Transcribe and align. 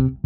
Hallo 0.00 0.16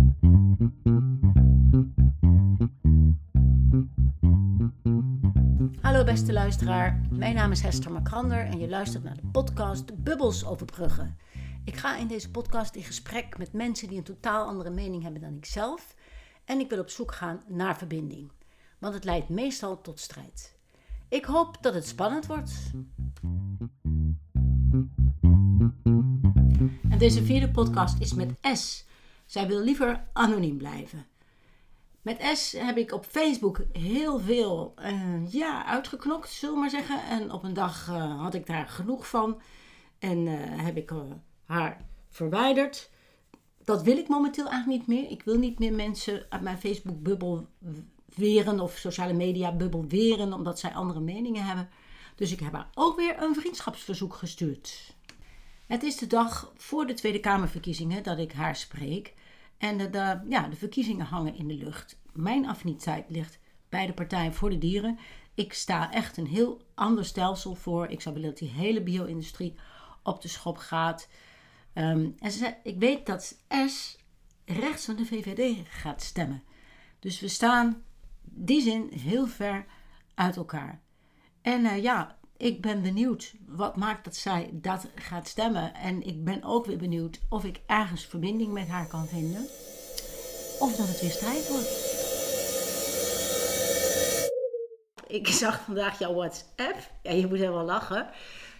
beste 6.04 6.32
luisteraar, 6.32 7.00
mijn 7.10 7.34
naam 7.34 7.50
is 7.50 7.60
Hester 7.60 7.92
Makrander 7.92 8.46
en 8.46 8.58
je 8.58 8.68
luistert 8.68 9.04
naar 9.04 9.14
de 9.14 9.26
podcast 9.32 10.02
Bubbels 10.02 10.44
overbruggen. 10.44 11.16
Ik 11.64 11.76
ga 11.76 11.96
in 11.96 12.06
deze 12.06 12.30
podcast 12.30 12.74
in 12.74 12.82
gesprek 12.82 13.38
met 13.38 13.52
mensen 13.52 13.88
die 13.88 13.98
een 13.98 14.04
totaal 14.04 14.46
andere 14.46 14.70
mening 14.70 15.02
hebben 15.02 15.20
dan 15.20 15.36
ik 15.36 15.44
zelf 15.44 15.94
en 16.44 16.60
ik 16.60 16.70
wil 16.70 16.80
op 16.80 16.90
zoek 16.90 17.14
gaan 17.14 17.42
naar 17.48 17.76
verbinding, 17.76 18.30
want 18.78 18.94
het 18.94 19.04
leidt 19.04 19.28
meestal 19.28 19.80
tot 19.80 20.00
strijd. 20.00 20.56
Ik 21.08 21.24
hoop 21.24 21.58
dat 21.60 21.74
het 21.74 21.86
spannend 21.86 22.26
wordt. 22.26 22.52
En 26.88 26.98
deze 26.98 27.24
vierde 27.24 27.50
podcast 27.50 28.00
is 28.00 28.14
met 28.14 28.34
S. 28.52 28.84
Zij 29.34 29.46
wil 29.46 29.60
liever 29.60 30.04
anoniem 30.12 30.56
blijven. 30.56 31.06
Met 32.02 32.30
S 32.34 32.52
heb 32.52 32.76
ik 32.76 32.92
op 32.92 33.04
Facebook 33.04 33.60
heel 33.72 34.20
veel 34.20 34.72
eh, 34.76 35.32
ja, 35.32 35.64
uitgeknokt, 35.66 36.30
zullen 36.30 36.54
we 36.54 36.60
maar 36.60 36.70
zeggen. 36.70 37.04
En 37.04 37.32
op 37.32 37.42
een 37.42 37.54
dag 37.54 37.88
eh, 37.88 38.20
had 38.20 38.34
ik 38.34 38.46
daar 38.46 38.68
genoeg 38.68 39.08
van. 39.08 39.40
En 39.98 40.26
eh, 40.26 40.64
heb 40.64 40.76
ik 40.76 40.92
haar 41.44 41.84
verwijderd. 42.08 42.90
Dat 43.64 43.82
wil 43.82 43.96
ik 43.96 44.08
momenteel 44.08 44.48
eigenlijk 44.48 44.88
niet 44.88 44.98
meer. 44.98 45.10
Ik 45.10 45.22
wil 45.22 45.38
niet 45.38 45.58
meer 45.58 45.72
mensen 45.72 46.26
uit 46.28 46.42
mijn 46.42 46.58
Facebook-bubbel 46.58 47.46
weren 48.14 48.60
of 48.60 48.76
sociale 48.76 49.12
media-bubbel 49.12 49.84
weren 49.86 50.32
omdat 50.32 50.58
zij 50.58 50.74
andere 50.74 51.00
meningen 51.00 51.44
hebben. 51.44 51.68
Dus 52.14 52.32
ik 52.32 52.40
heb 52.40 52.52
haar 52.52 52.70
ook 52.74 52.96
weer 52.96 53.22
een 53.22 53.34
vriendschapsverzoek 53.34 54.14
gestuurd. 54.14 54.94
Het 55.66 55.82
is 55.82 55.96
de 55.96 56.06
dag 56.06 56.52
voor 56.56 56.86
de 56.86 56.94
Tweede 56.94 57.20
Kamerverkiezingen 57.20 58.02
dat 58.02 58.18
ik 58.18 58.32
haar 58.32 58.56
spreek. 58.56 59.14
En 59.64 59.76
de, 59.76 60.20
ja, 60.28 60.48
de 60.48 60.56
verkiezingen 60.56 61.06
hangen 61.06 61.34
in 61.34 61.48
de 61.48 61.54
lucht. 61.54 61.98
Mijn 62.12 62.46
affiniteit 62.46 63.04
ligt 63.08 63.38
bij 63.68 63.86
de 63.86 63.92
Partij 63.92 64.32
voor 64.32 64.50
de 64.50 64.58
Dieren. 64.58 64.98
Ik 65.34 65.52
sta 65.52 65.92
echt 65.92 66.16
een 66.16 66.26
heel 66.26 66.66
ander 66.74 67.04
stelsel 67.04 67.54
voor. 67.54 67.88
Ik 67.88 68.00
zou 68.00 68.14
willen 68.14 68.30
dat 68.30 68.38
die 68.38 68.48
hele 68.48 68.82
bio-industrie 68.82 69.54
op 70.02 70.22
de 70.22 70.28
schop 70.28 70.56
gaat. 70.56 71.08
Ehm, 71.72 72.10
en 72.18 72.30
ze 72.30 72.54
ik 72.62 72.78
weet 72.78 73.06
dat 73.06 73.36
S 73.66 73.98
rechts 74.44 74.84
van 74.84 74.96
de 74.96 75.06
VVD 75.06 75.66
gaat 75.68 76.02
stemmen. 76.02 76.42
Dus 76.98 77.20
we 77.20 77.28
staan 77.28 77.82
die 78.22 78.60
zin 78.60 78.90
heel 78.92 79.26
ver 79.26 79.66
uit 80.14 80.36
elkaar. 80.36 80.80
En 81.42 81.60
uh, 81.60 81.82
ja, 81.82 82.18
ik 82.36 82.62
ben 82.62 82.82
benieuwd 82.82 83.34
wat 83.46 83.76
maakt 83.76 84.04
dat 84.04 84.16
zij 84.16 84.50
dat 84.52 84.86
gaat 84.94 85.28
stemmen. 85.28 85.74
En 85.74 86.06
ik 86.06 86.24
ben 86.24 86.42
ook 86.42 86.66
weer 86.66 86.78
benieuwd 86.78 87.20
of 87.28 87.44
ik 87.44 87.60
ergens 87.66 88.06
verbinding 88.06 88.52
met 88.52 88.68
haar 88.68 88.86
kan 88.86 89.06
vinden. 89.06 89.46
Of 90.60 90.76
dat 90.76 90.88
het 90.88 91.00
weer 91.00 91.10
strijd 91.10 91.48
wordt. 91.48 92.02
Ik 95.06 95.28
zag 95.28 95.60
vandaag 95.60 95.98
jouw 95.98 96.14
WhatsApp. 96.14 96.90
Ja, 97.02 97.10
je 97.10 97.26
moet 97.26 97.38
helemaal 97.38 97.64
lachen. 97.64 98.06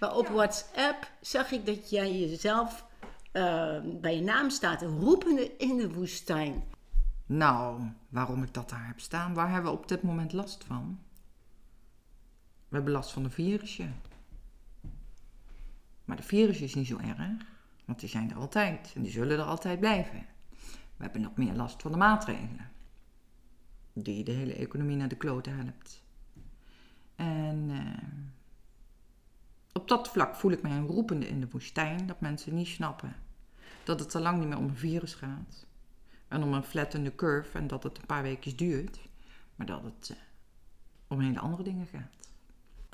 Maar 0.01 0.17
op 0.17 0.29
WhatsApp 0.29 1.11
zag 1.21 1.51
ik 1.51 1.67
dat 1.67 1.91
jij 1.91 2.19
jezelf 2.19 2.85
uh, 3.33 3.77
bij 3.85 4.17
je 4.17 4.23
naam 4.23 4.51
staat. 4.51 4.83
Roepende 4.83 5.57
in 5.57 5.77
de 5.77 5.93
woestijn. 5.93 6.65
Nou, 7.27 7.81
waarom 8.09 8.43
ik 8.43 8.55
dat 8.55 8.69
daar 8.69 8.87
heb 8.87 9.01
staan, 9.01 9.35
waar 9.35 9.51
hebben 9.51 9.73
we 9.73 9.79
op 9.79 9.89
dit 9.89 10.03
moment 10.03 10.33
last 10.33 10.65
van? 10.67 10.99
We 12.75 12.81
hebben 12.81 12.99
last 12.99 13.13
van 13.13 13.25
een 13.25 13.31
virusje. 13.31 13.89
Maar 16.05 16.17
de 16.17 16.23
virus 16.23 16.61
is 16.61 16.75
niet 16.75 16.87
zo 16.87 16.99
erg, 16.99 17.47
want 17.85 18.01
die 18.01 18.09
zijn 18.09 18.31
er 18.31 18.37
altijd 18.37 18.93
en 18.95 19.03
die 19.03 19.13
zullen 19.13 19.39
er 19.39 19.45
altijd 19.45 19.81
blijven. 19.81 20.27
We 20.97 21.03
hebben 21.03 21.21
nog 21.21 21.37
meer 21.37 21.53
last 21.53 21.83
van 21.83 21.93
de 21.93 21.99
maatregelen, 21.99 22.71
die 23.93 24.25
de 24.25 24.33
hele 24.33 24.55
economie 24.55 24.97
naar 24.97 25.09
de 25.09 25.17
kloten 25.17 25.57
helpt. 25.57 26.03
En 27.17 27.71
uh, 27.71 28.09
op 29.73 29.89
dat 29.89 30.09
vlak 30.09 30.35
voel 30.35 30.51
ik 30.51 30.63
mij 30.63 30.73
een 30.73 30.87
roepende 30.87 31.29
in 31.29 31.41
de 31.41 31.49
woestijn 31.51 32.07
dat 32.07 32.21
mensen 32.21 32.55
niet 32.55 32.69
snappen 32.69 33.17
dat 33.85 34.01
het 34.01 34.15
al 34.15 34.23
lang 34.23 34.39
niet 34.39 34.49
meer 34.49 34.59
om 34.59 34.69
een 34.69 34.77
virus 34.77 35.15
gaat 35.15 35.67
en 36.29 36.43
om 36.43 36.53
een 36.53 36.65
flattende 36.65 37.15
curve 37.15 37.59
en 37.59 37.67
dat 37.67 37.83
het 37.83 37.99
een 37.99 38.07
paar 38.07 38.23
weken 38.23 38.57
duurt, 38.57 38.99
maar 39.57 39.67
dat 39.67 39.83
het 39.83 40.09
uh, 40.13 40.17
om 41.07 41.21
hele 41.21 41.41
andere 41.41 41.63
dingen 41.63 41.87
gaat. 41.87 42.24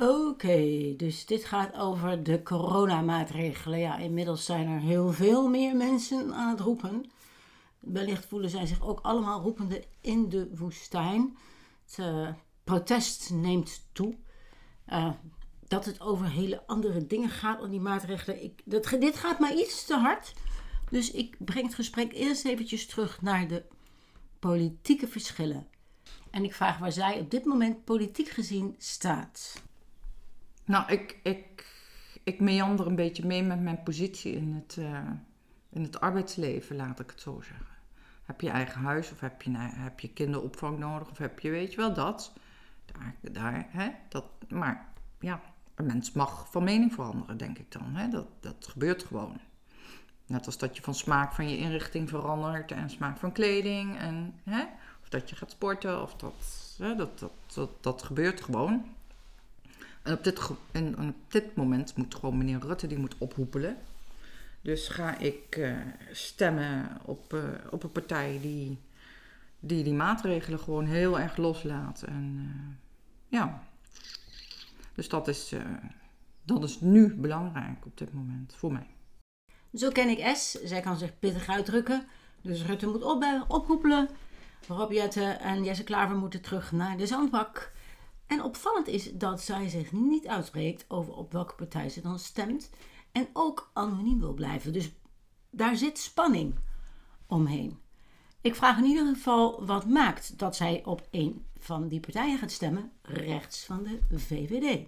Oké, 0.00 0.94
dus 0.96 1.26
dit 1.26 1.44
gaat 1.44 1.74
over 1.76 2.22
de 2.22 2.42
coronamaatregelen. 2.42 3.78
Ja, 3.78 3.96
inmiddels 3.96 4.44
zijn 4.44 4.68
er 4.68 4.80
heel 4.80 5.12
veel 5.12 5.48
meer 5.48 5.76
mensen 5.76 6.34
aan 6.34 6.50
het 6.50 6.60
roepen. 6.60 7.10
Wellicht 7.78 8.26
voelen 8.26 8.50
zij 8.50 8.66
zich 8.66 8.82
ook 8.82 9.00
allemaal 9.00 9.40
roepende 9.40 9.84
in 10.00 10.28
de 10.28 10.50
woestijn. 10.56 11.36
Het 11.86 11.98
uh, 11.98 12.28
protest 12.64 13.30
neemt 13.30 13.88
toe. 13.92 14.14
Uh, 14.88 15.10
dat 15.68 15.84
het 15.84 16.00
over 16.00 16.30
hele 16.30 16.66
andere 16.66 17.06
dingen 17.06 17.30
gaat 17.30 17.60
dan 17.60 17.70
die 17.70 17.80
maatregelen. 17.80 18.42
Ik, 18.42 18.62
dat, 18.64 18.96
dit 19.00 19.16
gaat 19.16 19.38
mij 19.38 19.54
iets 19.54 19.84
te 19.84 19.96
hard. 19.96 20.32
Dus 20.90 21.10
ik 21.10 21.36
breng 21.38 21.66
het 21.66 21.74
gesprek 21.74 22.12
eerst 22.12 22.44
eventjes 22.44 22.86
terug 22.86 23.22
naar 23.22 23.48
de 23.48 23.64
politieke 24.38 25.08
verschillen. 25.08 25.66
En 26.30 26.44
ik 26.44 26.54
vraag 26.54 26.78
waar 26.78 26.92
zij 26.92 27.20
op 27.20 27.30
dit 27.30 27.44
moment 27.44 27.84
politiek 27.84 28.28
gezien 28.28 28.74
staat. 28.78 29.68
Nou, 30.70 30.92
ik, 30.92 31.18
ik, 31.22 31.66
ik 32.22 32.40
meander 32.40 32.86
een 32.86 32.94
beetje 32.94 33.26
mee 33.26 33.42
met 33.42 33.60
mijn 33.60 33.82
positie 33.82 34.32
in 34.32 34.54
het, 34.54 34.76
uh, 34.76 34.98
in 35.70 35.82
het 35.82 36.00
arbeidsleven, 36.00 36.76
laat 36.76 37.00
ik 37.00 37.10
het 37.10 37.20
zo 37.20 37.40
zeggen. 37.40 37.66
Heb 38.24 38.40
je 38.40 38.50
eigen 38.50 38.80
huis 38.80 39.12
of 39.12 39.20
heb 39.20 39.42
je, 39.42 39.50
heb 39.56 40.00
je 40.00 40.08
kinderopvang 40.08 40.78
nodig 40.78 41.10
of 41.10 41.18
heb 41.18 41.38
je, 41.38 41.50
weet 41.50 41.70
je 41.70 41.76
wel, 41.76 41.94
dat. 41.94 42.32
Daar, 42.84 43.14
daar, 43.32 43.66
hè, 43.70 43.90
dat 44.08 44.24
maar 44.48 44.88
ja, 45.20 45.40
een 45.74 45.86
mens 45.86 46.12
mag 46.12 46.50
van 46.50 46.64
mening 46.64 46.92
veranderen, 46.92 47.36
denk 47.36 47.58
ik 47.58 47.72
dan. 47.72 47.96
Hè? 47.96 48.08
Dat, 48.08 48.26
dat 48.40 48.66
gebeurt 48.70 49.04
gewoon. 49.04 49.40
Net 50.26 50.46
als 50.46 50.58
dat 50.58 50.76
je 50.76 50.82
van 50.82 50.94
smaak 50.94 51.32
van 51.32 51.48
je 51.48 51.56
inrichting 51.56 52.08
verandert 52.08 52.72
en 52.72 52.90
smaak 52.90 53.18
van 53.18 53.32
kleding. 53.32 53.98
En, 53.98 54.40
hè? 54.44 54.62
Of 55.02 55.08
dat 55.08 55.30
je 55.30 55.36
gaat 55.36 55.50
sporten, 55.50 56.02
of 56.02 56.14
dat, 56.14 56.74
hè? 56.78 56.94
Dat, 56.94 57.18
dat, 57.18 57.32
dat, 57.54 57.82
dat 57.82 58.02
gebeurt 58.02 58.40
gewoon. 58.40 58.98
En 60.02 60.12
op, 60.12 60.24
dit, 60.24 60.50
en 60.72 60.98
op 61.08 61.14
dit 61.28 61.56
moment 61.56 61.96
moet 61.96 62.14
gewoon 62.14 62.38
meneer 62.38 62.60
Rutte 62.60 62.86
die 62.86 62.98
moet 62.98 63.14
ophoepelen. 63.18 63.76
Dus 64.60 64.88
ga 64.88 65.18
ik 65.18 65.56
uh, 65.56 65.78
stemmen 66.12 66.88
op, 67.04 67.32
uh, 67.32 67.42
op 67.70 67.82
een 67.82 67.92
partij 67.92 68.38
die, 68.42 68.78
die 69.60 69.84
die 69.84 69.94
maatregelen 69.94 70.58
gewoon 70.58 70.86
heel 70.86 71.20
erg 71.20 71.36
loslaat. 71.36 72.02
En 72.02 72.34
uh, 72.38 72.76
ja, 73.28 73.62
dus 74.94 75.08
dat 75.08 75.28
is, 75.28 75.54
dat 76.42 76.64
is 76.64 76.80
nu 76.80 77.14
belangrijk 77.14 77.86
op 77.86 77.98
dit 77.98 78.12
moment 78.12 78.54
voor 78.56 78.72
mij. 78.72 78.86
Zo 79.74 79.90
ken 79.90 80.08
ik 80.08 80.36
S. 80.36 80.50
Zij 80.50 80.80
kan 80.80 80.98
zich 80.98 81.18
pittig 81.18 81.48
uitdrukken. 81.48 82.06
Dus 82.42 82.64
Rutte 82.64 82.86
moet 82.86 83.02
op, 83.02 83.44
oproepelen. 83.48 84.08
Rob 84.68 84.92
Jette 84.92 85.24
en 85.24 85.64
Jesse 85.64 85.84
Klaver 85.84 86.16
moeten 86.16 86.40
terug 86.40 86.72
naar 86.72 86.96
de 86.96 87.06
zandbak. 87.06 87.72
En 88.30 88.42
opvallend 88.42 88.88
is 88.88 89.12
dat 89.12 89.40
zij 89.40 89.68
zich 89.68 89.92
niet 89.92 90.26
uitspreekt 90.26 90.84
over 90.88 91.14
op 91.14 91.32
welke 91.32 91.54
partij 91.54 91.88
ze 91.88 92.00
dan 92.00 92.18
stemt. 92.18 92.70
En 93.12 93.28
ook 93.32 93.70
anoniem 93.72 94.20
wil 94.20 94.34
blijven. 94.34 94.72
Dus 94.72 94.92
daar 95.50 95.76
zit 95.76 95.98
spanning 95.98 96.54
omheen. 97.26 97.78
Ik 98.40 98.54
vraag 98.54 98.78
in 98.78 98.84
ieder 98.84 99.06
geval 99.14 99.66
wat 99.66 99.86
maakt 99.86 100.38
dat 100.38 100.56
zij 100.56 100.82
op 100.84 101.08
een 101.10 101.44
van 101.58 101.88
die 101.88 102.00
partijen 102.00 102.38
gaat 102.38 102.50
stemmen, 102.50 102.92
rechts 103.02 103.64
van 103.64 103.82
de 104.08 104.18
VVD. 104.18 104.86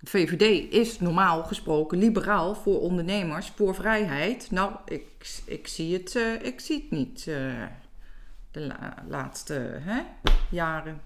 De 0.00 0.10
VVD 0.10 0.72
is 0.72 1.00
normaal 1.00 1.44
gesproken 1.44 1.98
liberaal 1.98 2.54
voor 2.54 2.80
ondernemers, 2.80 3.48
voor 3.48 3.74
vrijheid. 3.74 4.50
Nou, 4.50 4.76
ik, 4.84 5.40
ik, 5.44 5.66
zie, 5.66 5.92
het, 5.92 6.14
uh, 6.14 6.42
ik 6.42 6.60
zie 6.60 6.80
het 6.80 6.90
niet 6.90 7.26
uh, 7.26 7.66
de 8.50 8.60
la 8.60 9.04
laatste 9.08 9.54
hè, 9.80 10.02
jaren. 10.50 11.00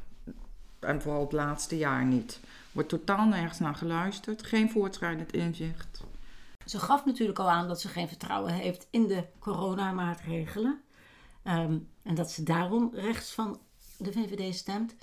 En 0.80 1.02
vooral 1.02 1.20
het 1.20 1.32
laatste 1.32 1.76
jaar 1.76 2.04
niet. 2.04 2.40
Wordt 2.72 2.88
totaal 2.88 3.26
nergens 3.26 3.58
naar 3.58 3.74
geluisterd. 3.74 4.42
Geen 4.42 4.70
voortschrijdend 4.70 5.32
inzicht. 5.32 6.04
Ze 6.64 6.78
gaf 6.78 7.04
natuurlijk 7.04 7.38
al 7.38 7.50
aan 7.50 7.68
dat 7.68 7.80
ze 7.80 7.88
geen 7.88 8.08
vertrouwen 8.08 8.52
heeft 8.52 8.86
in 8.90 9.06
de 9.06 9.24
coronamaatregelen. 9.38 10.80
Um, 11.44 11.88
en 12.02 12.14
dat 12.14 12.30
ze 12.30 12.42
daarom 12.42 12.90
rechts 12.94 13.32
van 13.32 13.60
de 13.96 14.12
VVD 14.12 14.54
stemt. 14.54 14.94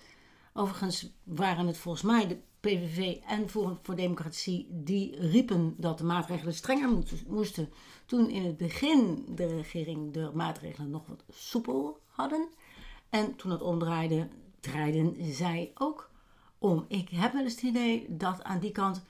Overigens 0.53 1.09
waren 1.23 1.67
het 1.67 1.77
volgens 1.77 2.03
mij 2.03 2.27
de 2.27 2.37
PVV 2.59 3.17
en 3.27 3.49
Forum 3.49 3.79
voor 3.81 3.95
Democratie 3.95 4.67
die 4.69 5.19
riepen 5.19 5.73
dat 5.77 5.97
de 5.97 6.03
maatregelen 6.03 6.53
strenger 6.53 6.89
moesten. 7.27 7.69
Toen 8.05 8.29
in 8.29 8.45
het 8.45 8.57
begin 8.57 9.25
de 9.35 9.47
regering 9.47 10.13
de 10.13 10.31
maatregelen 10.33 10.89
nog 10.89 11.07
wat 11.07 11.23
soepel 11.29 11.99
hadden. 12.07 12.47
En 13.09 13.35
toen 13.35 13.51
het 13.51 13.61
omdraaide, 13.61 14.27
draaiden 14.59 15.33
zij 15.33 15.71
ook 15.75 16.09
om. 16.57 16.85
Ik 16.87 17.09
heb 17.09 17.33
wel 17.33 17.43
eens 17.43 17.53
het 17.53 17.61
idee 17.61 18.05
dat 18.09 18.43
aan 18.43 18.59
die 18.59 18.71
kant 18.71 19.03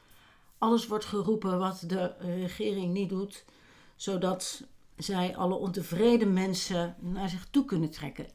alles 0.58 0.88
wordt 0.88 1.06
geroepen 1.06 1.60
wat 1.60 1.84
de 1.88 2.16
regering 2.20 2.94
niet 2.94 3.10
doet, 3.10 3.46
zodat 3.96 4.64
zij 4.96 5.36
alle 5.36 5.56
ontevreden 5.56 6.34
mensen 6.34 6.96
naar 7.00 7.30
zich 7.30 7.48
toe 7.52 7.66
kunnen 7.66 7.90
trekken. 7.90 8.28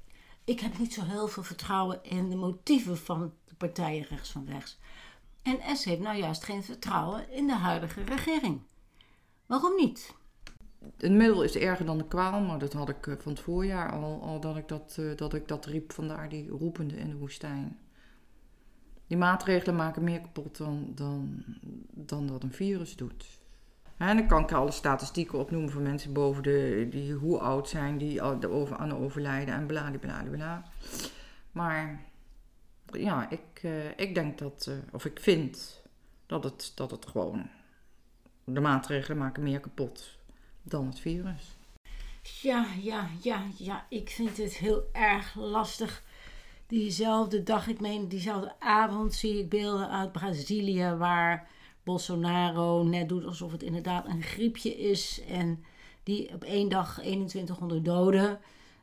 Ik 0.44 0.60
heb 0.60 0.78
niet 0.78 0.94
zo 0.94 1.02
heel 1.02 1.28
veel 1.28 1.42
vertrouwen 1.42 2.04
in 2.04 2.30
de 2.30 2.36
motieven 2.36 2.98
van 2.98 3.32
de 3.44 3.54
partijen 3.54 4.04
rechts 4.04 4.30
van 4.30 4.46
rechts. 4.46 4.78
En 5.42 5.76
S 5.76 5.84
heeft 5.84 6.00
nou 6.00 6.18
juist 6.18 6.44
geen 6.44 6.62
vertrouwen 6.62 7.30
in 7.30 7.46
de 7.46 7.54
huidige 7.54 8.02
regering. 8.02 8.60
Waarom 9.46 9.76
niet? 9.76 10.14
Het 10.96 11.12
middel 11.12 11.42
is 11.42 11.56
erger 11.56 11.86
dan 11.86 11.98
de 11.98 12.06
kwaal, 12.06 12.40
maar 12.40 12.58
dat 12.58 12.72
had 12.72 12.88
ik 12.88 13.06
eh, 13.06 13.14
van 13.18 13.32
het 13.32 13.40
voorjaar 13.40 13.92
al, 13.92 14.22
al 14.22 14.40
dat, 14.40 14.56
ik 14.56 14.68
dat, 14.68 14.96
eh, 14.98 15.16
dat 15.16 15.34
ik 15.34 15.48
dat 15.48 15.66
riep. 15.66 15.92
Vandaar 15.92 16.28
die 16.28 16.48
roepende 16.48 16.96
in 16.96 17.08
de 17.08 17.16
woestijn. 17.16 17.78
Die 19.06 19.16
maatregelen 19.16 19.76
maken 19.76 20.04
meer 20.04 20.20
kapot 20.20 20.56
dan, 20.56 20.92
dan, 20.94 21.44
dan 21.90 22.26
dat 22.26 22.42
een 22.42 22.52
virus 22.52 22.96
doet. 22.96 23.40
En 23.96 24.16
dan 24.16 24.26
kan 24.26 24.42
ik 24.42 24.52
alle 24.52 24.70
statistieken 24.70 25.38
opnoemen 25.38 25.70
van 25.70 25.82
mensen 25.82 26.12
boven 26.12 26.42
de, 26.42 26.86
die 26.90 27.12
hoe 27.12 27.38
oud 27.38 27.68
zijn, 27.68 27.98
die 27.98 28.22
over, 28.22 28.76
aan 28.76 28.96
overlijden 28.96 29.54
en 29.54 29.66
bla 29.66 29.90
bla 30.00 30.22
bla. 30.30 30.62
Maar 31.52 32.04
ja, 32.92 33.30
ik, 33.30 33.62
uh, 33.62 33.98
ik 33.98 34.14
denk 34.14 34.38
dat, 34.38 34.70
of 34.92 35.04
ik 35.04 35.20
vind 35.20 35.82
dat 36.26 36.44
het, 36.44 36.72
dat 36.74 36.90
het 36.90 37.06
gewoon, 37.06 37.48
de 38.44 38.60
maatregelen 38.60 39.18
maken 39.18 39.42
meer 39.42 39.60
kapot 39.60 40.18
dan 40.62 40.86
het 40.86 41.00
virus. 41.00 41.56
Ja, 42.22 42.66
ja, 42.82 43.08
ja, 43.20 43.42
ja, 43.56 43.86
ik 43.88 44.10
vind 44.10 44.36
het 44.36 44.56
heel 44.56 44.82
erg 44.92 45.34
lastig. 45.34 46.02
Diezelfde 46.66 47.42
dag, 47.42 47.66
ik 47.68 47.80
meen 47.80 48.08
diezelfde 48.08 48.54
avond, 48.58 49.14
zie 49.14 49.38
ik 49.38 49.48
beelden 49.48 49.90
uit 49.90 50.12
Brazilië 50.12 50.94
waar 50.98 51.48
Bolsonaro 51.82 52.82
net 52.82 53.08
doet 53.08 53.24
alsof 53.24 53.52
het 53.52 53.62
inderdaad 53.62 54.06
een 54.06 54.22
griepje 54.22 54.76
is. 54.78 55.22
En 55.28 55.64
die 56.02 56.34
op 56.34 56.44
één 56.44 56.68
dag 56.68 56.94
2100 56.94 57.84
doden. 57.84 58.40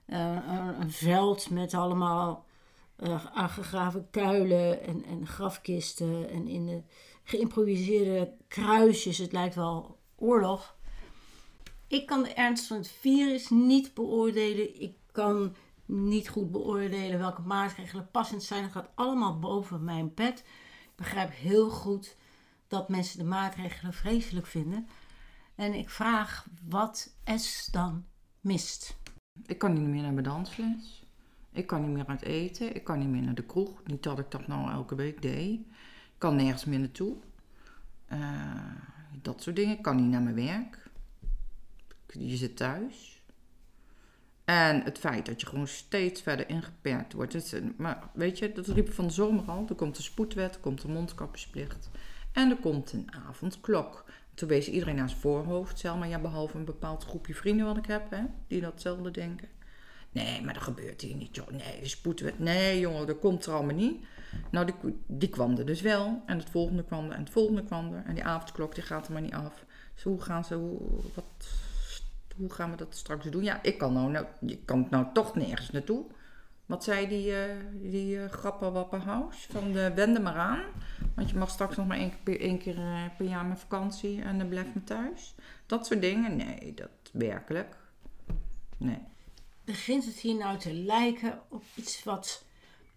Uh, 0.07 0.37
een 0.79 0.91
veld 0.91 1.49
met 1.49 1.73
allemaal 1.73 2.45
uh, 2.99 3.25
aangegraven 3.25 4.07
kuilen 4.11 4.83
en, 4.83 5.05
en 5.05 5.27
grafkisten. 5.27 6.29
En 6.29 6.47
in 6.47 6.65
de 6.65 6.81
geïmproviseerde 7.23 8.33
kruisjes. 8.47 9.17
Het 9.17 9.31
lijkt 9.31 9.55
wel 9.55 9.97
oorlog. 10.15 10.75
Ik 11.89 12.05
kan 12.05 12.23
de 12.23 12.33
ernst 12.33 12.67
van 12.67 12.77
het 12.77 12.87
virus 12.87 13.49
niet 13.49 13.93
beoordelen. 13.93 14.81
Ik 14.81 14.95
kan 15.11 15.55
niet 15.85 16.29
goed 16.29 16.51
beoordelen 16.51 17.19
welke 17.19 17.41
maatregelen 17.41 18.11
passend 18.11 18.43
zijn. 18.43 18.63
Dat 18.63 18.71
gaat 18.71 18.89
allemaal 18.95 19.39
boven 19.39 19.83
mijn 19.83 20.13
pet. 20.13 20.39
Ik 20.83 20.95
begrijp 20.95 21.31
heel 21.33 21.69
goed 21.69 22.17
dat 22.67 22.89
mensen 22.89 23.17
de 23.19 23.25
maatregelen 23.25 23.93
vreselijk 23.93 24.45
vinden. 24.45 24.87
En 25.55 25.73
ik 25.73 25.89
vraag 25.89 26.47
wat 26.67 27.15
S 27.35 27.65
dan 27.71 28.05
mist. 28.41 28.97
Ik 29.45 29.57
kan 29.57 29.73
niet 29.73 29.87
meer 29.87 30.01
naar 30.01 30.13
mijn 30.13 30.25
dansles. 30.25 31.03
Ik 31.51 31.67
kan 31.67 31.81
niet 31.81 31.91
meer 31.91 32.05
uit 32.05 32.21
eten. 32.21 32.75
Ik 32.75 32.83
kan 32.83 32.99
niet 32.99 33.09
meer 33.09 33.21
naar 33.21 33.35
de 33.35 33.45
kroeg. 33.45 33.81
Niet 33.85 34.03
dat 34.03 34.19
ik 34.19 34.31
dat 34.31 34.47
nou 34.47 34.71
elke 34.71 34.95
week 34.95 35.21
deed. 35.21 35.59
Ik 35.59 36.17
kan 36.17 36.35
nergens 36.35 36.65
meer 36.65 36.79
naartoe. 36.79 37.15
Uh, 38.13 38.19
dat 39.21 39.41
soort 39.41 39.55
dingen. 39.55 39.77
Ik 39.77 39.81
kan 39.81 39.95
niet 39.95 40.09
naar 40.09 40.21
mijn 40.21 40.35
werk. 40.35 40.88
Je 42.11 42.35
zit 42.35 42.57
thuis. 42.57 43.23
En 44.45 44.83
het 44.83 44.97
feit 44.97 45.25
dat 45.25 45.41
je 45.41 45.47
gewoon 45.47 45.67
steeds 45.67 46.21
verder 46.21 46.49
ingeperkt 46.49 47.13
wordt. 47.13 47.33
Het, 47.33 47.77
maar 47.77 48.09
weet 48.13 48.39
je, 48.39 48.51
dat 48.51 48.67
riep 48.67 48.93
van 48.93 49.07
de 49.07 49.13
zomer 49.13 49.43
al. 49.43 49.65
Er 49.69 49.75
komt 49.75 49.95
de 49.95 50.01
spoedwet, 50.01 50.55
er 50.55 50.61
komt 50.61 50.81
de 50.81 50.87
mondkapjesplicht. 50.87 51.89
En 52.31 52.49
er 52.49 52.57
komt 52.57 52.93
een 52.93 53.11
avondklok. 53.27 54.05
Toen 54.33 54.49
wees 54.49 54.69
iedereen 54.69 54.95
naar 54.95 55.09
zijn 55.09 55.21
voorhoofd, 55.21 55.79
Selma. 55.79 56.05
Ja, 56.05 56.19
behalve 56.19 56.57
een 56.57 56.65
bepaald 56.65 57.03
groepje 57.03 57.35
vrienden 57.35 57.65
wat 57.65 57.77
ik 57.77 57.85
heb, 57.85 58.11
hè, 58.11 58.21
die 58.47 58.61
datzelfde 58.61 59.11
denken. 59.11 59.47
Nee, 60.11 60.41
maar 60.41 60.53
dat 60.53 60.63
gebeurt 60.63 61.01
hier 61.01 61.15
niet, 61.15 61.35
joh. 61.35 61.49
Nee, 61.49 61.79
de 61.81 61.87
spoedwet. 61.87 62.39
Nee, 62.39 62.79
jongen, 62.79 63.07
dat 63.07 63.19
komt 63.19 63.45
er 63.45 63.53
allemaal 63.53 63.75
niet. 63.75 64.05
Nou, 64.51 64.65
die, 64.65 65.01
die 65.07 65.29
kwam 65.29 65.57
er 65.57 65.65
dus 65.65 65.81
wel. 65.81 66.21
En 66.25 66.37
het 66.37 66.49
volgende 66.49 66.83
kwam 66.83 67.05
er. 67.05 67.11
En 67.11 67.19
het 67.19 67.29
volgende 67.29 67.63
kwam 67.63 67.93
er. 67.93 68.03
En 68.05 68.13
die 68.13 68.23
avondklok, 68.23 68.75
die 68.75 68.83
gaat 68.83 69.07
er 69.07 69.13
maar 69.13 69.21
niet 69.21 69.33
af. 69.33 69.65
Dus 69.93 70.03
hoe 70.03 70.21
gaan 70.21 70.45
ze... 70.45 70.55
Hoe, 70.55 70.79
wat, 71.13 71.47
hoe 72.39 72.49
gaan 72.51 72.71
we 72.71 72.77
dat 72.77 72.95
straks 72.95 73.25
doen? 73.25 73.43
Ja, 73.43 73.63
ik 73.63 73.77
kan 73.77 73.93
nou... 73.93 74.11
nou 74.11 74.25
je 74.39 74.57
kan 74.57 74.87
nou 74.89 75.05
toch 75.13 75.35
nergens 75.35 75.71
naartoe. 75.71 76.05
Wat 76.65 76.83
zei 76.83 77.07
die, 77.07 77.31
uh, 77.31 77.41
die 77.81 78.15
uh? 78.15 78.25
Van 79.29 79.71
de 79.71 79.93
wende 79.93 80.19
maar 80.19 80.35
aan. 80.35 80.63
Want 81.15 81.29
je 81.29 81.37
mag 81.37 81.49
straks 81.49 81.75
nog 81.75 81.87
maar 81.87 81.97
één 82.23 82.59
keer, 82.59 82.77
uh, 82.77 83.03
per 83.17 83.25
jaar 83.25 83.45
met 83.45 83.59
vakantie 83.59 84.21
en 84.21 84.37
dan 84.37 84.49
blijf 84.49 84.73
je 84.73 84.83
thuis. 84.83 85.35
Dat 85.65 85.85
soort 85.85 86.01
dingen. 86.01 86.35
Nee, 86.35 86.73
dat 86.73 86.89
werkelijk. 87.11 87.75
Nee. 88.77 89.01
Begint 89.63 90.05
het 90.05 90.15
hier 90.15 90.35
nou 90.35 90.57
te 90.57 90.73
lijken 90.73 91.39
op 91.47 91.63
iets 91.75 92.03
wat 92.03 92.45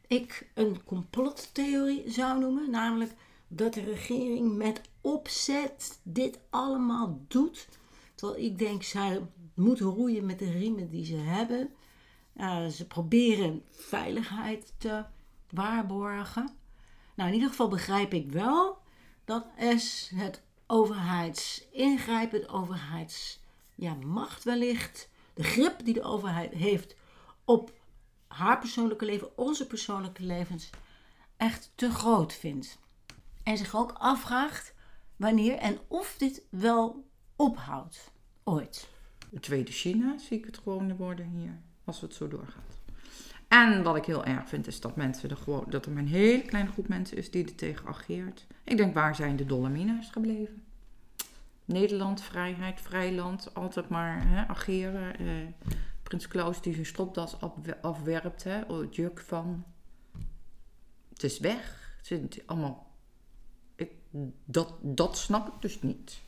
ik 0.07 0.51
een 0.55 0.85
complottheorie 0.85 2.11
zou 2.11 2.41
noemen? 2.41 2.71
Namelijk 2.71 3.13
dat 3.49 3.75
de 3.75 3.85
regering 3.85 4.57
met 4.57 4.81
opzet 5.01 6.01
dit 6.03 6.39
allemaal 6.51 7.21
doet. 7.29 7.69
Terwijl 8.23 8.45
ik 8.45 8.59
denk, 8.59 8.83
zij 8.83 9.27
moeten 9.55 9.87
roeien 9.87 10.27
met 10.27 10.39
de 10.39 10.51
riemen 10.51 10.91
die 10.91 11.05
ze 11.05 11.17
hebben. 11.17 11.71
Uh, 12.37 12.67
ze 12.67 12.87
proberen 12.87 13.63
veiligheid 13.71 14.75
te 14.79 15.05
waarborgen. 15.51 16.51
Nou, 17.15 17.29
in 17.29 17.35
ieder 17.35 17.51
geval 17.51 17.69
begrijp 17.69 18.15
ik 18.15 18.33
wel 18.33 18.79
dat 19.25 19.47
S 19.77 20.11
het 20.15 20.43
overheidsingrijpen, 20.67 22.41
het 22.41 22.49
overheidsmacht 22.49 24.45
ja, 24.45 24.51
wellicht, 24.51 25.09
de 25.35 25.43
grip 25.43 25.85
die 25.85 25.95
de 25.95 26.03
overheid 26.03 26.53
heeft 26.53 26.97
op 27.45 27.73
haar 28.29 28.59
persoonlijke 28.59 29.05
leven, 29.05 29.39
onze 29.39 29.67
persoonlijke 29.67 30.23
levens, 30.23 30.71
echt 31.37 31.73
te 31.75 31.91
groot 31.91 32.33
vindt. 32.33 32.79
En 33.43 33.59
zich 33.59 33.77
ook 33.77 33.93
afvraagt 33.93 34.75
wanneer 35.17 35.55
en 35.55 35.79
of 35.89 36.15
dit 36.19 36.47
wel 36.51 37.11
ophoudt. 37.43 38.13
Ooit. 38.45 38.89
Tweede 39.41 39.73
China 39.73 40.19
zie 40.19 40.39
ik 40.39 40.45
het 40.45 40.59
gewoon 40.59 40.97
worden 40.97 41.27
hier 41.27 41.59
als 41.85 42.01
het 42.01 42.15
zo 42.15 42.29
doorgaat. 42.29 42.81
En 43.49 43.83
wat 43.83 43.97
ik 43.97 44.05
heel 44.05 44.25
erg 44.25 44.49
vind 44.49 44.67
is 44.67 44.81
dat, 44.81 44.97
mensen 44.97 45.31
er 45.31 45.37
gewoon, 45.37 45.65
dat 45.69 45.87
er 45.87 45.97
een 45.97 46.09
hele 46.09 46.43
kleine 46.43 46.71
groep 46.71 46.89
mensen 46.89 47.17
is 47.17 47.31
die 47.31 47.45
er 47.45 47.55
tegen 47.55 47.87
ageert. 47.87 48.47
Ik 48.65 48.77
denk, 48.77 48.95
waar 48.95 49.15
zijn 49.15 49.37
de 49.37 49.47
Dolomina's 49.47 50.11
gebleven? 50.11 50.63
Nederland, 51.65 52.23
vrijheid, 52.23 52.81
vrijland, 52.81 53.55
altijd 53.55 53.89
maar 53.89 54.29
hè, 54.29 54.47
ageren. 54.49 55.19
Eh, 55.19 55.27
Prins 56.03 56.29
Klaus 56.29 56.61
die 56.61 56.73
zijn 56.73 56.87
stropdas 56.87 57.37
afwerpt, 57.81 58.45
hè, 58.45 58.61
het 58.67 58.95
juk 58.97 59.21
van. 59.21 59.65
Het 61.13 61.23
is 61.23 61.39
weg. 61.39 61.95
Het 62.09 62.43
allemaal. 62.47 62.91
Ik, 63.75 63.91
dat, 64.45 64.75
dat 64.81 65.19
snap 65.19 65.49
ik 65.49 65.61
dus 65.61 65.83
niet. 65.83 66.21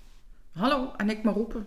Hallo, 0.55 0.93
en 0.97 1.11
ik 1.11 1.23
maar 1.23 1.35
roepen. 1.35 1.67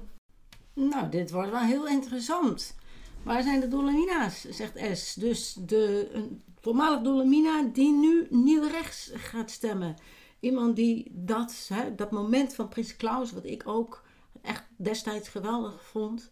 Nou, 0.73 1.09
dit 1.09 1.31
wordt 1.31 1.51
wel 1.51 1.61
heel 1.61 1.87
interessant. 1.87 2.75
Waar 3.23 3.43
zijn 3.43 3.59
de 3.59 3.67
Dolomina's, 3.67 4.41
zegt 4.41 4.97
S. 4.97 5.13
Dus 5.13 5.53
de 5.53 6.09
een 6.13 6.43
voormalig 6.59 7.01
Dolomina 7.01 7.63
die 7.63 7.93
nu 7.93 8.27
nieuw 8.29 8.67
rechts 8.67 9.11
gaat 9.13 9.51
stemmen. 9.51 9.95
Iemand 10.39 10.75
die 10.75 11.11
dat, 11.13 11.69
hè, 11.73 11.95
dat 11.95 12.11
moment 12.11 12.55
van 12.55 12.67
Prins 12.67 12.95
Klaus, 12.95 13.31
wat 13.31 13.45
ik 13.45 13.67
ook 13.67 14.03
echt 14.41 14.63
destijds 14.77 15.29
geweldig 15.29 15.85
vond, 15.85 16.29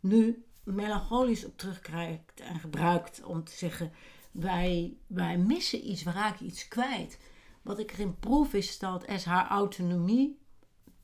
nu 0.00 0.44
melancholisch 0.64 1.44
op 1.44 1.58
terugkrijgt 1.58 2.40
en 2.40 2.60
gebruikt 2.60 3.22
om 3.24 3.44
te 3.44 3.52
zeggen: 3.52 3.92
wij, 4.30 4.96
wij 5.06 5.38
missen 5.38 5.90
iets, 5.90 6.02
we 6.02 6.10
raken 6.10 6.46
iets 6.46 6.68
kwijt. 6.68 7.18
Wat 7.62 7.78
ik 7.78 7.92
erin 7.92 8.18
proef 8.18 8.54
is 8.54 8.78
dat 8.78 9.04
S 9.16 9.24
haar 9.24 9.48
autonomie 9.48 10.38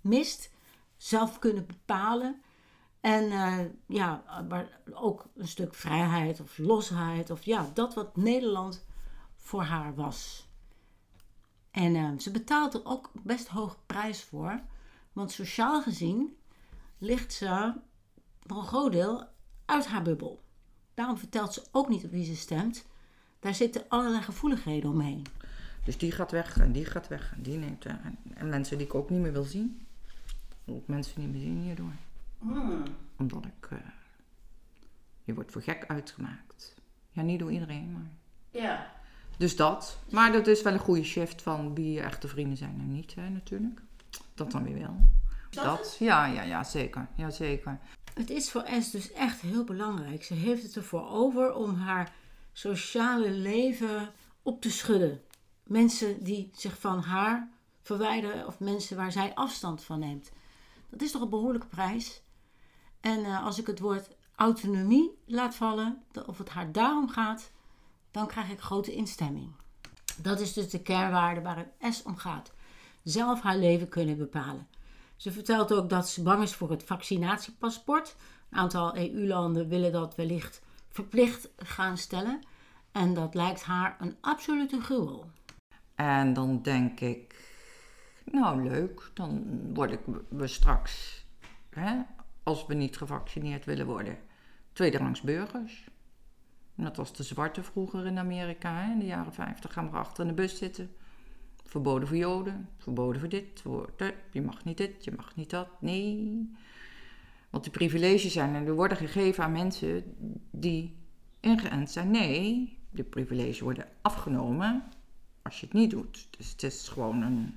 mist, 0.01 0.51
zelf 1.03 1.39
kunnen 1.39 1.67
bepalen 1.67 2.43
en 3.01 3.25
uh, 3.25 3.59
ja, 3.87 4.23
maar 4.49 4.81
ook 4.93 5.29
een 5.37 5.49
stuk 5.49 5.75
vrijheid 5.75 6.41
of 6.41 6.59
losheid. 6.59 7.31
Of 7.31 7.45
ja, 7.45 7.71
dat 7.75 7.95
wat 7.95 8.17
Nederland 8.17 8.85
voor 9.37 9.63
haar 9.63 9.95
was. 9.95 10.49
En 11.71 11.95
uh, 11.95 12.19
ze 12.19 12.31
betaalt 12.31 12.75
er 12.75 12.85
ook 12.85 13.11
best 13.23 13.49
hoog 13.49 13.79
prijs 13.87 14.23
voor. 14.23 14.61
Want 15.13 15.33
sociaal 15.33 15.83
gezien 15.83 16.37
ligt 16.99 17.33
ze 17.33 17.75
voor 18.47 18.57
een 18.57 18.67
groot 18.67 18.93
deel 18.93 19.25
uit 19.65 19.87
haar 19.87 20.03
bubbel. 20.03 20.43
Daarom 20.95 21.19
vertelt 21.19 21.53
ze 21.53 21.63
ook 21.73 21.89
niet 21.89 22.05
op 22.05 22.11
wie 22.11 22.25
ze 22.25 22.37
stemt. 22.37 22.87
Daar 23.41 23.55
zitten 23.55 23.85
allerlei 23.89 24.23
gevoeligheden 24.23 24.91
omheen. 24.91 25.27
Dus 25.85 25.99
die 25.99 26.13
gaat 26.13 26.31
weg 26.31 26.59
en 26.59 26.73
die 26.73 26.85
gaat 26.85 27.09
weg 27.09 27.33
en 27.35 27.43
die 27.43 27.59
neemt. 27.59 27.85
En, 27.85 28.19
en 28.35 28.49
mensen 28.49 28.79
die 28.79 28.87
ik 28.87 28.95
ook 28.95 29.11
niet 29.11 29.21
meer 29.21 29.33
wil 29.33 29.45
zien. 29.45 29.87
Ook 30.67 30.87
mensen 30.87 31.21
niet 31.21 31.31
meer 31.31 31.41
zien 31.41 31.63
hierdoor. 31.63 31.93
Hmm. 32.39 32.83
Omdat 33.17 33.45
ik. 33.45 33.71
Uh, 33.73 33.79
je 35.25 35.35
wordt 35.35 35.53
voor 35.53 35.63
gek 35.63 35.85
uitgemaakt. 35.87 36.75
Ja, 37.11 37.23
niet 37.23 37.39
door 37.39 37.53
iedereen, 37.53 37.93
maar. 37.93 38.11
Ja. 38.51 38.93
Dus 39.37 39.57
dat. 39.57 39.99
Maar 40.11 40.33
dat 40.33 40.47
is 40.47 40.63
wel 40.63 40.73
een 40.73 40.79
goede 40.79 41.05
shift 41.05 41.43
van 41.43 41.75
wie 41.75 41.93
je 41.93 42.01
echte 42.01 42.29
vrienden 42.29 42.57
zijn 42.57 42.77
en 42.81 42.93
niet, 42.93 43.15
hè, 43.15 43.29
natuurlijk. 43.29 43.83
Dat 44.35 44.51
dan 44.51 44.63
weer 44.63 44.79
wel. 44.79 44.97
Dat? 45.51 45.65
dat? 45.65 45.97
Ja, 45.99 46.27
ja, 46.27 46.43
ja, 46.43 46.65
zeker. 46.65 47.09
Ja, 47.17 47.31
zeker. 47.31 47.79
Het 48.15 48.31
is 48.31 48.51
voor 48.51 48.65
S 48.81 48.91
dus 48.91 49.13
echt 49.13 49.41
heel 49.41 49.65
belangrijk. 49.65 50.25
Ze 50.25 50.35
heeft 50.35 50.63
het 50.63 50.77
ervoor 50.77 51.09
over 51.09 51.55
om 51.55 51.75
haar 51.75 52.13
sociale 52.53 53.31
leven 53.31 54.11
op 54.43 54.61
te 54.61 54.71
schudden. 54.71 55.21
Mensen 55.63 56.25
die 56.25 56.51
zich 56.55 56.81
van 56.81 57.01
haar 57.01 57.49
verwijderen 57.83 58.47
of 58.47 58.61
mensen 58.61 58.97
waar 58.97 59.13
zij 59.13 59.35
afstand 59.35 59.83
van 59.83 59.99
neemt. 59.99 60.33
Dat 60.93 61.03
is 61.03 61.11
toch 61.11 61.23
een 61.23 61.29
behoorlijke 61.29 61.67
prijs. 61.67 62.23
En 63.01 63.21
uh, 63.21 63.45
als 63.45 63.59
ik 63.59 63.67
het 63.67 63.79
woord 63.79 64.09
autonomie 64.37 65.19
laat 65.27 65.55
vallen, 65.55 66.03
of 66.27 66.39
het 66.39 66.49
haar 66.49 66.73
daarom 66.73 67.09
gaat, 67.09 67.51
dan 68.11 68.27
krijg 68.27 68.51
ik 68.51 68.61
grote 68.61 68.95
instemming. 68.95 69.53
Dat 70.17 70.41
is 70.41 70.53
dus 70.53 70.71
de 70.71 70.83
kernwaarde 70.83 71.41
waar 71.41 71.57
het 71.57 71.95
S 71.95 72.03
om 72.03 72.17
gaat. 72.17 72.53
Zelf 73.03 73.41
haar 73.41 73.57
leven 73.57 73.89
kunnen 73.89 74.17
bepalen. 74.17 74.69
Ze 75.17 75.33
vertelt 75.33 75.73
ook 75.73 75.89
dat 75.89 76.09
ze 76.09 76.23
bang 76.23 76.43
is 76.43 76.55
voor 76.55 76.71
het 76.71 76.85
vaccinatiepaspoort. 76.85 78.17
Een 78.51 78.59
aantal 78.59 78.97
EU-landen 78.97 79.69
willen 79.69 79.93
dat 79.93 80.15
wellicht 80.15 80.63
verplicht 80.89 81.49
gaan 81.57 81.99
stellen. 81.99 82.41
En 82.93 83.15
dat 83.15 83.35
lijkt 83.35 83.63
haar 83.63 83.97
een 84.01 84.17
absolute 84.21 84.81
gruwel. 84.81 85.31
En 85.95 86.33
dan 86.33 86.63
denk 86.63 87.01
ik, 87.01 87.32
nou 88.25 88.63
leuk, 88.63 89.11
dan 89.15 89.61
word 89.75 89.93
ik 89.93 90.01
we 90.29 90.47
straks, 90.47 91.25
hè, 91.71 92.01
als 92.43 92.67
we 92.67 92.75
niet 92.75 92.97
gevaccineerd 92.97 93.65
willen 93.65 93.87
worden, 93.87 94.19
tweederangs 94.73 95.21
burgers. 95.21 95.91
Dat 96.75 96.97
was 96.97 97.13
de 97.13 97.23
zwarte 97.23 97.63
vroeger 97.63 98.07
in 98.07 98.19
Amerika, 98.19 98.75
hè, 98.75 98.93
in 98.93 98.99
de 98.99 99.07
jaren 99.07 99.33
50. 99.33 99.73
Gaan 99.73 99.91
we 99.91 99.97
achter 99.97 100.23
in 100.23 100.29
de 100.29 100.35
bus 100.35 100.59
zitten. 100.59 100.91
Verboden 101.65 102.09
voor 102.09 102.17
Joden, 102.17 102.69
verboden 102.79 103.21
voor 103.21 103.29
dit, 103.29 103.61
voor 103.61 103.93
dat. 103.97 104.15
Je 104.31 104.43
mag 104.43 104.65
niet 104.65 104.77
dit, 104.77 105.05
je 105.05 105.13
mag 105.17 105.37
niet 105.37 105.51
dat. 105.51 105.69
Nee. 105.81 106.51
Want 107.51 107.65
die 107.65 107.73
privileges 107.73 108.33
zijn 108.33 108.55
er, 108.55 108.65
die 108.65 108.73
worden 108.73 108.97
gegeven 108.97 109.45
aan 109.45 109.53
mensen 109.53 110.15
die 110.51 110.97
ingeënt 111.41 111.91
zijn. 111.91 112.11
Nee, 112.11 112.79
de 112.91 113.05
privileges 113.05 113.61
worden 113.61 113.89
afgenomen 114.03 114.83
als 115.43 115.61
je 115.61 115.67
het 115.67 115.75
niet 115.75 115.91
doet. 115.91 116.29
Dus 116.37 116.51
het 116.51 116.63
is 116.63 116.89
gewoon 116.89 117.23
een, 117.23 117.55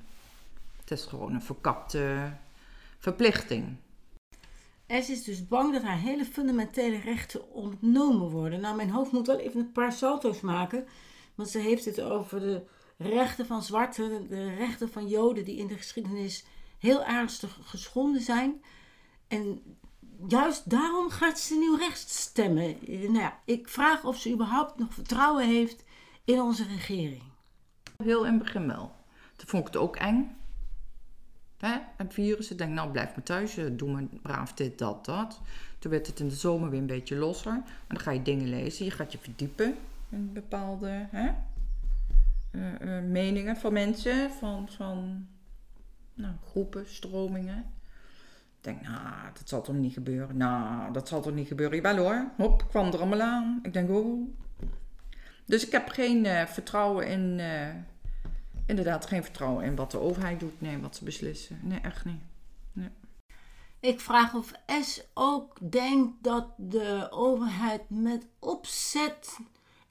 het 0.86 1.00
is 1.00 1.06
gewoon 1.06 1.34
een 1.34 1.42
verkapte 1.42 2.34
verplichting. 2.98 3.78
S 4.88 5.10
is 5.10 5.24
dus 5.24 5.48
bang 5.48 5.74
dat 5.74 5.82
haar 5.82 5.98
hele 5.98 6.26
fundamentele 6.26 6.98
rechten 6.98 7.52
ontnomen 7.52 8.30
worden. 8.30 8.62
Nou, 8.62 8.76
mijn 8.76 8.90
hoofd 8.90 9.12
moet 9.12 9.28
wel 9.28 9.40
even 9.40 9.60
een 9.60 9.72
paar 9.72 9.92
salto's 9.92 10.42
maken. 10.42 10.86
Want 11.36 11.50
ze 11.50 11.60
heeft 11.60 11.86
het 11.86 12.02
over 12.02 12.40
de 12.40 12.64
rechten 12.98 13.46
van 13.46 13.64
zwarten, 13.64 14.28
de 14.30 14.54
rechten 14.56 14.92
van 14.92 15.08
joden 15.08 15.46
die 15.46 15.58
in 15.58 15.68
de 15.68 15.78
geschiedenis 15.78 16.46
heel 16.80 17.04
ernstig 17.04 17.58
geschonden 17.62 18.22
zijn. 18.22 18.64
En 19.28 19.62
juist 20.28 20.70
daarom 20.70 21.10
gaat 21.10 21.40
ze 21.40 21.56
nieuw 21.56 21.78
rechts 21.78 22.22
stemmen. 22.22 22.78
Nou 22.88 23.20
ja, 23.20 23.40
ik 23.46 23.70
vraag 23.70 24.04
of 24.04 24.18
ze 24.20 24.32
überhaupt 24.32 24.80
nog 24.80 24.94
vertrouwen 24.94 25.48
heeft 25.48 25.84
in 26.26 26.42
onze 26.42 26.66
regering. 26.66 27.24
Heel 27.98 28.26
in 28.26 28.34
het 28.34 28.44
begin 28.44 28.68
wel. 28.68 28.92
Toen 29.36 29.48
vond 29.48 29.68
ik 29.68 29.74
het 29.74 29.82
ook 29.82 29.96
eng. 29.96 30.38
Hè? 31.58 31.78
Het 31.98 32.14
virus. 32.14 32.52
Ik 32.52 32.58
denk, 32.58 32.74
nou 32.74 32.92
blijf 32.92 33.16
me 33.16 33.24
thuis, 33.24 33.58
eh, 33.58 33.66
doe 33.72 33.92
me 33.92 34.08
braaf 34.22 34.54
dit, 34.54 34.78
dat, 34.78 35.06
dat. 35.06 35.42
Toen 35.80 35.92
werd 35.92 36.08
het 36.08 36.20
in 36.20 36.28
de 36.28 36.36
zomer 36.36 36.70
weer 36.70 36.80
een 36.80 36.86
beetje 36.86 37.16
losser. 37.16 37.52
En 37.52 37.64
dan 37.88 38.00
ga 38.00 38.12
je 38.12 38.22
dingen 38.22 38.50
lezen, 38.50 38.86
je 38.86 38.92
gaat 38.92 39.12
je 39.12 39.18
verdiepen 39.18 39.76
in 40.10 40.34
bepaalde 40.34 41.08
hè? 41.12 41.32
Uh, 42.52 42.72
uh, 42.82 43.04
meningen 43.04 43.58
van 43.58 43.74
mensen, 43.74 44.32
van, 44.32 44.70
van 44.70 45.28
nou, 46.14 46.34
groepen, 46.50 46.90
stromingen. 46.90 47.58
Ik 48.58 48.72
denk, 48.72 48.82
nou, 48.82 49.34
dat 49.34 49.50
zal 49.50 49.62
toch 49.62 49.76
niet 49.76 49.94
gebeuren? 49.94 50.38
Nou, 50.38 50.94
dat 50.94 51.08
zal 51.08 51.22
toch 51.22 51.34
niet 51.34 51.48
gebeuren? 51.48 51.76
Jawel 51.76 51.98
hoor, 51.98 52.32
hop, 52.38 52.66
kwam 52.70 52.88
er 52.88 52.98
allemaal 52.98 53.22
aan. 53.22 53.60
Ik 53.64 53.74
denk, 53.74 53.90
oh. 53.90 54.30
Dus 55.46 55.66
ik 55.66 55.72
heb 55.72 55.90
geen 55.90 56.26
uh, 56.26 56.46
vertrouwen 56.46 57.08
in 57.08 57.40
inderdaad 58.66 59.06
geen 59.06 59.24
vertrouwen 59.24 59.66
in 59.66 59.76
wat 59.76 59.92
de 59.92 60.00
overheid 60.00 60.40
doet. 60.40 60.62
Nee, 60.62 60.78
wat 60.78 60.96
ze 60.96 61.04
beslissen. 61.04 61.60
Nee, 61.64 61.80
echt 61.80 62.06
niet. 62.06 62.22
Ik 63.80 64.00
vraag 64.00 64.34
of 64.34 64.52
S 64.82 65.04
ook 65.14 65.72
denkt 65.72 66.24
dat 66.24 66.48
de 66.58 67.08
overheid 67.12 67.90
met 67.90 68.28
opzet 68.40 69.38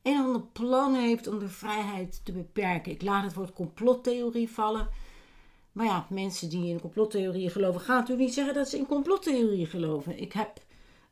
een 0.02 0.16
ander 0.16 0.42
plan 0.42 0.94
heeft 0.94 1.26
om 1.26 1.38
de 1.38 1.48
vrijheid 1.48 2.20
te 2.24 2.32
beperken. 2.32 2.92
Ik 2.92 3.02
laat 3.02 3.24
het 3.24 3.34
woord 3.34 3.52
complottheorie 3.52 4.50
vallen. 4.50 4.88
Maar 5.72 5.86
ja, 5.86 6.06
mensen 6.08 6.48
die 6.48 6.68
in 6.68 6.80
complottheorieën 6.80 7.50
geloven, 7.50 7.80
gaan 7.80 7.96
natuurlijk 7.96 8.26
niet 8.26 8.34
zeggen 8.34 8.54
dat 8.54 8.68
ze 8.68 8.78
in 8.78 8.86
complottheorieën 8.86 9.66
geloven. 9.66 10.20
Ik 10.20 10.32
heb 10.32 10.60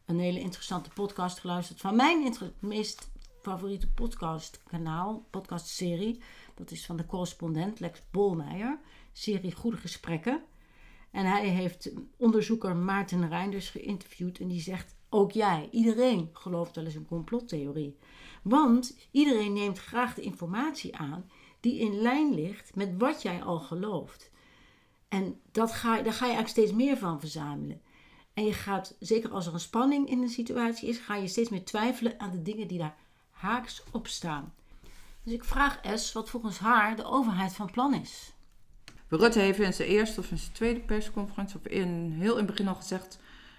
een 0.07 0.19
hele 0.19 0.41
interessante 0.41 0.91
podcast 0.91 1.39
geluisterd 1.39 1.81
van 1.81 1.97
mijn 1.97 2.35
meest 2.59 3.11
favoriete 3.41 3.89
podcastkanaal, 3.89 5.25
podcastserie. 5.31 6.23
Dat 6.55 6.71
is 6.71 6.87
van 6.87 6.97
de 6.97 7.07
correspondent 7.07 7.81
Lex 7.81 8.01
Bolmeijer, 8.11 8.79
serie 9.13 9.55
Goede 9.55 9.77
Gesprekken. 9.77 10.43
En 11.11 11.27
hij 11.27 11.49
heeft 11.49 11.93
onderzoeker 12.17 12.77
Maarten 12.77 13.29
Reinders 13.29 13.71
geïnterviewd 13.71 14.39
en 14.39 14.49
die 14.49 14.61
zegt: 14.61 14.95
Ook 15.09 15.33
jij, 15.33 15.69
iedereen 15.71 16.31
gelooft 16.33 16.77
wel 16.77 16.85
eens 16.85 16.95
een 16.95 17.07
complottheorie. 17.07 17.97
Want 18.43 18.97
iedereen 19.11 19.53
neemt 19.53 19.79
graag 19.79 20.15
de 20.15 20.23
informatie 20.23 20.97
aan 20.97 21.31
die 21.61 21.79
in 21.79 22.01
lijn 22.01 22.35
ligt 22.35 22.75
met 22.75 22.99
wat 22.99 23.23
jij 23.23 23.43
al 23.43 23.59
gelooft. 23.59 24.31
En 25.09 25.41
dat 25.51 25.73
ga, 25.73 26.03
daar 26.03 26.13
ga 26.13 26.27
je 26.27 26.33
eigenlijk 26.33 26.49
steeds 26.49 26.73
meer 26.73 26.97
van 26.99 27.21
verzamelen. 27.21 27.81
En 28.35 28.45
je 28.45 28.53
gaat, 28.53 28.97
zeker 28.99 29.31
als 29.31 29.47
er 29.47 29.53
een 29.53 29.61
spanning 29.61 30.09
in 30.09 30.21
de 30.21 30.29
situatie 30.29 30.89
is, 30.89 30.99
ga 30.99 31.17
je 31.17 31.27
steeds 31.27 31.49
meer 31.49 31.65
twijfelen 31.65 32.21
aan 32.21 32.31
de 32.31 32.43
dingen 32.43 32.69
die 32.69 32.79
daar 32.79 32.97
haaks 33.31 33.83
op 33.91 34.07
staan. 34.07 34.55
Dus 35.23 35.33
ik 35.33 35.45
vraag 35.45 35.81
S 35.95 36.13
wat 36.13 36.31
volgens 36.31 36.59
haar 36.59 36.97
de 36.97 37.05
overheid 37.05 37.55
van 37.55 37.71
plan 37.71 37.95
is. 37.95 38.33
Rutte 39.09 39.39
heeft 39.39 39.59
in 39.59 39.73
zijn 39.73 39.89
eerste 39.89 40.21
of 40.21 40.31
in 40.31 40.39
zijn 40.39 40.53
tweede 40.53 40.81
persconferentie, 40.81 41.57
of 41.57 41.67
in, 41.67 42.13
heel 42.19 42.33
in 42.33 42.37
het 42.37 42.47
begin 42.47 42.69
al 42.69 42.75
gezegd, 42.75 43.19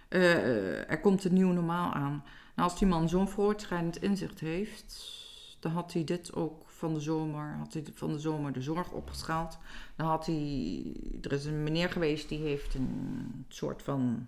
uh, 0.09 0.89
er 0.89 0.99
komt 0.99 1.23
een 1.23 1.33
nieuw 1.33 1.51
normaal 1.51 1.93
aan. 1.93 2.23
Nou, 2.55 2.69
als 2.69 2.79
die 2.79 2.87
man 2.87 3.09
zo'n 3.09 3.29
voortschrijdend 3.29 4.01
inzicht 4.01 4.39
heeft, 4.39 5.13
dan 5.59 5.71
had 5.71 5.93
hij 5.93 6.03
dit 6.03 6.33
ook 6.33 6.63
van 6.67 6.93
de 6.93 6.99
zomer, 6.99 7.55
had 7.57 7.73
hij 7.73 7.83
van 7.93 8.11
de 8.11 8.19
zomer 8.19 8.53
de 8.53 8.61
zorg 8.61 8.91
opgeschaald. 8.91 9.57
Dan 9.95 10.07
had 10.07 10.25
hij, 10.25 10.83
er 11.21 11.31
is 11.31 11.45
een 11.45 11.63
meneer 11.63 11.89
geweest 11.89 12.29
die 12.29 12.39
heeft 12.39 12.75
een 12.75 13.45
soort 13.47 13.81
van 13.81 14.27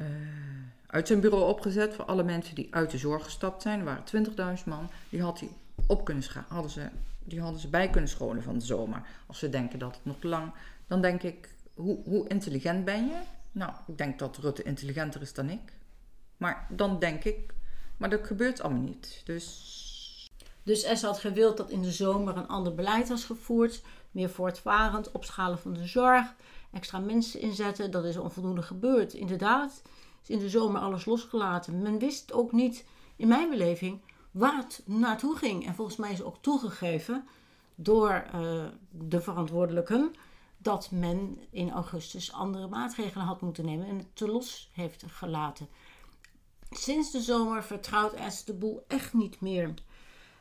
uh, 0.00 0.06
uit 0.86 1.06
zijn 1.06 1.20
bureau 1.20 1.44
opgezet 1.44 1.94
voor 1.94 2.04
alle 2.04 2.22
mensen 2.22 2.54
die 2.54 2.74
uit 2.74 2.90
de 2.90 2.98
zorg 2.98 3.24
gestapt 3.24 3.62
zijn. 3.62 3.78
Er 3.78 3.84
waren 3.84 4.58
20.000 4.58 4.64
man. 4.64 4.90
Die 5.08 5.22
had 5.22 5.40
hij 5.40 5.50
op 5.86 6.04
kunnen 6.04 6.24
hadden 6.48 6.70
ze, 6.70 6.88
die 7.24 7.40
hadden 7.40 7.60
ze 7.60 7.68
bij 7.68 7.90
kunnen 7.90 8.10
scholen 8.10 8.42
van 8.42 8.58
de 8.58 8.64
zomer. 8.64 9.02
Als 9.26 9.38
ze 9.38 9.48
denken 9.48 9.78
dat 9.78 9.94
het 9.94 10.04
nog 10.04 10.22
lang. 10.22 10.52
Dan 10.86 11.00
denk 11.00 11.22
ik, 11.22 11.48
hoe, 11.74 11.98
hoe 12.04 12.28
intelligent 12.28 12.84
ben 12.84 13.06
je? 13.06 13.20
Nou, 13.52 13.72
ik 13.86 13.98
denk 13.98 14.18
dat 14.18 14.36
Rutte 14.36 14.62
intelligenter 14.62 15.20
is 15.20 15.34
dan 15.34 15.50
ik. 15.50 15.72
Maar 16.36 16.66
dan 16.70 16.98
denk 16.98 17.24
ik, 17.24 17.54
maar 17.96 18.10
dat 18.10 18.26
gebeurt 18.26 18.60
allemaal 18.60 18.82
niet. 18.82 19.20
Dus. 19.24 19.80
Dus 20.62 20.98
S 20.98 21.02
had 21.02 21.18
gewild 21.18 21.56
dat 21.56 21.70
in 21.70 21.82
de 21.82 21.92
zomer 21.92 22.36
een 22.36 22.48
ander 22.48 22.74
beleid 22.74 23.08
was 23.08 23.24
gevoerd. 23.24 23.82
Meer 24.10 24.30
voortvarend, 24.30 25.12
opschalen 25.12 25.58
van 25.58 25.72
de 25.72 25.86
zorg, 25.86 26.34
extra 26.72 26.98
mensen 26.98 27.40
inzetten. 27.40 27.90
Dat 27.90 28.04
is 28.04 28.16
onvoldoende 28.16 28.62
gebeurd. 28.62 29.14
Inderdaad, 29.14 29.82
is 30.22 30.30
in 30.30 30.38
de 30.38 30.48
zomer 30.48 30.80
alles 30.80 31.04
losgelaten. 31.04 31.82
Men 31.82 31.98
wist 31.98 32.32
ook 32.32 32.52
niet, 32.52 32.84
in 33.16 33.28
mijn 33.28 33.50
beleving, 33.50 34.00
waar 34.32 34.56
het 34.56 34.82
naartoe 34.84 35.36
ging. 35.36 35.66
En 35.66 35.74
volgens 35.74 35.96
mij 35.96 36.12
is 36.12 36.22
ook 36.22 36.36
toegegeven 36.40 37.28
door 37.74 38.24
uh, 38.34 38.64
de 38.90 39.20
verantwoordelijken 39.20 40.14
dat 40.58 40.90
men 40.90 41.38
in 41.50 41.70
augustus 41.70 42.32
andere 42.32 42.66
maatregelen 42.66 43.26
had 43.26 43.40
moeten 43.40 43.64
nemen 43.64 43.86
en 43.86 43.98
het 43.98 44.16
te 44.16 44.26
los 44.26 44.70
heeft 44.72 45.04
gelaten. 45.06 45.68
Sinds 46.70 47.10
de 47.10 47.20
zomer 47.20 47.64
vertrouwt 47.64 48.14
S 48.28 48.44
de 48.44 48.54
boel 48.54 48.84
echt 48.88 49.12
niet 49.12 49.40
meer. 49.40 49.74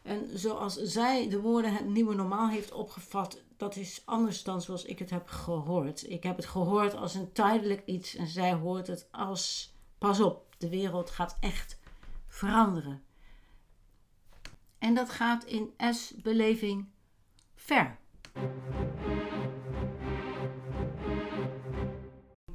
En 0.02 0.40
zoals 0.40 0.76
zij 0.76 1.30
de 1.30 1.42
woorden 1.42 1.74
het 1.74 1.86
nieuwe 1.86 2.16
normaal 2.16 2.50
heeft 2.50 2.72
opgevat, 2.72 3.42
dat 3.58 3.76
is 3.76 4.02
anders 4.06 4.44
dan 4.44 4.62
zoals 4.62 4.86
ik 4.86 5.00
het 5.00 5.10
heb 5.10 5.28
gehoord. 5.28 6.10
Ik 6.10 6.24
heb 6.24 6.36
het 6.36 6.46
gehoord 6.46 6.96
als 6.96 7.14
een 7.14 7.32
tijdelijk 7.32 7.86
iets 7.86 8.16
en 8.16 8.28
zij 8.28 8.54
hoort 8.54 8.88
het 8.88 9.08
als: 9.12 9.74
pas 9.98 10.20
op, 10.20 10.56
de 10.58 10.70
wereld 10.70 11.10
gaat 11.10 11.38
echt 11.40 11.78
veranderen. 12.28 13.04
En 14.82 14.94
dat 14.94 15.10
gaat 15.10 15.44
in 15.44 15.74
S-beleving 15.92 16.86
ver. 17.56 17.98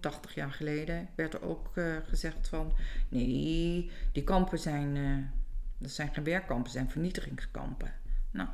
80 0.00 0.35
jaar 0.35 0.52
geleden 0.52 1.09
werd 1.14 1.35
er 1.35 1.42
ook 1.42 1.71
uh, 1.75 1.97
gezegd 2.04 2.49
van 2.49 2.73
nee, 3.09 3.90
die 4.12 4.25
kampen 4.25 4.59
zijn, 4.59 4.97
uh, 4.97 5.18
dat 5.78 5.90
zijn 5.90 6.14
geen 6.14 6.25
werkkampen, 6.25 6.71
zijn 6.71 6.90
vernietigingskampen. 6.90 7.95
Nou, 8.30 8.49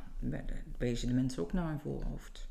wezen 0.77 1.07
de 1.07 1.13
mensen 1.13 1.41
ook 1.41 1.53
naar 1.53 1.67
hun 1.67 1.79
voorhoofd. 1.79 2.49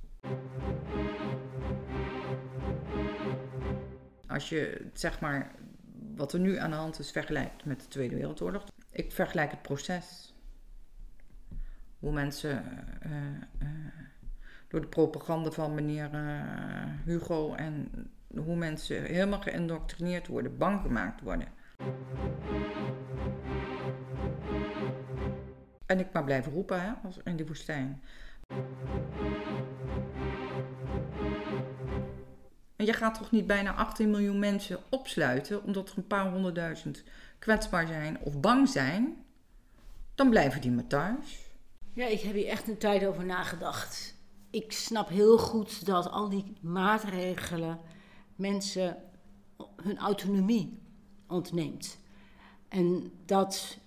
Als 4.27 4.49
je 4.49 4.91
zeg 4.93 5.21
maar 5.21 5.55
wat 6.15 6.33
er 6.33 6.41
nu 6.41 6.57
aan 6.57 6.71
de 6.71 6.77
hand 6.77 6.99
is 6.99 7.11
vergelijkt 7.11 7.65
met 7.65 7.81
de 7.81 7.89
Tweede 7.89 8.15
Wereldoorlog. 8.15 8.65
Ik 8.91 9.13
vergelijk 9.13 9.51
het 9.51 9.63
proces. 9.63 10.32
Hoe 12.03 12.13
mensen 12.13 12.65
uh, 13.07 13.13
uh, 13.63 13.69
door 14.69 14.81
de 14.81 14.87
propaganda 14.87 15.51
van 15.51 15.75
meneer 15.75 16.11
Hugo 17.05 17.55
en 17.55 17.91
hoe 18.37 18.57
mensen 18.57 19.03
helemaal 19.03 19.41
geïndoctrineerd 19.41 20.27
worden, 20.27 20.57
bang 20.59 20.81
gemaakt 20.81 21.21
worden. 21.21 21.49
En 25.87 25.99
ik 25.99 26.13
maar 26.13 26.25
blijven 26.25 26.53
roepen 26.53 26.97
als 27.05 27.19
in 27.25 27.37
die 27.37 27.47
woestijn. 27.47 28.03
En 32.77 32.89
je 32.89 32.93
gaat 32.93 33.15
toch 33.15 33.31
niet 33.31 33.47
bijna 33.47 33.75
18 33.75 34.11
miljoen 34.11 34.39
mensen 34.39 34.79
opsluiten 34.91 35.63
omdat 35.65 35.91
er 35.91 35.99
een 35.99 36.07
paar 36.07 36.31
honderdduizend 36.31 37.05
kwetsbaar 37.39 37.87
zijn 37.87 38.19
of 38.21 38.41
bang 38.41 38.69
zijn? 38.69 39.17
Dan 40.15 40.31
blijven 40.31 40.61
die 40.61 40.71
maar 40.71 40.87
thuis. 40.87 41.52
Ja, 41.95 42.07
ik 42.07 42.21
heb 42.21 42.35
hier 42.35 42.47
echt 42.47 42.69
een 42.69 42.79
tijd 42.79 43.07
over 43.07 43.25
nagedacht. 43.25 44.15
Ik 44.51 44.73
snap 44.73 45.09
heel 45.09 45.39
goed 45.39 45.87
dat 45.87 46.11
al 46.11 46.29
die 46.29 46.45
maatregelen 46.61 47.81
mensen 48.37 48.97
hun 49.77 49.99
autonomie 49.99 50.79
ontneemt. 51.29 51.99
En 52.69 53.13
dat 53.25 53.79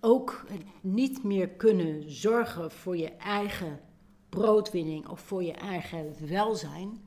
ook 0.00 0.46
niet 0.80 1.22
meer 1.22 1.48
kunnen 1.48 2.10
zorgen 2.12 2.70
voor 2.70 2.96
je 2.96 3.10
eigen 3.10 3.80
broodwinning 4.28 5.08
of 5.08 5.20
voor 5.20 5.42
je 5.42 5.52
eigen 5.52 6.28
welzijn, 6.28 7.06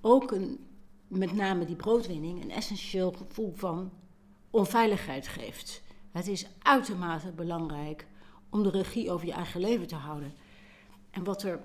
ook 0.00 0.30
een, 0.30 0.66
met 1.08 1.32
name 1.32 1.64
die 1.64 1.76
broodwinning 1.76 2.42
een 2.42 2.50
essentieel 2.50 3.12
gevoel 3.12 3.52
van 3.54 3.92
onveiligheid 4.50 5.28
geeft. 5.28 5.82
Het 6.10 6.26
is 6.26 6.46
uitermate 6.58 7.32
belangrijk 7.32 8.06
om 8.50 8.62
de 8.62 8.70
regie 8.70 9.10
over 9.10 9.26
je 9.26 9.32
eigen 9.32 9.60
leven 9.60 9.86
te 9.86 9.94
houden. 9.94 10.32
En 11.10 11.24
wat 11.24 11.42
er 11.42 11.60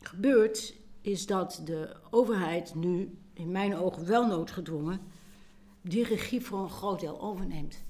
gebeurt, 0.00 0.74
is 1.00 1.26
dat 1.26 1.60
de 1.64 1.96
overheid 2.10 2.74
nu, 2.74 3.18
in 3.32 3.50
mijn 3.50 3.76
ogen 3.76 4.06
wel 4.06 4.26
noodgedwongen, 4.26 5.00
die 5.82 6.04
regie 6.04 6.40
voor 6.40 6.58
een 6.58 6.70
groot 6.70 7.00
deel 7.00 7.20
overneemt. 7.20 7.84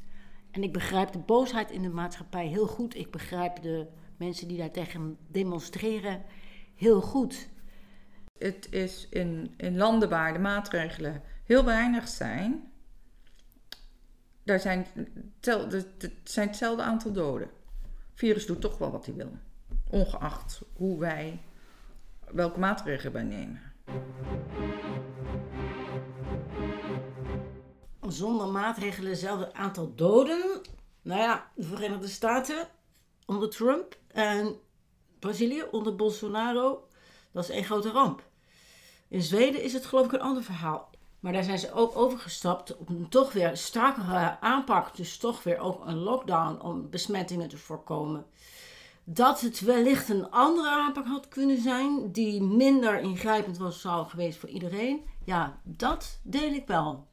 En 0.50 0.62
ik 0.62 0.72
begrijp 0.72 1.12
de 1.12 1.18
boosheid 1.18 1.70
in 1.70 1.82
de 1.82 1.88
maatschappij 1.88 2.46
heel 2.46 2.66
goed. 2.66 2.96
Ik 2.96 3.10
begrijp 3.10 3.62
de 3.62 3.86
mensen 4.16 4.48
die 4.48 4.58
daartegen 4.58 5.18
demonstreren 5.28 6.22
heel 6.74 7.00
goed. 7.00 7.48
Het 8.38 8.66
is 8.70 9.06
in, 9.10 9.54
in 9.56 9.76
landen 9.76 10.08
waar 10.08 10.32
de 10.32 10.38
maatregelen 10.38 11.22
heel 11.44 11.64
weinig 11.64 12.08
zijn, 12.08 12.72
daar 14.42 14.60
zijn, 14.60 14.86
tel, 15.40 15.70
zijn 16.24 16.48
hetzelfde 16.48 16.82
aantal 16.82 17.12
doden. 17.12 17.50
Virus 18.14 18.46
doet 18.46 18.60
toch 18.60 18.78
wel 18.78 18.90
wat 18.90 19.06
hij 19.06 19.14
wil, 19.14 19.32
ongeacht 19.90 20.62
hoe 20.72 20.98
wij, 20.98 21.42
welke 22.30 22.58
maatregelen 22.58 23.12
wij 23.12 23.22
nemen. 23.22 23.72
zonder 28.12 28.48
maatregelen 28.48 29.10
hetzelfde 29.10 29.54
aantal 29.54 29.94
doden. 29.94 30.60
Nou 31.02 31.20
ja, 31.20 31.50
de 31.54 31.62
Verenigde 31.62 32.08
Staten 32.08 32.68
onder 33.26 33.50
Trump 33.50 33.98
en 34.08 34.56
Brazilië 35.18 35.62
onder 35.70 35.96
Bolsonaro, 35.96 36.88
dat 37.32 37.44
is 37.44 37.50
één 37.50 37.64
grote 37.64 37.90
ramp. 37.90 38.30
In 39.08 39.22
Zweden 39.22 39.62
is 39.62 39.72
het 39.72 39.84
geloof 39.84 40.06
ik 40.06 40.12
een 40.12 40.20
ander 40.20 40.42
verhaal. 40.42 40.90
Maar 41.22 41.32
daar 41.32 41.44
zijn 41.44 41.58
ze 41.58 41.72
ook 41.72 41.96
overgestapt 41.96 42.76
op 42.76 42.88
een 42.88 43.08
toch 43.08 43.32
weer 43.32 43.56
strakere 43.56 44.40
aanpak. 44.40 44.96
Dus 44.96 45.16
toch 45.16 45.42
weer 45.42 45.58
ook 45.58 45.86
een 45.86 45.98
lockdown 45.98 46.60
om 46.60 46.90
besmettingen 46.90 47.48
te 47.48 47.58
voorkomen. 47.58 48.24
Dat 49.04 49.40
het 49.40 49.60
wellicht 49.60 50.08
een 50.08 50.30
andere 50.30 50.70
aanpak 50.70 51.06
had 51.06 51.28
kunnen 51.28 51.60
zijn, 51.60 52.12
die 52.12 52.42
minder 52.42 53.00
ingrijpend 53.00 53.58
was 53.58 53.80
zou 53.80 54.08
geweest 54.08 54.38
voor 54.38 54.48
iedereen. 54.48 55.00
Ja, 55.24 55.58
dat 55.62 56.18
deel 56.22 56.52
ik 56.52 56.66
wel 56.66 57.06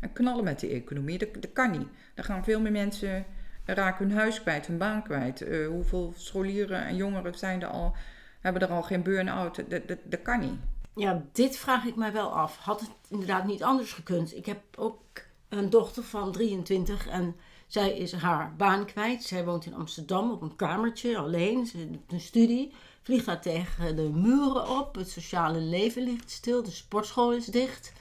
en 0.00 0.12
knallen 0.12 0.44
met 0.44 0.60
die 0.60 0.70
economie. 0.70 1.18
Dat, 1.18 1.52
kan 1.52 1.70
niet. 1.70 1.88
Dan 2.14 2.24
gaan 2.24 2.44
veel 2.44 2.60
meer 2.60 2.72
mensen 2.72 3.24
raken 3.64 4.08
hun 4.08 4.16
huis 4.16 4.42
kwijt, 4.42 4.66
hun 4.66 4.78
baan 4.78 5.02
kwijt. 5.02 5.40
Uh, 5.40 5.68
hoeveel 5.68 6.12
scholieren 6.16 6.86
en 6.86 6.96
jongeren 6.96 7.38
zijn 7.38 7.62
er 7.62 7.68
al, 7.68 7.94
hebben 8.40 8.62
er 8.62 8.68
al 8.68 8.82
geen 8.82 9.02
burn-out? 9.02 9.70
Dat, 9.70 9.82
dat 10.04 10.22
kan 10.22 10.40
niet. 10.40 10.58
Ja, 11.00 11.24
dit 11.32 11.56
vraag 11.56 11.84
ik 11.84 11.96
mij 11.96 12.12
wel 12.12 12.28
af. 12.28 12.56
Had 12.56 12.80
het 12.80 12.90
inderdaad 13.08 13.46
niet 13.46 13.62
anders 13.62 13.92
gekund? 13.92 14.36
Ik 14.36 14.46
heb 14.46 14.60
ook 14.76 15.00
een 15.48 15.70
dochter 15.70 16.02
van 16.02 16.32
23 16.32 17.06
en 17.08 17.36
zij 17.66 17.96
is 17.96 18.12
haar 18.12 18.56
baan 18.56 18.86
kwijt. 18.86 19.22
Zij 19.22 19.44
woont 19.44 19.66
in 19.66 19.74
Amsterdam 19.74 20.30
op 20.30 20.42
een 20.42 20.56
kamertje 20.56 21.18
alleen. 21.18 21.66
Ze 21.66 21.90
doet 21.90 22.12
een 22.12 22.20
studie. 22.20 22.72
Vliegt 23.02 23.26
daar 23.26 23.40
tegen 23.40 23.96
de 23.96 24.08
muren 24.08 24.68
op. 24.68 24.94
Het 24.94 25.10
sociale 25.10 25.58
leven 25.58 26.02
ligt 26.02 26.30
stil. 26.30 26.62
De 26.62 26.70
sportschool 26.70 27.32
is 27.32 27.46
dicht. 27.46 27.92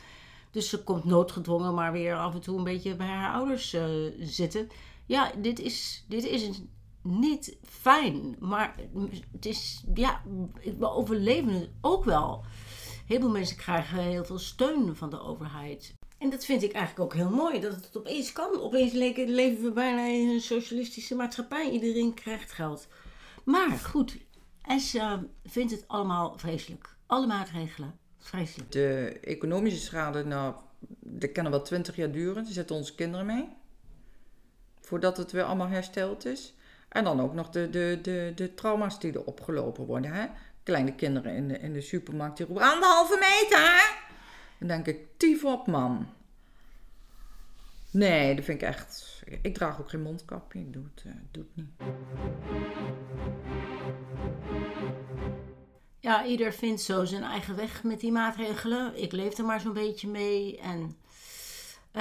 Dus 0.52 0.70
ze 0.70 0.84
komt 0.84 1.04
noodgedwongen 1.04 1.74
maar 1.74 1.92
weer 1.92 2.16
af 2.16 2.34
en 2.34 2.42
toe 2.42 2.58
een 2.58 2.64
beetje 2.64 2.96
bij 2.96 3.08
haar 3.08 3.34
ouders 3.34 3.74
uh, 3.74 3.86
zitten. 4.20 4.70
Ja, 5.06 5.32
dit 5.38 5.60
is, 5.60 6.06
dit 6.08 6.24
is 6.24 6.62
niet 7.02 7.58
fijn. 7.64 8.36
Maar 8.40 8.76
het 9.32 9.46
is, 9.46 9.84
ja, 9.94 10.22
we 10.78 10.90
overleven 10.90 11.54
het 11.54 11.70
ook 11.82 12.06
wel. 12.06 12.44
Heel 13.10 13.20
veel 13.20 13.30
mensen 13.30 13.58
krijgen 13.58 13.98
heel 13.98 14.26
veel 14.26 14.40
steun 14.40 14.96
van 14.96 15.10
de 15.10 15.20
overheid. 15.22 15.94
En 16.18 16.30
dat 16.30 16.46
vind 16.46 16.64
ik 16.64 16.72
eigenlijk 16.72 17.06
ook 17.06 17.20
heel 17.20 17.30
mooi, 17.30 17.60
dat 17.60 17.76
het 17.76 17.98
opeens 17.98 18.32
kan. 18.32 18.62
Opeens 18.62 18.92
leven 18.92 19.64
we 19.64 19.72
bijna 19.72 20.06
in 20.06 20.30
een 20.30 20.42
socialistische 20.42 21.16
maatschappij. 21.16 21.70
Iedereen 21.70 22.14
krijgt 22.14 22.52
geld. 22.52 22.88
Maar 23.44 23.72
goed, 23.72 24.18
Essa 24.62 25.24
vindt 25.44 25.72
het 25.72 25.84
allemaal 25.88 26.38
vreselijk. 26.38 26.96
Alle 27.06 27.28
maatregelen 27.28 28.00
Vreselijk. 28.18 28.72
De 28.72 29.20
economische 29.22 29.80
schade, 29.80 30.26
nou, 30.26 30.56
dat 31.00 31.32
kan 31.32 31.50
wel 31.50 31.62
twintig 31.62 31.96
jaar 31.96 32.12
duren. 32.12 32.44
Daar 32.44 32.54
zitten 32.54 32.76
onze 32.76 32.96
kinderen 32.96 33.26
mee. 33.26 33.48
Voordat 34.82 35.18
het 35.18 35.32
weer 35.32 35.44
allemaal 35.44 35.68
hersteld 35.68 36.26
is. 36.26 36.54
En 36.90 37.04
dan 37.04 37.22
ook 37.22 37.34
nog 37.34 37.50
de, 37.50 37.70
de, 37.70 38.00
de, 38.02 38.32
de 38.36 38.54
trauma's 38.54 39.00
die 39.00 39.14
er 39.14 39.24
opgelopen 39.24 39.86
worden. 39.86 40.12
Hè? 40.12 40.28
Kleine 40.70 40.96
kinderen 40.96 41.36
in 41.36 41.48
de, 41.48 41.60
in 41.60 41.74
de 41.74 41.82
supermarkt 41.82 42.38
die 42.38 42.46
roepen 42.46 42.64
anderhalve 42.64 43.18
meter. 43.20 43.98
Dan 44.60 44.68
denk 44.68 44.86
ik, 44.86 45.18
tief 45.18 45.44
op 45.44 45.68
man. 45.68 46.08
Nee, 47.92 48.36
dat 48.36 48.46
vind 48.46 48.62
ik 48.62 48.68
echt... 48.68 49.22
Ik 49.42 49.54
draag 49.54 49.80
ook 49.80 49.90
geen 49.90 50.02
mondkapje. 50.02 50.60
Ik 50.60 50.74
doe 50.74 50.84
het 50.94 51.48
niet. 51.54 51.70
Ja, 56.00 56.26
ieder 56.26 56.54
vindt 56.54 56.82
zo 56.82 57.06
zijn 57.06 57.24
eigen 57.24 57.56
weg 57.56 57.84
met 57.84 58.00
die 58.00 58.12
maatregelen. 58.12 59.02
Ik 59.02 59.12
leef 59.12 59.38
er 59.38 59.46
maar 59.46 59.62
zo'n 59.62 59.74
beetje 59.74 60.08
mee 60.08 60.60
en 60.60 60.98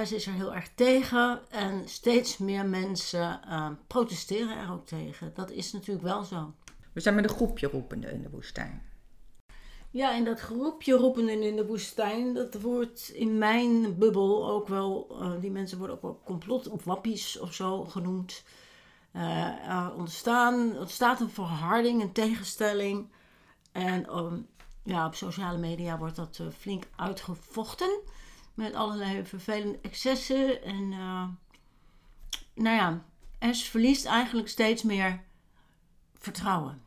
ze 0.06 0.14
is 0.14 0.26
er 0.26 0.32
heel 0.32 0.54
erg 0.54 0.68
tegen. 0.74 1.40
En 1.50 1.88
steeds 1.88 2.38
meer 2.38 2.66
mensen 2.66 3.40
uh, 3.48 3.70
protesteren 3.86 4.58
er 4.58 4.72
ook 4.72 4.86
tegen. 4.86 5.32
Dat 5.34 5.50
is 5.50 5.72
natuurlijk 5.72 6.06
wel 6.06 6.24
zo. 6.24 6.54
We 6.98 7.04
zijn 7.04 7.16
met 7.16 7.24
een 7.24 7.36
groepje 7.36 7.66
roepende 7.66 8.10
in 8.10 8.22
de 8.22 8.30
woestijn. 8.30 8.82
Ja, 9.90 10.14
en 10.14 10.24
dat 10.24 10.40
groepje 10.40 10.94
roependen 10.94 11.42
in 11.42 11.56
de 11.56 11.66
woestijn, 11.66 12.34
dat 12.34 12.60
wordt 12.60 13.08
in 13.08 13.38
mijn 13.38 13.98
bubbel 13.98 14.48
ook 14.50 14.68
wel, 14.68 15.06
uh, 15.10 15.40
die 15.40 15.50
mensen 15.50 15.78
worden 15.78 15.96
ook 15.96 16.02
wel 16.02 16.20
complot 16.24 16.68
of 16.68 16.84
wappies 16.84 17.38
of 17.38 17.54
zo 17.54 17.84
genoemd. 17.84 18.44
Uh, 19.12 19.88
ontstaan, 19.96 20.78
ontstaat 20.78 21.20
een 21.20 21.30
verharding, 21.30 22.02
een 22.02 22.12
tegenstelling 22.12 23.08
en 23.72 24.16
um, 24.16 24.46
ja, 24.82 25.06
op 25.06 25.14
sociale 25.14 25.58
media 25.58 25.98
wordt 25.98 26.16
dat 26.16 26.40
flink 26.58 26.84
uitgevochten. 26.96 28.00
Met 28.54 28.74
allerlei 28.74 29.24
vervelende 29.24 29.78
excessen. 29.82 30.62
En 30.62 30.88
nou 32.54 32.76
ja, 32.76 33.04
S 33.52 33.68
verliest 33.68 34.06
eigenlijk 34.06 34.48
steeds 34.48 34.82
meer 34.82 35.26
vertrouwen. 36.18 36.80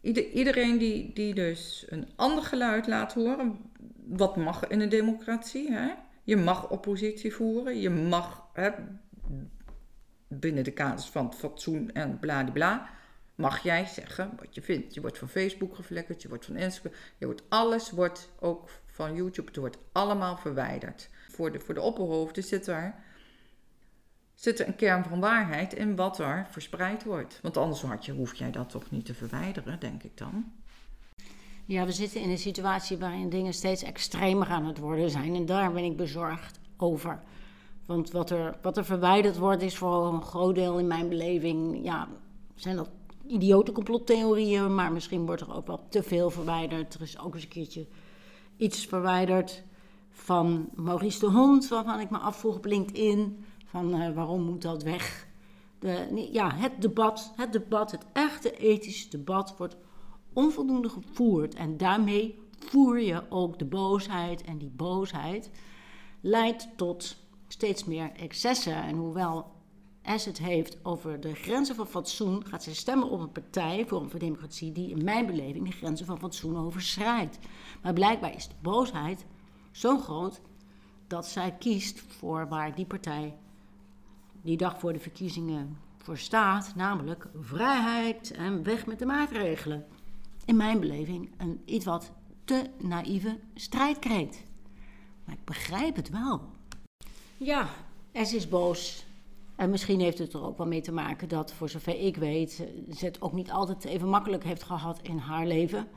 Ieder, 0.00 0.30
iedereen 0.30 0.78
die, 0.78 1.12
die 1.12 1.34
dus 1.34 1.86
een 1.88 2.08
ander 2.16 2.44
geluid 2.44 2.86
laat 2.86 3.14
horen, 3.14 3.58
wat 4.06 4.36
mag 4.36 4.66
in 4.66 4.80
een 4.80 4.88
democratie? 4.88 5.72
Hè? 5.72 5.92
Je 6.22 6.36
mag 6.36 6.70
oppositie 6.70 7.34
voeren, 7.34 7.80
je 7.80 7.90
mag 7.90 8.46
hè, 8.52 8.70
binnen 10.28 10.64
de 10.64 10.70
kaders 10.70 11.06
van 11.06 11.34
fatsoen 11.34 11.92
en 11.92 12.18
bladibla 12.18 12.90
mag 13.34 13.62
jij 13.62 13.86
zeggen 13.86 14.32
wat 14.38 14.54
je 14.54 14.62
vindt. 14.62 14.94
Je 14.94 15.00
wordt 15.00 15.18
van 15.18 15.28
Facebook 15.28 15.74
geflikkerd, 15.74 16.22
je 16.22 16.28
wordt 16.28 16.44
van 16.44 16.56
Instagram, 16.56 16.92
je 17.18 17.26
wordt, 17.26 17.42
alles 17.48 17.90
wordt 17.90 18.32
ook 18.40 18.70
van 18.86 19.14
YouTube, 19.14 19.48
het 19.48 19.56
wordt 19.56 19.78
allemaal 19.92 20.36
verwijderd. 20.36 21.08
Voor 21.28 21.52
de, 21.52 21.60
voor 21.60 21.74
de 21.74 21.80
opperhoofden 21.80 22.44
zit 22.44 22.66
er, 22.66 22.94
zit 24.36 24.60
er 24.60 24.66
een 24.66 24.76
kern 24.76 25.04
van 25.04 25.20
waarheid 25.20 25.74
in 25.74 25.96
wat 25.96 26.18
er 26.18 26.46
verspreid 26.50 27.04
wordt. 27.04 27.38
Want 27.42 27.56
anders 27.56 27.82
had 27.82 28.04
je, 28.04 28.12
hoef 28.12 28.34
jij 28.34 28.50
dat 28.50 28.70
toch 28.70 28.90
niet 28.90 29.04
te 29.04 29.14
verwijderen, 29.14 29.80
denk 29.80 30.02
ik 30.02 30.16
dan. 30.16 30.44
Ja, 31.64 31.84
we 31.84 31.92
zitten 31.92 32.20
in 32.20 32.30
een 32.30 32.38
situatie 32.38 32.98
waarin 32.98 33.28
dingen 33.28 33.54
steeds 33.54 33.82
extremer 33.82 34.46
aan 34.46 34.66
het 34.66 34.78
worden 34.78 35.10
zijn. 35.10 35.34
En 35.34 35.46
daar 35.46 35.72
ben 35.72 35.84
ik 35.84 35.96
bezorgd 35.96 36.60
over. 36.76 37.22
Want 37.86 38.10
wat 38.10 38.30
er, 38.30 38.58
wat 38.62 38.76
er 38.76 38.84
verwijderd 38.84 39.36
wordt, 39.36 39.62
is 39.62 39.76
voor 39.76 40.06
een 40.06 40.22
groot 40.22 40.54
deel 40.54 40.78
in 40.78 40.86
mijn 40.86 41.08
beleving. 41.08 41.84
Ja, 41.84 42.08
zijn 42.54 42.76
dat 42.76 42.90
idiote 43.26 43.72
complottheorieën, 43.72 44.74
maar 44.74 44.92
misschien 44.92 45.26
wordt 45.26 45.42
er 45.42 45.54
ook 45.54 45.66
wel 45.66 45.86
te 45.88 46.02
veel 46.02 46.30
verwijderd. 46.30 46.94
Er 46.94 47.02
is 47.02 47.18
ook 47.18 47.34
eens 47.34 47.42
een 47.42 47.48
keertje 47.48 47.86
iets 48.56 48.86
verwijderd 48.86 49.62
van 50.10 50.68
Maurice 50.74 51.18
de 51.18 51.26
Hond, 51.26 51.68
waarvan 51.68 52.00
ik 52.00 52.10
me 52.10 52.18
afvroeg 52.18 52.56
op 52.56 52.64
LinkedIn: 52.64 53.44
van 53.76 54.00
uh, 54.00 54.14
waarom 54.14 54.42
moet 54.42 54.62
dat 54.62 54.82
weg? 54.82 55.26
De, 55.78 56.28
ja, 56.32 56.54
het 56.54 56.82
debat, 56.82 57.32
het 57.36 57.52
debat, 57.52 57.90
het 57.90 58.06
echte 58.12 58.56
ethische 58.56 59.08
debat 59.08 59.54
wordt 59.56 59.76
onvoldoende 60.32 60.88
gevoerd. 60.88 61.54
En 61.54 61.76
daarmee 61.76 62.38
voer 62.58 63.00
je 63.00 63.22
ook 63.30 63.58
de 63.58 63.64
boosheid. 63.64 64.44
En 64.44 64.58
die 64.58 64.70
boosheid 64.70 65.50
leidt 66.20 66.68
tot 66.76 67.16
steeds 67.48 67.84
meer 67.84 68.12
excessen. 68.12 68.82
En 68.82 68.96
hoewel 68.96 69.46
S 70.16 70.24
het 70.24 70.38
heeft 70.38 70.78
over 70.82 71.20
de 71.20 71.34
grenzen 71.34 71.74
van 71.74 71.86
fatsoen, 71.86 72.46
gaat 72.46 72.62
ze 72.62 72.74
stemmen 72.74 73.10
op 73.10 73.20
een 73.20 73.32
partij, 73.32 73.86
voor 73.86 74.18
Democratie, 74.18 74.72
die 74.72 74.90
in 74.90 75.04
mijn 75.04 75.26
beleving 75.26 75.66
de 75.66 75.76
grenzen 75.76 76.06
van 76.06 76.18
fatsoen 76.18 76.56
overschrijdt. 76.56 77.38
Maar 77.82 77.92
blijkbaar 77.92 78.34
is 78.34 78.48
de 78.48 78.54
boosheid 78.62 79.26
zo 79.72 79.98
groot 79.98 80.40
dat 81.06 81.26
zij 81.26 81.52
kiest 81.58 82.00
voor 82.00 82.48
waar 82.48 82.74
die 82.74 82.86
partij 82.86 83.36
die 84.46 84.56
dag 84.56 84.78
voor 84.78 84.92
de 84.92 84.98
verkiezingen 84.98 85.78
voor 85.96 86.18
staat, 86.18 86.72
namelijk 86.74 87.28
vrijheid 87.40 88.30
en 88.30 88.62
weg 88.62 88.86
met 88.86 88.98
de 88.98 89.06
maatregelen. 89.06 89.86
In 90.44 90.56
mijn 90.56 90.80
beleving 90.80 91.30
een 91.36 91.62
iets 91.64 91.84
wat 91.84 92.12
te 92.44 92.70
naïeve 92.78 93.38
strijdkreet. 93.54 94.44
Maar 95.24 95.34
ik 95.34 95.44
begrijp 95.44 95.96
het 95.96 96.10
wel. 96.10 96.40
Ja, 97.36 97.68
S 98.12 98.34
is 98.34 98.48
boos. 98.48 99.06
En 99.56 99.70
misschien 99.70 100.00
heeft 100.00 100.18
het 100.18 100.32
er 100.32 100.44
ook 100.44 100.58
wel 100.58 100.66
mee 100.66 100.80
te 100.80 100.92
maken 100.92 101.28
dat, 101.28 101.52
voor 101.52 101.68
zover 101.68 102.00
ik 102.00 102.16
weet, 102.16 102.52
ze 102.96 103.04
het 103.04 103.22
ook 103.22 103.32
niet 103.32 103.50
altijd 103.50 103.84
even 103.84 104.08
makkelijk 104.08 104.44
heeft 104.44 104.62
gehad 104.62 105.00
in 105.02 105.18
haar 105.18 105.46
leven. 105.46 105.88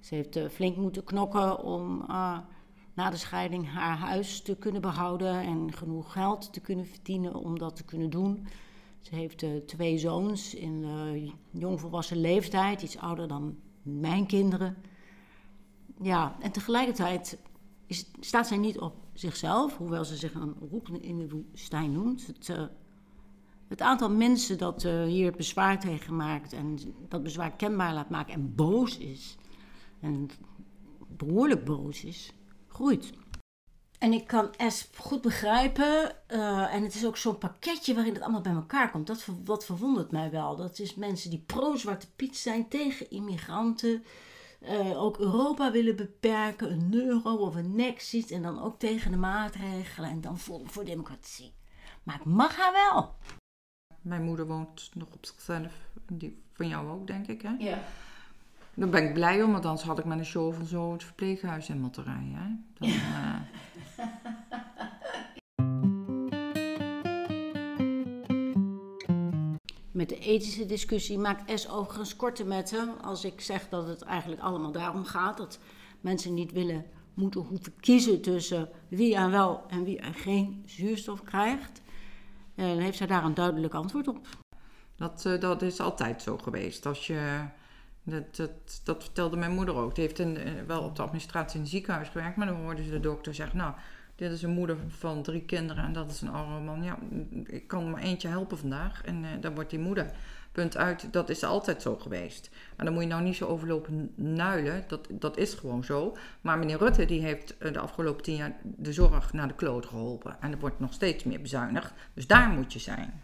Ze 0.00 0.14
heeft 0.14 0.36
uh, 0.36 0.48
flink 0.48 0.76
moeten 0.76 1.04
knokken 1.04 1.62
om 1.62 2.04
uh, 2.08 2.38
na 3.00 3.10
de 3.10 3.16
scheiding 3.16 3.68
haar 3.68 3.96
huis 3.96 4.42
te 4.42 4.56
kunnen 4.56 4.80
behouden 4.80 5.40
en 5.40 5.72
genoeg 5.72 6.12
geld 6.12 6.52
te 6.52 6.60
kunnen 6.60 6.86
verdienen 6.86 7.34
om 7.34 7.58
dat 7.58 7.76
te 7.76 7.84
kunnen 7.84 8.10
doen. 8.10 8.46
Ze 9.00 9.14
heeft 9.14 9.42
uh, 9.42 9.56
twee 9.56 9.98
zoons 9.98 10.54
in 10.54 10.84
jongvolwassen 11.50 12.20
leeftijd, 12.20 12.82
iets 12.82 12.98
ouder 12.98 13.28
dan 13.28 13.56
mijn 13.82 14.26
kinderen. 14.26 14.76
Ja, 16.02 16.36
en 16.40 16.50
tegelijkertijd 16.50 17.38
is, 17.86 18.10
staat 18.20 18.46
zij 18.46 18.56
niet 18.56 18.78
op 18.78 18.94
zichzelf, 19.12 19.76
hoewel 19.76 20.04
ze 20.04 20.16
zich 20.16 20.34
een 20.34 20.54
roepende 20.70 21.00
in 21.00 21.18
de 21.18 21.28
woestijn 21.28 21.92
noemt. 21.92 22.26
Het, 22.26 22.48
uh, 22.48 22.62
het 23.68 23.80
aantal 23.80 24.10
mensen 24.10 24.58
dat 24.58 24.82
hier 24.82 25.32
bezwaar 25.32 25.80
tegen 25.80 26.06
gemaakt 26.06 26.52
en 26.52 26.78
dat 27.08 27.22
bezwaar 27.22 27.52
kenbaar 27.52 27.94
laat 27.94 28.10
maken 28.10 28.34
en 28.34 28.54
boos 28.54 28.98
is, 28.98 29.36
en 30.00 30.28
behoorlijk 31.16 31.64
boos 31.64 32.04
is, 32.04 32.32
En 33.98 34.12
ik 34.12 34.26
kan 34.26 34.54
S 34.68 34.88
goed 34.96 35.20
begrijpen. 35.20 36.16
Uh, 36.28 36.74
en 36.74 36.82
het 36.82 36.94
is 36.94 37.06
ook 37.06 37.16
zo'n 37.16 37.38
pakketje 37.38 37.94
waarin 37.94 38.12
het 38.12 38.22
allemaal 38.22 38.40
bij 38.40 38.52
elkaar 38.52 38.90
komt. 38.90 39.06
Dat 39.06 39.26
wat 39.44 39.64
verwondert 39.64 40.10
mij 40.10 40.30
wel. 40.30 40.56
Dat 40.56 40.78
is 40.78 40.94
mensen 40.94 41.30
die 41.30 41.44
pro-Zwarte 41.46 42.06
Piet 42.16 42.36
zijn 42.36 42.68
tegen 42.68 43.10
immigranten. 43.10 44.04
Uh, 44.62 45.02
ook 45.02 45.18
Europa 45.18 45.70
willen 45.70 45.96
beperken, 45.96 46.72
een 46.72 46.94
euro 46.94 47.36
of 47.36 47.54
een 47.54 47.74
nexit. 47.74 48.30
En 48.30 48.42
dan 48.42 48.62
ook 48.62 48.78
tegen 48.78 49.10
de 49.10 49.16
maatregelen. 49.16 50.10
En 50.10 50.20
dan 50.20 50.38
voor, 50.38 50.60
voor 50.64 50.84
democratie. 50.84 51.52
Maar 52.02 52.14
het 52.14 52.24
mag 52.24 52.56
haar 52.56 52.72
wel. 52.72 53.14
Mijn 54.00 54.22
moeder 54.22 54.46
woont 54.46 54.90
nog 54.94 55.08
op 55.12 55.26
zichzelf. 55.26 55.72
Die 56.12 56.42
van 56.52 56.68
jou 56.68 56.90
ook, 56.90 57.06
denk 57.06 57.26
ik, 57.26 57.42
hè? 57.42 57.54
Ja. 57.58 57.82
Daar 58.74 58.88
ben 58.88 59.04
ik 59.04 59.14
blij 59.14 59.42
om, 59.42 59.52
want 59.52 59.66
anders 59.66 59.86
had 59.86 59.98
ik 59.98 60.04
met 60.04 60.18
een 60.18 60.24
show 60.24 60.54
van 60.54 60.66
zo 60.66 60.92
het 60.92 61.04
verpleeghuis 61.04 61.68
in 61.68 61.80
moeten 61.80 62.04
rijden. 62.04 62.34
Hè? 62.34 62.48
Dan, 62.74 62.88
uh... 62.88 63.34
Met 69.90 70.08
de 70.08 70.18
ethische 70.18 70.66
discussie 70.66 71.18
maakt 71.18 71.60
S 71.60 71.68
overigens 71.68 72.16
korte 72.16 72.44
metten 72.44 73.02
als 73.02 73.24
ik 73.24 73.40
zeg 73.40 73.68
dat 73.68 73.86
het 73.86 74.02
eigenlijk 74.02 74.40
allemaal 74.42 74.72
daarom 74.72 75.04
gaat 75.04 75.36
dat 75.36 75.58
mensen 76.00 76.34
niet 76.34 76.52
willen 76.52 76.84
moeten 77.14 77.40
hoeven 77.40 77.74
kiezen 77.80 78.20
tussen 78.20 78.68
wie 78.88 79.14
er 79.14 79.30
wel 79.30 79.64
en 79.68 79.84
wie 79.84 79.98
er 79.98 80.14
geen 80.14 80.62
zuurstof 80.66 81.22
krijgt. 81.22 81.82
En 82.54 82.68
dan 82.68 82.78
heeft 82.78 82.96
zij 82.96 83.06
daar 83.06 83.24
een 83.24 83.34
duidelijk 83.34 83.74
antwoord 83.74 84.08
op. 84.08 84.26
Dat, 84.96 85.24
uh, 85.26 85.40
dat 85.40 85.62
is 85.62 85.80
altijd 85.80 86.22
zo 86.22 86.38
geweest. 86.38 86.86
Als 86.86 87.06
je 87.06 87.44
dat, 88.10 88.36
dat, 88.36 88.80
dat 88.84 89.02
vertelde 89.02 89.36
mijn 89.36 89.54
moeder 89.54 89.74
ook. 89.74 89.94
Die 89.94 90.04
heeft 90.04 90.18
in, 90.18 90.38
wel 90.66 90.82
op 90.82 90.96
de 90.96 91.02
administratie 91.02 91.54
in 91.54 91.60
het 91.60 91.70
ziekenhuis 91.70 92.08
gewerkt, 92.08 92.36
maar 92.36 92.46
dan 92.46 92.62
hoorde 92.62 92.84
ze 92.84 92.90
de 92.90 93.00
dokter 93.00 93.34
zeggen: 93.34 93.58
Nou, 93.58 93.74
dit 94.20 94.32
is 94.32 94.42
een 94.42 94.50
moeder 94.50 94.76
van 94.88 95.22
drie 95.22 95.44
kinderen 95.44 95.84
en 95.84 95.92
dat 95.92 96.10
is 96.10 96.20
een 96.20 96.30
oude 96.30 96.64
man. 96.64 96.82
Ja, 96.82 96.98
ik 97.46 97.68
kan 97.68 97.90
maar 97.90 98.02
eentje 98.02 98.28
helpen 98.28 98.58
vandaag 98.58 99.04
en 99.04 99.22
uh, 99.22 99.28
dan 99.40 99.54
wordt 99.54 99.70
die 99.70 99.78
moeder. 99.78 100.10
Punt 100.52 100.76
uit, 100.76 101.12
dat 101.12 101.28
is 101.28 101.42
altijd 101.42 101.82
zo 101.82 101.96
geweest. 101.96 102.50
En 102.76 102.84
dan 102.84 102.94
moet 102.94 103.02
je 103.02 103.08
nou 103.08 103.22
niet 103.22 103.36
zo 103.36 103.46
overlopen 103.46 104.12
nuilen, 104.14 104.84
dat, 104.88 105.08
dat 105.10 105.36
is 105.36 105.54
gewoon 105.54 105.84
zo. 105.84 106.16
Maar 106.40 106.58
meneer 106.58 106.78
Rutte 106.78 107.04
die 107.04 107.20
heeft 107.20 107.54
de 107.58 107.78
afgelopen 107.78 108.22
tien 108.22 108.36
jaar 108.36 108.56
de 108.62 108.92
zorg 108.92 109.32
naar 109.32 109.48
de 109.48 109.54
kloot 109.54 109.86
geholpen. 109.86 110.36
En 110.40 110.52
er 110.52 110.58
wordt 110.58 110.80
nog 110.80 110.92
steeds 110.92 111.24
meer 111.24 111.40
bezuinigd, 111.40 111.92
dus 112.14 112.26
daar 112.26 112.48
moet 112.48 112.72
je 112.72 112.78
zijn. 112.78 113.22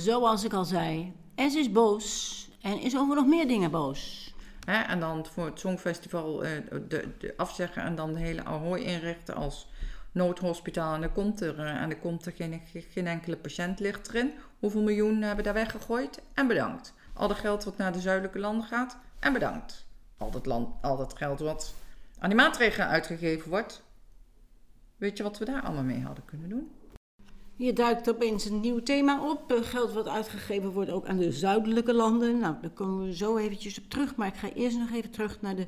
Zoals 0.00 0.44
ik 0.44 0.52
al 0.52 0.64
zei, 0.64 1.12
S 1.36 1.54
is 1.54 1.72
boos 1.72 2.48
en 2.60 2.80
is 2.80 2.96
over 2.96 3.14
nog 3.14 3.26
meer 3.26 3.48
dingen 3.48 3.70
boos. 3.70 4.34
Hè, 4.64 4.82
en 4.82 5.00
dan 5.00 5.26
voor 5.26 5.44
het 5.44 5.58
Songfestival 5.58 6.44
uh, 6.44 6.50
de, 6.88 7.08
de 7.18 7.34
afzeggen 7.36 7.82
en 7.82 7.94
dan 7.94 8.12
de 8.12 8.18
hele 8.18 8.44
Ahoy 8.44 8.80
inrichten 8.80 9.34
als 9.34 9.68
noodhospitaal. 10.12 10.94
En 10.94 11.00
dan 11.00 11.12
komt 11.12 11.40
er, 11.40 11.58
uh, 11.58 11.82
en 11.82 11.88
dan 11.88 11.98
komt 11.98 12.26
er 12.26 12.32
geen, 12.90 13.06
enkele 13.06 13.36
patiënt 13.36 13.80
ligt 13.80 14.08
erin. 14.08 14.32
Hoeveel 14.58 14.82
miljoen 14.82 15.22
hebben 15.22 15.44
daar 15.44 15.54
weggegooid? 15.54 16.22
En 16.34 16.46
bedankt. 16.46 16.94
Al 17.14 17.28
dat 17.28 17.38
geld 17.38 17.64
wat 17.64 17.76
naar 17.76 17.92
de 17.92 18.00
zuidelijke 18.00 18.38
landen 18.38 18.66
gaat? 18.66 18.96
En 19.18 19.32
bedankt. 19.32 19.86
Al 20.18 20.40
land, 20.42 20.68
al 20.82 20.96
dat 20.96 21.16
geld 21.16 21.40
wat 21.40 21.74
aan 22.18 22.28
die 22.28 22.38
maatregelen 22.38 22.88
uitgegeven 22.88 23.50
wordt. 23.50 23.82
Weet 24.96 25.16
je 25.16 25.22
wat 25.22 25.38
we 25.38 25.44
daar 25.44 25.62
allemaal 25.62 25.84
mee 25.84 26.02
hadden 26.02 26.24
kunnen 26.24 26.48
doen? 26.48 26.70
Hier 27.60 27.74
duikt 27.74 28.10
opeens 28.10 28.44
een 28.44 28.60
nieuw 28.60 28.82
thema 28.82 29.30
op. 29.30 29.60
Geld 29.62 29.92
wat 29.92 30.08
uitgegeven 30.08 30.70
wordt 30.70 30.90
ook 30.90 31.06
aan 31.06 31.16
de 31.16 31.32
zuidelijke 31.32 31.94
landen. 31.94 32.38
Nou, 32.38 32.54
daar 32.60 32.70
komen 32.70 33.04
we 33.04 33.16
zo 33.16 33.36
eventjes 33.36 33.78
op 33.78 33.90
terug. 33.90 34.16
Maar 34.16 34.26
ik 34.26 34.34
ga 34.34 34.52
eerst 34.52 34.78
nog 34.78 34.90
even 34.90 35.10
terug 35.10 35.40
naar 35.40 35.56
de 35.56 35.66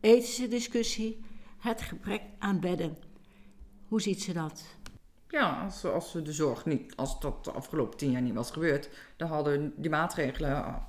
ethische 0.00 0.48
discussie. 0.48 1.24
Het 1.58 1.82
gebrek 1.82 2.22
aan 2.38 2.60
bedden. 2.60 2.96
Hoe 3.88 4.00
ziet 4.00 4.22
ze 4.22 4.32
dat? 4.32 4.64
Ja, 5.28 5.62
als, 5.64 5.84
als 5.84 6.12
de 6.12 6.32
zorg 6.32 6.64
niet, 6.64 6.96
als 6.96 7.20
dat 7.20 7.44
de 7.44 7.50
afgelopen 7.50 7.98
tien 7.98 8.10
jaar 8.10 8.22
niet 8.22 8.34
was 8.34 8.50
gebeurd, 8.50 8.90
dan 9.16 9.28
hadden 9.28 9.72
die 9.76 9.90
maatregelen, 9.90 10.82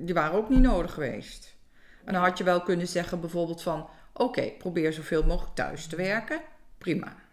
die 0.00 0.14
waren 0.14 0.38
ook 0.38 0.48
niet 0.48 0.60
nodig 0.60 0.94
geweest. 0.94 1.56
En 2.04 2.12
dan 2.12 2.22
had 2.22 2.38
je 2.38 2.44
wel 2.44 2.62
kunnen 2.62 2.88
zeggen 2.88 3.20
bijvoorbeeld 3.20 3.62
van, 3.62 3.88
oké, 4.12 4.52
probeer 4.58 4.92
zoveel 4.92 5.24
mogelijk 5.24 5.54
thuis 5.54 5.86
te 5.86 5.96
werken, 5.96 6.40
prima. 6.78 7.23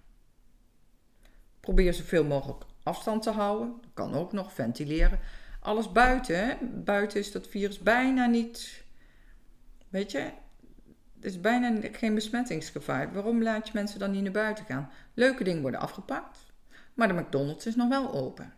Probeer 1.61 1.93
zoveel 1.93 2.23
mogelijk 2.23 2.63
afstand 2.83 3.23
te 3.23 3.29
houden. 3.29 3.81
Kan 3.93 4.13
ook 4.13 4.33
nog 4.33 4.53
ventileren. 4.53 5.19
Alles 5.59 5.91
buiten. 5.91 6.57
Buiten 6.83 7.19
is 7.19 7.31
dat 7.31 7.47
virus 7.47 7.79
bijna 7.79 8.25
niet. 8.25 8.83
Weet 9.89 10.11
je? 10.11 10.19
Er 11.19 11.27
is 11.27 11.41
bijna 11.41 11.79
geen 11.91 12.15
besmettingsgevaar. 12.15 13.13
Waarom 13.13 13.43
laat 13.43 13.67
je 13.67 13.73
mensen 13.73 13.99
dan 13.99 14.11
niet 14.11 14.23
naar 14.23 14.31
buiten 14.31 14.65
gaan? 14.65 14.89
Leuke 15.13 15.43
dingen 15.43 15.61
worden 15.61 15.79
afgepakt. 15.79 16.39
Maar 16.93 17.07
de 17.07 17.13
McDonald's 17.13 17.65
is 17.65 17.75
nog 17.75 17.89
wel 17.89 18.13
open. 18.13 18.53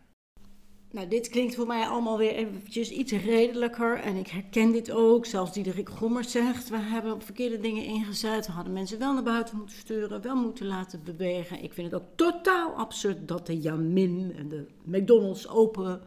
Nou, 0.94 1.08
dit 1.08 1.30
klinkt 1.30 1.56
voor 1.56 1.68
mij 1.68 1.88
allemaal 1.88 2.18
weer 2.18 2.34
eventjes 2.34 2.90
iets 2.90 3.12
redelijker. 3.12 4.00
En 4.00 4.16
ik 4.16 4.28
herken 4.28 4.72
dit 4.72 4.92
ook. 4.92 5.26
Zelfs 5.26 5.54
Diederik 5.54 5.90
Gommers 5.90 6.32
zegt, 6.32 6.70
we 6.70 6.78
hebben 6.78 7.22
verkeerde 7.22 7.60
dingen 7.60 7.84
ingezet. 7.84 8.46
We 8.46 8.52
hadden 8.52 8.74
mensen 8.74 9.00
wel 9.00 9.14
naar 9.14 9.24
buiten 9.24 9.58
moeten 9.58 9.78
sturen, 9.78 10.22
wel 10.22 10.36
moeten 10.36 10.66
laten 10.66 11.04
bewegen. 11.04 11.64
Ik 11.64 11.74
vind 11.74 11.92
het 11.92 12.02
ook 12.02 12.08
totaal 12.16 12.72
absurd 12.72 13.28
dat 13.28 13.46
de 13.48 13.60
Jamin 13.60 14.34
en 14.38 14.50
de 14.50 14.68
McDonald's 14.84 15.48
open 15.48 16.02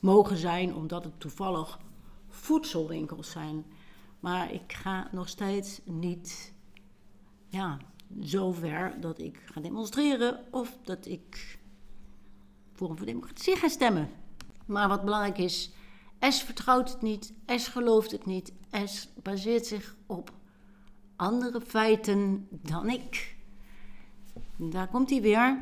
mogen 0.00 0.36
zijn. 0.36 0.74
Omdat 0.74 1.04
het 1.04 1.20
toevallig 1.20 1.78
voedselwinkels 2.28 3.30
zijn. 3.30 3.64
Maar 4.20 4.52
ik 4.52 4.72
ga 4.72 5.08
nog 5.12 5.28
steeds 5.28 5.80
niet 5.84 6.52
ja, 7.48 7.78
zo 8.22 8.52
ver 8.52 9.00
dat 9.00 9.18
ik 9.18 9.42
ga 9.44 9.60
demonstreren 9.60 10.44
of 10.50 10.78
dat 10.82 11.06
ik 11.06 11.58
voor 12.72 13.04
Democratie 13.04 13.56
gaan 13.56 13.70
stemmen. 13.70 14.17
Maar 14.68 14.88
wat 14.88 15.04
belangrijk 15.04 15.38
is, 15.38 15.72
S 16.20 16.42
vertrouwt 16.42 16.92
het 16.92 17.02
niet, 17.02 17.32
S 17.46 17.68
gelooft 17.68 18.10
het 18.10 18.26
niet, 18.26 18.52
S 18.84 19.08
baseert 19.22 19.66
zich 19.66 19.96
op 20.06 20.32
andere 21.16 21.60
feiten 21.60 22.48
dan 22.50 22.88
ik. 22.88 23.36
Daar 24.56 24.88
komt 24.88 25.10
hij 25.10 25.20
weer. 25.20 25.58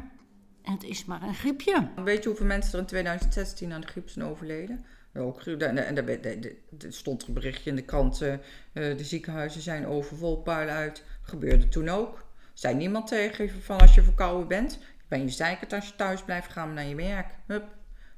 Het 0.62 0.84
is 0.84 1.04
maar 1.04 1.22
een 1.22 1.34
griepje. 1.34 1.88
Weet 2.04 2.22
je 2.22 2.28
hoeveel 2.28 2.46
mensen 2.46 2.72
er 2.72 2.78
in 2.78 2.86
2016 2.86 3.72
aan 3.72 3.80
de 3.80 3.86
griep 3.86 4.08
zijn 4.08 4.24
overleden? 4.24 4.84
Ook, 5.14 5.40
en 5.40 5.94
daar 5.94 6.92
stond 6.92 7.26
een 7.26 7.34
berichtje 7.34 7.70
in 7.70 7.76
de 7.76 7.82
kranten. 7.82 8.40
de 8.72 9.04
ziekenhuizen 9.04 9.60
zijn 9.60 9.86
overvol, 9.86 10.36
puil 10.42 10.68
uit. 10.68 11.04
Gebeurde 11.22 11.68
toen 11.68 11.88
ook. 11.88 12.24
Zei 12.54 12.74
niemand 12.74 13.06
tegen 13.06 13.62
van 13.62 13.80
als 13.80 13.94
je 13.94 14.02
verkouden 14.02 14.48
bent, 14.48 14.78
ben 15.08 15.20
je 15.20 15.28
zeker 15.28 15.74
als 15.74 15.88
je 15.88 15.96
thuis 15.96 16.22
blijft 16.22 16.52
gaan 16.52 16.74
naar 16.74 16.84
je 16.84 16.94
werk. 16.94 17.34
Hup, 17.46 17.75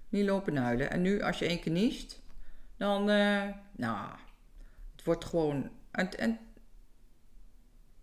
niet 0.08 0.24
lopen 0.24 0.56
huilen. 0.56 0.90
En 0.90 1.02
nu, 1.02 1.22
als 1.22 1.38
je 1.38 1.46
één 1.46 1.60
keer 1.60 1.72
niest, 1.72 2.22
dan, 2.76 3.10
uh, 3.10 3.44
nou, 3.72 4.10
het 4.96 5.04
wordt 5.04 5.24
gewoon. 5.24 5.70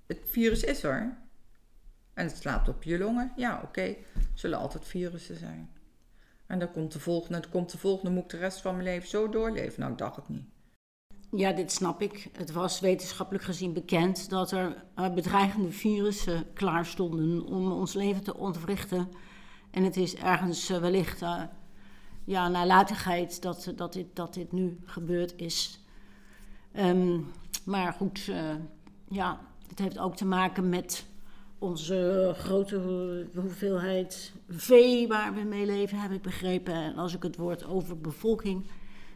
Het 0.07 0.19
virus 0.23 0.63
is 0.63 0.83
er. 0.83 1.17
En 2.13 2.25
het 2.25 2.37
slaapt 2.37 2.69
op 2.69 2.83
je 2.83 2.97
longen. 2.97 3.31
Ja, 3.35 3.55
oké. 3.55 3.65
Okay. 3.65 3.97
Zullen 4.33 4.59
altijd 4.59 4.85
virussen 4.85 5.37
zijn. 5.37 5.69
En 6.45 6.59
dan 6.59 6.71
komt 6.71 6.91
de 6.91 6.99
volgende, 6.99 7.39
dan 7.39 7.51
komt 7.51 7.71
de 7.71 7.77
volgende, 7.77 8.11
moet 8.11 8.23
ik 8.23 8.29
de 8.29 8.37
rest 8.37 8.61
van 8.61 8.73
mijn 8.73 8.85
leven 8.85 9.09
zo 9.09 9.29
doorleven? 9.29 9.79
Nou, 9.79 9.91
ik 9.91 9.97
dacht 9.97 10.15
het 10.15 10.29
niet. 10.29 10.45
Ja, 11.31 11.51
dit 11.51 11.71
snap 11.71 12.01
ik. 12.01 12.29
Het 12.37 12.51
was 12.51 12.79
wetenschappelijk 12.79 13.43
gezien 13.43 13.73
bekend 13.73 14.29
dat 14.29 14.51
er 14.51 14.83
uh, 14.99 15.13
bedreigende 15.13 15.71
virussen 15.71 16.53
klaar 16.53 16.85
stonden 16.85 17.45
om 17.45 17.71
ons 17.71 17.93
leven 17.93 18.23
te 18.23 18.37
ontwrichten. 18.37 19.09
En 19.71 19.83
het 19.83 19.97
is 19.97 20.15
ergens 20.15 20.69
uh, 20.69 20.77
wellicht 20.77 21.21
ja, 22.25 22.47
nalatigheid 22.47 23.41
dat, 23.41 23.71
dat, 23.75 23.93
dit, 23.93 24.07
dat 24.13 24.33
dit 24.33 24.51
nu 24.51 24.79
gebeurd 24.85 25.33
is. 25.35 25.79
Um, 26.77 27.31
maar 27.65 27.93
goed, 27.93 28.31
ja, 29.07 29.39
het 29.67 29.79
heeft 29.79 29.97
ook 29.97 30.15
te 30.15 30.25
maken 30.25 30.69
met 30.69 31.05
onze 31.59 32.31
grote 32.37 33.27
hoeveelheid 33.35 34.33
vee 34.49 35.07
waar 35.07 35.33
we 35.33 35.41
mee 35.41 35.65
leven, 35.65 35.99
heb 35.99 36.11
ik 36.11 36.21
begrepen. 36.21 36.73
En 36.73 36.95
als 36.95 37.15
ik 37.15 37.23
het 37.23 37.35
woord 37.35 37.65
over 37.65 37.97
bevolking 37.97 38.65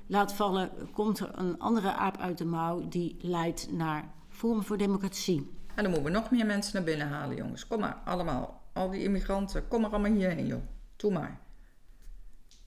laat 0.08 0.34
vallen, 0.34 0.70
komt 0.94 1.20
er 1.20 1.32
een 1.36 1.60
andere 1.60 1.94
aap 1.94 2.18
uit 2.18 2.38
de 2.38 2.46
mouw 2.46 2.88
die 2.88 3.18
leidt 3.22 3.72
naar 3.72 4.14
vormen 4.30 4.64
voor 4.64 4.78
democratie. 4.78 5.52
En 5.76 5.84
dan 5.84 5.94
moeten 5.94 6.12
we 6.12 6.20
nog 6.20 6.32
meer 6.32 6.46
mensen 6.46 6.74
naar 6.76 6.84
binnen 6.84 7.08
halen, 7.08 7.36
jongens. 7.36 7.68
Kom 7.68 7.80
maar, 7.80 8.02
allemaal. 8.06 8.62
Al 8.74 8.90
die 8.90 9.04
immigranten, 9.04 9.68
kom 9.68 9.82
maar 9.82 9.92
allemaal 9.92 10.12
hierheen, 10.12 10.46
joh. 10.46 10.62
Doe 10.96 11.12
maar. 11.12 11.40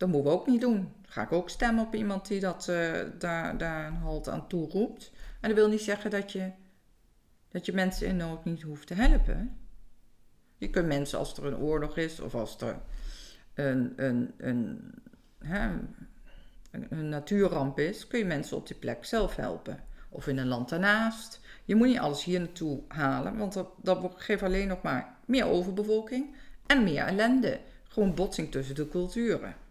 Dat 0.02 0.10
moeten 0.10 0.30
we 0.30 0.38
ook 0.38 0.46
niet 0.46 0.60
doen. 0.60 0.92
ga 1.06 1.22
ik 1.22 1.32
ook 1.32 1.50
stemmen 1.50 1.86
op 1.86 1.94
iemand 1.94 2.28
die 2.28 2.40
dat, 2.40 2.66
uh, 2.70 2.92
daar, 3.18 3.58
daar 3.58 3.86
een 3.86 3.96
halt 3.96 4.28
aan 4.28 4.48
toe 4.48 4.70
roept. 4.70 5.12
En 5.40 5.48
dat 5.48 5.58
wil 5.58 5.68
niet 5.68 5.80
zeggen 5.80 6.10
dat 6.10 6.32
je, 6.32 6.50
dat 7.48 7.66
je 7.66 7.72
mensen 7.72 8.06
in 8.06 8.16
nood 8.16 8.44
niet 8.44 8.62
hoeft 8.62 8.86
te 8.86 8.94
helpen. 8.94 9.58
Je 10.58 10.70
kunt 10.70 10.86
mensen 10.86 11.18
als 11.18 11.36
er 11.36 11.44
een 11.44 11.56
oorlog 11.56 11.96
is 11.96 12.20
of 12.20 12.34
als 12.34 12.60
er 12.60 12.80
een, 13.54 13.92
een, 13.96 14.34
een, 14.36 14.94
hè, 15.38 15.70
een 16.70 17.08
natuurramp 17.08 17.78
is, 17.78 18.06
kun 18.06 18.18
je 18.18 18.24
mensen 18.24 18.56
op 18.56 18.66
die 18.66 18.76
plek 18.76 19.04
zelf 19.04 19.36
helpen. 19.36 19.84
Of 20.08 20.26
in 20.26 20.38
een 20.38 20.48
land 20.48 20.68
daarnaast. 20.68 21.40
Je 21.64 21.74
moet 21.74 21.86
niet 21.86 21.98
alles 21.98 22.24
hier 22.24 22.38
naartoe 22.38 22.82
halen, 22.88 23.36
want 23.36 23.52
dat, 23.52 23.68
dat 23.82 24.12
geeft 24.16 24.42
alleen 24.42 24.68
nog 24.68 24.82
maar 24.82 25.16
meer 25.26 25.46
overbevolking 25.46 26.36
en 26.66 26.84
meer 26.84 27.04
ellende. 27.04 27.60
Gewoon 27.88 28.14
botsing 28.14 28.50
tussen 28.50 28.74
de 28.74 28.88
culturen. 28.88 29.61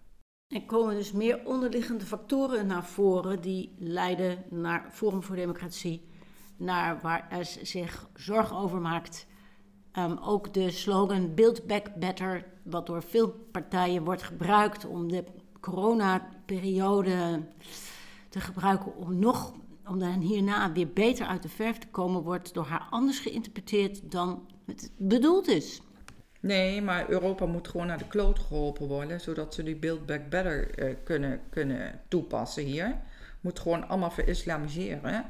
Er 0.52 0.64
komen 0.66 0.96
dus 0.96 1.12
meer 1.12 1.46
onderliggende 1.46 2.06
factoren 2.06 2.68
naar 2.68 2.86
voren 2.86 3.42
die 3.42 3.76
leiden 3.78 4.44
naar 4.50 4.90
Forum 4.92 5.24
voor 5.24 5.36
Democratie, 5.36 6.06
naar 6.58 7.00
waar 7.02 7.28
er 7.30 7.46
zich 7.62 8.10
zorgen 8.16 8.56
over 8.56 8.82
maakt. 8.82 9.28
Um, 9.98 10.18
ook 10.18 10.54
de 10.54 10.72
slogan 10.72 11.34
Build 11.36 11.68
Back 11.68 11.96
Better, 11.96 12.46
wat 12.64 12.86
door 12.86 13.04
veel 13.04 13.30
partijen 13.52 14.04
wordt 14.04 14.24
gebruikt 14.24 14.86
om 14.86 15.12
de 15.12 15.24
coronaperiode 15.60 17.44
te 18.30 18.40
gebruiken 18.40 18.96
om 18.96 19.20
nog 19.20 19.54
om 19.86 20.00
dan 20.00 20.20
hierna 20.20 20.72
weer 20.72 20.94
beter 20.94 21.26
uit 21.26 21.42
de 21.42 21.50
verf 21.50 21.78
te 21.78 21.88
komen, 21.88 22.24
wordt 22.24 22.54
door 22.54 22.66
haar 22.66 22.88
anders 22.90 23.20
geïnterpreteerd 23.20 24.12
dan 24.12 24.48
het 24.66 24.92
bedoeld 24.98 25.48
is. 25.48 25.82
Nee, 26.41 26.82
maar 26.82 27.10
Europa 27.10 27.45
moet 27.45 27.67
gewoon 27.67 27.88
naar 27.88 27.97
de 27.97 28.08
kloot 28.08 28.39
geholpen 28.39 28.88
worden, 28.88 29.21
zodat 29.21 29.54
ze 29.54 29.63
die 29.63 29.75
Build 29.75 30.06
Back 30.06 30.30
Better 30.30 30.80
uh, 30.80 30.95
kunnen, 31.04 31.41
kunnen 31.49 32.01
toepassen 32.08 32.63
hier. 32.63 32.95
Moet 33.41 33.60
gewoon 33.60 33.88
allemaal 33.88 34.12
verislamiseren. 34.12 35.25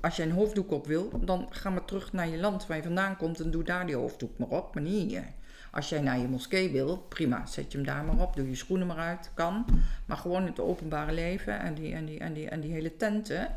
Als 0.00 0.16
je 0.16 0.22
een 0.22 0.30
hoofddoek 0.30 0.70
op 0.70 0.86
wil, 0.86 1.10
dan 1.24 1.46
ga 1.50 1.70
maar 1.70 1.84
terug 1.84 2.12
naar 2.12 2.28
je 2.28 2.38
land 2.38 2.66
waar 2.66 2.76
je 2.76 2.82
vandaan 2.82 3.16
komt 3.16 3.40
en 3.40 3.50
doe 3.50 3.62
daar 3.62 3.86
die 3.86 3.96
hoofddoek 3.96 4.38
maar 4.38 4.48
op, 4.48 4.74
maar 4.74 4.82
niet 4.82 5.10
hier. 5.10 5.24
Als 5.70 5.88
jij 5.88 6.00
naar 6.00 6.18
je 6.18 6.28
moskee 6.28 6.70
wil, 6.70 6.96
prima, 6.98 7.46
zet 7.46 7.72
je 7.72 7.78
hem 7.78 7.86
daar 7.86 8.04
maar 8.04 8.26
op, 8.26 8.36
doe 8.36 8.48
je 8.48 8.54
schoenen 8.54 8.86
maar 8.86 8.96
uit, 8.96 9.30
kan. 9.34 9.64
Maar 10.06 10.16
gewoon 10.16 10.46
het 10.46 10.60
openbare 10.60 11.12
leven 11.12 11.60
en 11.60 11.74
die, 11.74 11.94
en 11.94 12.04
die, 12.04 12.18
en 12.18 12.32
die, 12.32 12.48
en 12.48 12.60
die 12.60 12.72
hele 12.72 12.96
tenten, 12.96 13.56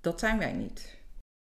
dat 0.00 0.20
zijn 0.20 0.38
wij 0.38 0.52
niet. 0.52 0.97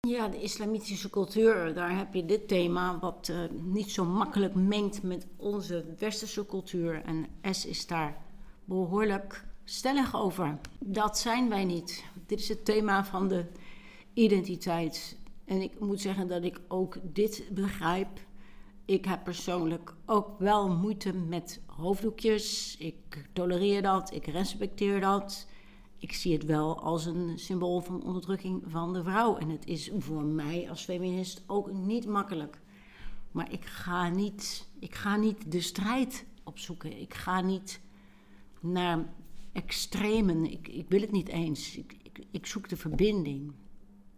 Ja, 0.07 0.27
de 0.27 0.41
islamitische 0.41 1.09
cultuur, 1.09 1.73
daar 1.73 1.97
heb 1.97 2.13
je 2.13 2.25
dit 2.25 2.47
thema 2.47 2.99
wat 2.99 3.27
uh, 3.31 3.37
niet 3.61 3.91
zo 3.91 4.05
makkelijk 4.05 4.55
mengt 4.55 5.03
met 5.03 5.27
onze 5.37 5.85
westerse 5.99 6.45
cultuur. 6.45 7.01
En 7.05 7.27
S 7.51 7.65
is 7.65 7.87
daar 7.87 8.17
behoorlijk 8.65 9.45
stellig 9.63 10.15
over. 10.15 10.57
Dat 10.79 11.17
zijn 11.17 11.49
wij 11.49 11.65
niet. 11.65 12.03
Dit 12.25 12.39
is 12.39 12.49
het 12.49 12.65
thema 12.65 13.05
van 13.05 13.27
de 13.27 13.45
identiteit. 14.13 15.17
En 15.45 15.61
ik 15.61 15.79
moet 15.79 16.01
zeggen 16.01 16.27
dat 16.27 16.43
ik 16.43 16.59
ook 16.67 16.97
dit 17.03 17.43
begrijp 17.51 18.19
ik 18.85 19.05
heb 19.05 19.23
persoonlijk 19.23 19.93
ook 20.05 20.39
wel 20.39 20.69
moeite 20.69 21.13
met 21.13 21.61
hoofddoekjes. 21.65 22.75
Ik 22.79 23.29
tolereer 23.33 23.81
dat, 23.81 24.13
ik 24.13 24.25
respecteer 24.25 24.99
dat. 25.01 25.47
Ik 26.03 26.13
zie 26.13 26.33
het 26.33 26.45
wel 26.45 26.81
als 26.81 27.05
een 27.05 27.39
symbool 27.39 27.81
van 27.81 28.03
onderdrukking 28.03 28.63
van 28.67 28.93
de 28.93 29.03
vrouw. 29.03 29.37
En 29.37 29.49
het 29.49 29.65
is 29.65 29.91
voor 29.97 30.23
mij 30.23 30.69
als 30.69 30.83
feminist 30.83 31.43
ook 31.47 31.71
niet 31.71 32.05
makkelijk. 32.05 32.59
Maar 33.31 33.51
ik 33.51 33.65
ga 33.65 34.09
niet, 34.09 34.67
ik 34.79 34.95
ga 34.95 35.15
niet 35.15 35.51
de 35.51 35.61
strijd 35.61 36.25
opzoeken. 36.43 36.99
Ik 36.99 37.13
ga 37.13 37.41
niet 37.41 37.79
naar 38.59 39.05
extremen. 39.53 40.51
Ik, 40.51 40.67
ik 40.67 40.85
wil 40.89 41.01
het 41.01 41.11
niet 41.11 41.27
eens. 41.27 41.77
Ik, 41.77 41.95
ik, 42.31 42.45
zoek 42.45 42.69
de 42.69 42.77
verbinding. 42.77 43.51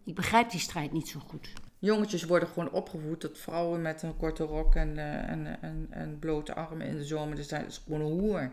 Ik 0.04 0.14
begrijp 0.14 0.50
die 0.50 0.60
strijd 0.60 0.92
niet 0.92 1.08
zo 1.08 1.20
goed 1.20 1.52
jongetjes 1.78 2.24
worden 2.24 2.48
gewoon 2.48 2.70
opgevoed 2.70 3.20
tot 3.20 3.38
vrouwen 3.38 3.82
met 3.82 4.02
een 4.02 4.16
korte 4.16 4.44
rok 4.44 4.74
en, 4.74 4.96
uh, 4.96 5.30
en, 5.30 5.62
en, 5.62 5.86
en 5.90 6.18
blote 6.18 6.54
armen 6.54 6.86
in 6.86 6.96
de 6.96 7.04
zomer. 7.04 7.36
Dus 7.36 7.48
dat 7.48 7.66
is 7.66 7.78
gewoon 7.78 8.00
een 8.00 8.20
hoer. 8.20 8.52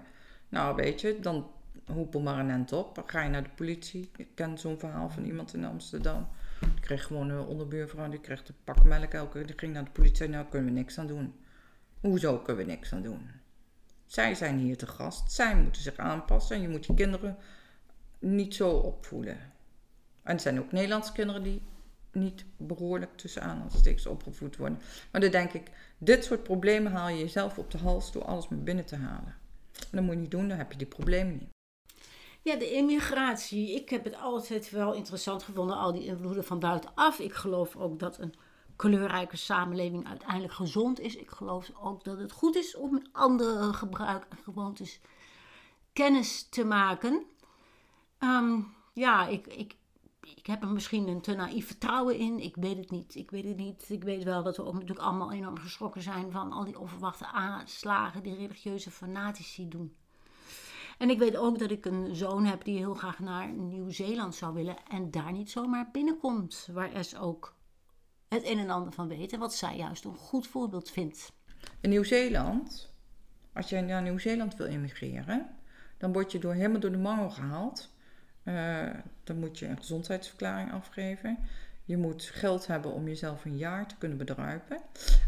Nou, 0.49 0.75
weet 0.75 1.01
je, 1.01 1.19
dan 1.19 1.47
hoepel 1.85 2.19
maar 2.19 2.39
een 2.39 2.49
end 2.49 2.71
op. 2.71 3.03
Ga 3.05 3.21
je 3.21 3.29
naar 3.29 3.43
de 3.43 3.49
politie. 3.55 4.09
Ik 4.17 4.27
ken 4.33 4.57
zo'n 4.57 4.79
verhaal 4.79 5.09
van 5.09 5.25
iemand 5.25 5.53
in 5.53 5.65
Amsterdam. 5.65 6.27
Die 6.59 6.79
kreeg 6.79 7.03
gewoon 7.03 7.29
een 7.29 7.45
onderbuurvrouw, 7.45 8.09
die 8.09 8.19
kreeg 8.19 8.47
een 8.47 8.55
pak 8.63 8.83
melk 8.83 9.13
elke 9.13 9.45
Die 9.45 9.57
ging 9.57 9.73
naar 9.73 9.83
de 9.83 9.91
politie 9.91 10.25
en 10.25 10.31
nou 10.31 10.45
kunnen 10.49 10.73
we 10.73 10.79
niks 10.79 10.97
aan 10.97 11.07
doen. 11.07 11.33
Hoezo 11.99 12.37
kunnen 12.37 12.65
we 12.65 12.71
niks 12.71 12.93
aan 12.93 13.01
doen? 13.01 13.29
Zij 14.05 14.35
zijn 14.35 14.57
hier 14.57 14.77
te 14.77 14.87
gast. 14.87 15.31
Zij 15.31 15.55
moeten 15.55 15.81
zich 15.81 15.97
aanpassen. 15.97 16.55
En 16.55 16.61
je 16.61 16.67
moet 16.67 16.87
die 16.87 16.95
kinderen 16.95 17.37
niet 18.19 18.55
zo 18.55 18.69
opvoeden. 18.69 19.37
En 20.23 20.33
er 20.33 20.39
zijn 20.39 20.59
ook 20.59 20.71
Nederlandse 20.71 21.11
kinderen 21.11 21.43
die 21.43 21.61
niet 22.11 22.45
behoorlijk 22.57 23.17
tussen 23.17 23.41
aanhalingstekens 23.41 24.05
opgevoed 24.05 24.57
worden. 24.57 24.79
Maar 25.11 25.21
dan 25.21 25.31
denk 25.31 25.53
ik, 25.53 25.71
dit 25.97 26.23
soort 26.23 26.43
problemen 26.43 26.91
haal 26.91 27.09
je 27.09 27.17
jezelf 27.17 27.57
op 27.57 27.71
de 27.71 27.77
hals 27.77 28.11
door 28.11 28.25
alles 28.25 28.47
maar 28.47 28.59
binnen 28.59 28.85
te 28.85 28.95
halen. 28.95 29.35
En 29.73 29.89
dat 29.91 30.03
moet 30.03 30.13
je 30.13 30.19
niet 30.19 30.31
doen, 30.31 30.47
dan 30.47 30.57
heb 30.57 30.71
je 30.71 30.77
die 30.77 30.87
problemen 30.87 31.33
niet. 31.33 31.52
Ja, 32.43 32.55
de 32.55 32.71
immigratie. 32.71 33.75
Ik 33.75 33.89
heb 33.89 34.03
het 34.03 34.15
altijd 34.15 34.69
wel 34.69 34.93
interessant 34.93 35.43
gevonden, 35.43 35.77
al 35.77 35.91
die 35.91 36.05
invloeden 36.05 36.43
van 36.43 36.59
buitenaf. 36.59 37.19
Ik 37.19 37.33
geloof 37.33 37.75
ook 37.75 37.99
dat 37.99 38.19
een 38.19 38.33
kleurrijke 38.75 39.37
samenleving 39.37 40.07
uiteindelijk 40.07 40.53
gezond 40.53 40.99
is. 40.99 41.15
Ik 41.15 41.29
geloof 41.29 41.71
ook 41.81 42.03
dat 42.03 42.17
het 42.17 42.31
goed 42.31 42.55
is 42.55 42.75
om 42.75 42.91
met 42.91 43.09
andere 43.11 43.73
gebruik 43.73 44.25
en 44.29 44.37
gewoontes 44.37 44.99
kennis 45.93 46.49
te 46.49 46.65
maken. 46.65 47.25
Ehm, 48.17 48.59
ja, 48.93 49.27
ik, 49.27 49.47
ik, 49.47 49.75
ik 50.35 50.45
heb 50.45 50.61
er 50.61 50.69
misschien 50.69 51.07
een 51.07 51.21
te 51.21 51.33
naïef 51.33 51.67
vertrouwen 51.67 52.17
in. 52.17 52.39
Ik 52.39 52.55
weet 52.55 52.77
het 52.77 52.91
niet. 52.91 53.15
Ik 53.15 53.31
weet 53.31 53.45
het 53.45 53.57
niet. 53.57 53.89
Ik 53.89 54.03
weet 54.03 54.23
wel 54.23 54.43
dat 54.43 54.57
we 54.57 54.65
ook 54.65 54.73
natuurlijk 54.73 54.99
allemaal 54.99 55.31
enorm 55.31 55.57
geschrokken 55.57 56.01
zijn 56.01 56.31
van 56.31 56.51
al 56.51 56.63
die 56.63 56.79
onverwachte 56.79 57.25
aanslagen 57.25 58.23
die 58.23 58.35
religieuze 58.35 58.91
fanatici 58.91 59.67
doen. 59.67 59.95
En 61.03 61.09
ik 61.09 61.19
weet 61.19 61.37
ook 61.37 61.59
dat 61.59 61.71
ik 61.71 61.85
een 61.85 62.15
zoon 62.15 62.45
heb 62.45 62.63
die 62.63 62.77
heel 62.77 62.93
graag 62.93 63.19
naar 63.19 63.51
Nieuw-Zeeland 63.51 64.35
zou 64.35 64.53
willen 64.53 64.75
en 64.89 65.11
daar 65.11 65.31
niet 65.31 65.51
zomaar 65.51 65.89
binnenkomt. 65.91 66.67
Waar 66.71 67.03
S 67.03 67.15
ook 67.15 67.55
het 68.27 68.45
een 68.45 68.59
en 68.59 68.69
ander 68.69 68.93
van 68.93 69.07
weet 69.07 69.33
en 69.33 69.39
wat 69.39 69.53
zij 69.53 69.77
juist 69.77 70.03
een 70.03 70.15
goed 70.15 70.47
voorbeeld 70.47 70.91
vindt. 70.91 71.31
In 71.81 71.89
Nieuw-Zeeland, 71.89 72.93
als 73.53 73.69
jij 73.69 73.81
naar 73.81 74.01
Nieuw-Zeeland 74.01 74.55
wil 74.55 74.67
immigreren, 74.67 75.49
dan 75.97 76.13
word 76.13 76.31
je 76.31 76.39
door, 76.39 76.53
helemaal 76.53 76.79
door 76.79 76.91
de 76.91 76.97
mangel 76.97 77.29
gehaald 77.29 77.93
uh, 78.43 78.89
dan 79.23 79.39
moet 79.39 79.59
je 79.59 79.67
een 79.67 79.77
gezondheidsverklaring 79.77 80.71
afgeven. 80.71 81.37
Je 81.85 81.97
moet 81.97 82.23
geld 82.23 82.67
hebben 82.67 82.91
om 82.91 83.07
jezelf 83.07 83.45
een 83.45 83.57
jaar 83.57 83.87
te 83.87 83.97
kunnen 83.97 84.17
bedruipen. 84.17 84.77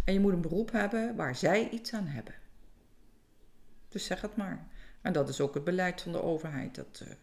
En 0.06 0.14
je 0.14 0.20
moet 0.20 0.34
een 0.34 0.42
beroep 0.42 0.72
hebben 0.72 1.16
waar 1.16 1.36
zij 1.36 1.70
iets 1.70 1.94
aan 1.94 2.08
hebben. 2.08 2.34
Dus 3.90 4.06
zeg 4.06 4.22
het 4.22 4.36
maar. 4.36 4.68
En 5.06 5.14
dat 5.14 5.30
is 5.30 5.42
ook 5.42 5.54
het 5.54 5.64
beleid 5.64 6.02
van 6.02 6.12
de 6.12 6.22
overheid. 6.22 6.76
Dat, 6.76 7.04
uh... 7.04 7.14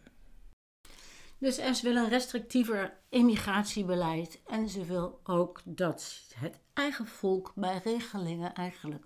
Dus 1.38 1.60
S 1.72 1.82
wil 1.82 1.96
een 1.96 2.08
restrictiever 2.08 2.92
immigratiebeleid. 3.08 4.40
En 4.46 4.68
ze 4.68 4.84
wil 4.84 5.20
ook 5.24 5.60
dat 5.64 6.22
het 6.34 6.58
eigen 6.72 7.06
volk 7.06 7.52
bij 7.54 7.80
regelingen 7.84 8.54
eigenlijk 8.54 9.04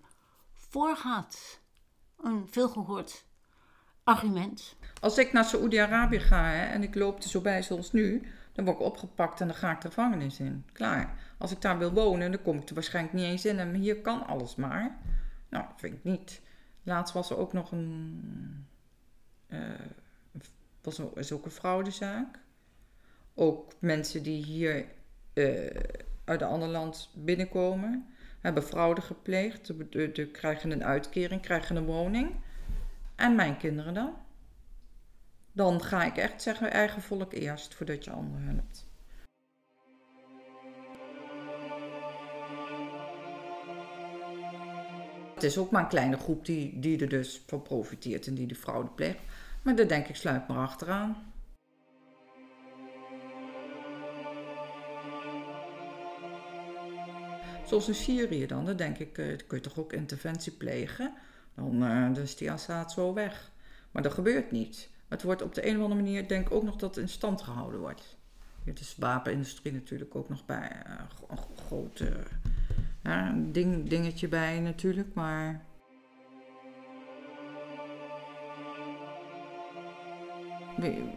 voorgaat. 0.53 1.61
Een 2.23 2.49
veelgehoord 2.51 3.25
argument. 4.05 4.77
Als 5.01 5.19
ik 5.19 5.33
naar 5.33 5.45
Saoedi-Arabië 5.45 6.21
ga 6.21 6.51
hè, 6.51 6.65
en 6.65 6.83
ik 6.83 6.95
loop 6.95 7.23
er 7.23 7.29
zo 7.29 7.41
bij 7.41 7.63
zoals 7.63 7.93
nu, 7.93 8.23
dan 8.53 8.65
word 8.65 8.77
ik 8.77 8.85
opgepakt 8.85 9.41
en 9.41 9.47
dan 9.47 9.57
ga 9.57 9.71
ik 9.71 9.81
de 9.81 9.89
gevangenis 9.89 10.41
in. 10.41 10.65
Klaar. 10.73 11.19
Als 11.39 11.51
ik 11.51 11.61
daar 11.61 11.79
wil 11.79 11.93
wonen, 11.93 12.31
dan 12.31 12.43
kom 12.43 12.59
ik 12.59 12.69
er 12.69 12.75
waarschijnlijk 12.75 13.15
niet 13.15 13.25
eens 13.25 13.45
in. 13.45 13.59
En 13.59 13.75
hier 13.75 14.01
kan 14.01 14.27
alles 14.27 14.57
maar. 14.57 14.99
Nou, 15.49 15.65
dat 15.65 15.81
vind 15.81 15.95
ik 15.95 16.05
niet. 16.05 16.45
Laatst 16.87 17.15
was 17.15 17.31
er 17.31 17.37
ook 17.37 17.53
nog 17.53 17.73
een. 17.73 18.67
Uh, 19.49 19.71
was 20.81 20.99
er, 20.99 21.09
is 21.15 21.33
ook 21.33 21.45
een 21.45 21.51
fraudezaak. 21.51 22.39
Ook 23.35 23.73
mensen 23.79 24.23
die 24.23 24.45
hier 24.45 24.87
uh, 25.35 25.67
uit 26.25 26.41
een 26.41 26.49
ander 26.49 26.69
land 26.69 27.11
binnenkomen, 27.15 28.07
hebben 28.41 28.63
fraude 28.63 29.01
gepleegd. 29.01 29.67
De, 29.67 30.13
de, 30.13 30.27
krijgen 30.27 30.71
een 30.71 30.85
uitkering, 30.85 31.41
krijgen 31.41 31.77
een 31.77 31.85
woning. 31.85 32.35
En 33.15 33.35
mijn 33.35 33.57
kinderen 33.57 33.95
dan? 33.95 34.15
Dan 35.53 35.83
ga 35.83 36.05
ik 36.05 36.17
echt 36.17 36.43
zeggen 36.43 36.71
eigen 36.71 37.03
volk 37.03 37.33
eerst 37.33 37.75
voordat 37.75 38.05
je 38.05 38.11
anderen 38.11 38.43
helpt. 38.43 38.86
Het 45.37 45.45
is 45.45 45.59
ook 45.59 45.71
maar 45.71 45.83
een 45.83 45.89
kleine 45.89 46.17
groep 46.17 46.47
die, 46.47 46.79
die 46.81 47.01
er 47.01 47.09
dus 47.09 47.43
van 47.47 47.63
profiteert 47.63 48.27
en 48.27 48.35
die 48.35 48.47
de 48.47 48.55
fraude 48.55 48.89
pleegt. 48.89 49.19
Maar 49.63 49.77
daar 49.77 49.89
denk 49.89 50.07
ik, 50.07 50.17
sluit 50.17 50.49
maar 50.49 50.57
achteraan. 50.57 51.33
Zoals 57.67 57.89
in 57.89 57.95
Syrië 57.95 58.47
dan, 58.47 58.65
dan 58.65 58.77
denk 58.77 58.99
ik, 58.99 59.19
uh, 59.19 59.37
kun 59.47 59.57
je 59.57 59.61
toch 59.61 59.79
ook 59.79 59.93
interventie 59.93 60.53
plegen? 60.53 61.15
Dan, 61.55 61.83
uh, 61.83 62.15
dan 62.15 62.23
is 62.23 62.37
die 62.37 62.51
Assad 62.51 62.93
zo 62.93 63.15
weg. 63.15 63.51
Maar 63.91 64.03
dat 64.03 64.13
gebeurt 64.13 64.51
niet. 64.51 64.89
Het 65.09 65.23
wordt 65.23 65.43
op 65.43 65.55
de 65.55 65.67
een 65.69 65.77
of 65.77 65.83
andere 65.83 66.03
manier, 66.03 66.29
denk 66.29 66.47
ik 66.47 66.55
ook 66.55 66.65
nog 66.65 66.77
dat 66.77 66.95
het 66.95 67.05
in 67.05 67.11
stand 67.11 67.43
gehouden 67.43 67.81
wordt. 67.81 68.17
Het 68.65 68.81
is 68.81 68.95
de 68.95 69.01
wapenindustrie 69.01 69.73
natuurlijk 69.73 70.15
ook 70.15 70.29
nog 70.29 70.47
bij. 70.47 70.83
Uh, 70.87 70.95
een 71.29 71.39
groot 73.07 73.35
uh, 73.35 73.53
ding, 73.53 73.89
dingetje 73.89 74.29
bij 74.29 74.61
natuurlijk, 74.61 75.15
maar... 75.15 75.65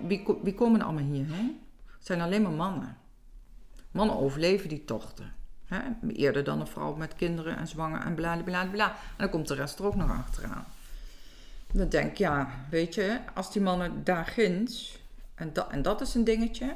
Wie, 0.08 0.26
wie, 0.44 0.54
komen 0.54 0.82
allemaal 0.82 1.04
hierheen? 1.04 1.60
Het 1.86 2.06
zijn 2.06 2.22
alleen 2.22 2.42
maar 2.42 2.52
mannen. 2.52 2.98
Mannen 3.92 4.20
overleven 4.20 4.70
die 4.70 4.86
tochten. 4.86 5.34
Hè? 5.66 5.80
Eerder 6.08 6.44
dan 6.44 6.60
een 6.60 6.68
vrouw 6.68 6.96
met 6.96 7.16
kinderen 7.16 7.58
en 7.58 7.68
zwanger 7.68 8.02
en 8.02 8.16
bla 8.16 8.44
bla 8.44 8.66
bla. 8.66 8.90
En 8.90 8.96
dan 9.18 9.30
komt 9.30 9.48
de 9.48 9.54
rest 9.54 9.80
er 9.80 9.86
ook 9.86 9.96
nog 9.96 10.12
achteraan. 10.12 10.66
Dan 11.74 11.90
denk 11.90 12.12
ik, 12.12 12.18
ja, 12.18 12.50
weet 12.70 12.96
je, 12.96 13.20
als 13.34 13.52
die 13.52 13.62
mannen 13.62 14.04
daar 14.04 14.26
ginds, 14.26 15.00
en, 15.36 15.54
en 15.70 15.82
dat 15.82 16.02
is 16.02 16.16
een 16.16 16.24
dingetje, 16.24 16.76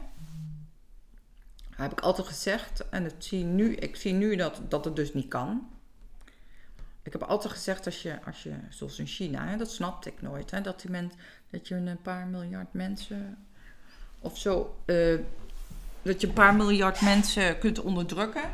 heb 1.76 1.92
ik 1.92 2.00
altijd 2.00 2.28
gezegd, 2.28 2.90
en 2.90 3.04
het 3.04 3.26
zie 3.26 3.44
nu, 3.44 3.76
ik 3.76 3.96
zie 3.96 4.14
nu 4.14 4.36
dat, 4.36 4.62
dat 4.70 4.86
het 4.86 4.96
dus 4.96 5.14
niet 5.14 5.28
kan. 5.28 5.70
Ik 7.04 7.12
heb 7.12 7.24
altijd 7.24 7.54
gezegd, 7.54 7.86
als 7.86 8.02
je, 8.02 8.24
als 8.26 8.44
je 8.44 8.54
zoals 8.70 9.00
in 9.00 9.08
China, 9.08 9.58
dat 9.58 9.72
snapte 9.72 10.10
ik 10.10 10.22
nooit, 10.22 10.52
hè, 10.52 10.62
dat, 10.62 10.82
die 10.82 11.10
dat 11.50 11.68
je 11.68 11.76
een 11.76 12.02
paar 12.02 12.28
miljard 12.28 12.74
mensen 12.74 13.46
of 14.20 14.38
zo, 14.38 14.76
uh, 14.86 15.20
dat 16.02 16.22
je 16.22 16.28
een 16.28 16.34
paar 16.34 16.56
miljard 16.56 17.02
mensen 17.02 17.60
kunt 17.60 17.80
onderdrukken. 17.80 18.50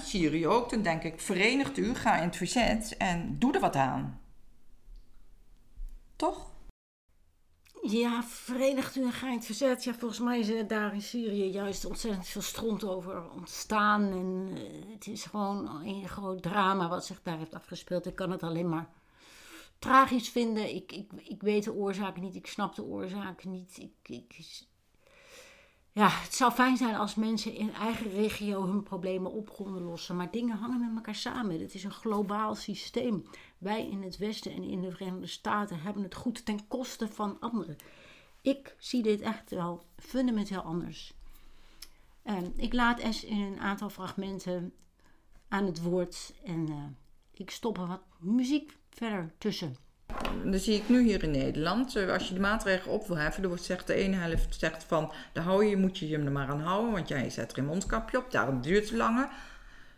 Syrië 0.00 0.46
ook, 0.46 0.70
dan 0.70 0.82
denk 0.82 1.02
ik, 1.02 1.20
verenigt 1.20 1.78
u, 1.78 1.94
ga 1.94 2.16
in 2.16 2.26
het 2.26 2.36
verzet 2.36 2.96
en 2.96 3.38
doe 3.38 3.54
er 3.54 3.60
wat 3.60 3.76
aan. 3.76 4.20
Toch? 6.16 6.50
Ja, 7.88 8.22
verenigt 8.22 8.96
u 8.96 9.02
en 9.02 9.12
ga 9.12 9.26
in 9.26 9.34
het 9.34 9.44
verzet. 9.44 9.84
Ja, 9.84 9.94
volgens 9.94 10.20
mij 10.20 10.38
is 10.38 10.48
er 10.48 10.66
daar 10.66 10.94
in 10.94 11.02
Syrië 11.02 11.50
juist 11.50 11.84
ontzettend 11.84 12.26
veel 12.26 12.42
stront 12.42 12.84
over 12.84 13.30
ontstaan. 13.30 14.02
En 14.02 14.48
uh, 14.58 14.92
het 14.94 15.06
is 15.06 15.24
gewoon 15.24 15.82
een 15.84 16.08
groot 16.08 16.42
drama 16.42 16.88
wat 16.88 17.06
zich 17.06 17.22
daar 17.22 17.38
heeft 17.38 17.54
afgespeeld. 17.54 18.06
Ik 18.06 18.14
kan 18.14 18.30
het 18.30 18.42
alleen 18.42 18.68
maar 18.68 18.88
tragisch 19.78 20.28
vinden. 20.28 20.74
Ik, 20.74 20.92
ik, 20.92 21.10
ik 21.16 21.42
weet 21.42 21.64
de 21.64 21.72
oorzaken 21.72 22.22
niet, 22.22 22.34
ik 22.34 22.46
snap 22.46 22.74
de 22.74 22.84
oorzaken 22.84 23.50
niet. 23.50 23.78
Ik, 23.78 24.08
ik, 24.08 24.64
ja, 25.92 26.08
het 26.08 26.34
zou 26.34 26.52
fijn 26.52 26.76
zijn 26.76 26.94
als 26.94 27.14
mensen 27.14 27.54
in 27.54 27.74
eigen 27.74 28.10
regio 28.10 28.66
hun 28.66 28.82
problemen 28.82 29.32
op 29.32 29.52
konden 29.52 29.82
lossen. 29.82 30.16
Maar 30.16 30.30
dingen 30.30 30.56
hangen 30.56 30.80
met 30.80 30.96
elkaar 30.96 31.14
samen. 31.14 31.60
Het 31.60 31.74
is 31.74 31.84
een 31.84 31.90
globaal 31.90 32.54
systeem. 32.54 33.24
Wij 33.58 33.88
in 33.88 34.02
het 34.02 34.16
Westen 34.16 34.52
en 34.52 34.62
in 34.62 34.80
de 34.80 34.90
Verenigde 34.90 35.26
Staten 35.26 35.80
hebben 35.80 36.02
het 36.02 36.14
goed 36.14 36.44
ten 36.44 36.68
koste 36.68 37.08
van 37.08 37.40
anderen. 37.40 37.76
Ik 38.40 38.76
zie 38.78 39.02
dit 39.02 39.20
echt 39.20 39.50
wel 39.50 39.84
fundamenteel 39.96 40.60
anders. 40.60 41.12
En 42.22 42.52
ik 42.56 42.72
laat 42.72 43.02
S 43.10 43.24
in 43.24 43.40
een 43.40 43.60
aantal 43.60 43.90
fragmenten 43.90 44.72
aan 45.48 45.66
het 45.66 45.82
woord 45.82 46.32
en 46.44 46.70
uh, 46.70 46.84
ik 47.32 47.50
stop 47.50 47.78
er 47.78 47.86
wat 47.86 48.02
muziek 48.18 48.76
verder 48.90 49.32
tussen. 49.38 49.76
Dan 50.44 50.58
zie 50.58 50.74
ik 50.74 50.88
nu 50.88 51.02
hier 51.02 51.22
in 51.22 51.30
Nederland, 51.30 51.96
eh, 51.96 52.12
als 52.12 52.28
je 52.28 52.34
de 52.34 52.40
maatregelen 52.40 52.94
op 52.94 53.06
wil 53.06 53.16
heffen, 53.16 53.40
dan 53.40 53.50
wordt 53.50 53.66
zegt 53.66 53.86
de 53.86 53.94
ene 53.94 54.16
helft 54.16 54.58
zegt 54.58 54.84
van, 54.84 55.12
de 55.32 55.40
hou 55.40 55.64
je, 55.64 55.76
moet 55.76 55.98
je 55.98 56.08
je 56.08 56.18
er 56.18 56.32
maar 56.32 56.48
aan 56.48 56.60
houden, 56.60 56.92
want 56.92 57.08
jij 57.08 57.30
zet 57.30 57.52
er 57.52 57.58
een 57.58 57.64
mondkapje 57.64 58.18
op, 58.18 58.30
daarom 58.30 58.60
duurt 58.60 58.88
het 58.88 58.98
langer. 58.98 59.28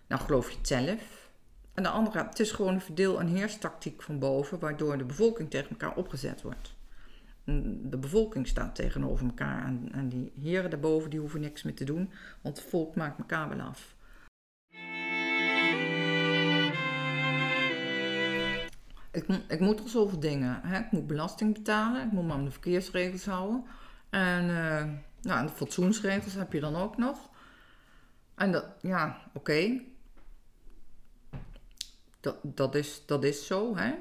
Nou 0.06 0.22
geloof 0.22 0.50
je 0.50 0.56
het 0.56 0.66
zelf. 0.66 1.17
En 1.78 1.84
de 1.84 1.90
andere, 1.90 2.24
het 2.24 2.40
is 2.40 2.50
gewoon 2.50 2.74
een 2.74 2.80
verdeel- 2.80 3.20
en 3.20 3.26
heerstactiek 3.26 4.02
van 4.02 4.18
boven, 4.18 4.58
waardoor 4.58 4.98
de 4.98 5.04
bevolking 5.04 5.50
tegen 5.50 5.70
elkaar 5.70 5.96
opgezet 5.96 6.42
wordt. 6.42 6.74
De 7.82 7.96
bevolking 8.00 8.46
staat 8.46 8.74
tegenover 8.74 9.26
elkaar 9.26 9.64
en, 9.64 9.88
en 9.92 10.08
die 10.08 10.32
heren 10.40 10.70
daarboven 10.70 11.10
die 11.10 11.20
hoeven 11.20 11.40
niks 11.40 11.62
meer 11.62 11.74
te 11.74 11.84
doen, 11.84 12.10
want 12.42 12.56
het 12.56 12.68
volk 12.68 12.94
maakt 12.94 13.18
elkaar 13.18 13.48
wel 13.48 13.60
af. 13.60 13.94
Ik, 19.10 19.26
ik 19.48 19.60
moet 19.60 19.80
er 19.80 19.88
zoveel 19.88 20.20
dingen. 20.20 20.60
Hè? 20.62 20.78
Ik 20.78 20.90
moet 20.90 21.06
belasting 21.06 21.54
betalen, 21.54 22.06
ik 22.06 22.12
moet 22.12 22.24
me 22.24 22.32
aan 22.32 22.44
de 22.44 22.50
verkeersregels 22.50 23.26
houden. 23.26 23.64
En 24.10 24.44
uh, 24.44 24.84
nou, 25.20 25.46
de 25.46 25.52
fatsoensregels 25.52 26.34
heb 26.34 26.52
je 26.52 26.60
dan 26.60 26.76
ook 26.76 26.96
nog. 26.96 27.30
En 28.34 28.52
dat, 28.52 28.66
ja, 28.80 29.18
oké. 29.32 29.80
Dat, 32.20 32.36
dat, 32.42 32.74
is, 32.74 33.02
dat 33.06 33.24
is 33.24 33.46
zo, 33.46 33.76
hè. 33.76 33.94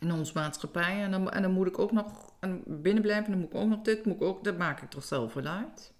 In 0.00 0.12
onze 0.12 0.32
maatschappij. 0.34 1.02
En 1.02 1.10
dan, 1.10 1.30
en 1.30 1.42
dan 1.42 1.52
moet 1.52 1.66
ik 1.66 1.78
ook 1.78 1.92
nog 1.92 2.32
binnen 2.66 3.02
blijven. 3.02 3.30
Dan 3.30 3.40
moet 3.40 3.52
ik 3.52 3.54
ook 3.54 3.68
nog 3.68 3.82
dit, 3.82 4.04
moet 4.04 4.14
ik 4.14 4.22
ook, 4.22 4.44
dat 4.44 4.58
maak 4.58 4.80
ik 4.82 4.90
toch 4.90 5.04
zelf 5.04 5.34
wel 5.34 5.46
uit. 5.46 5.92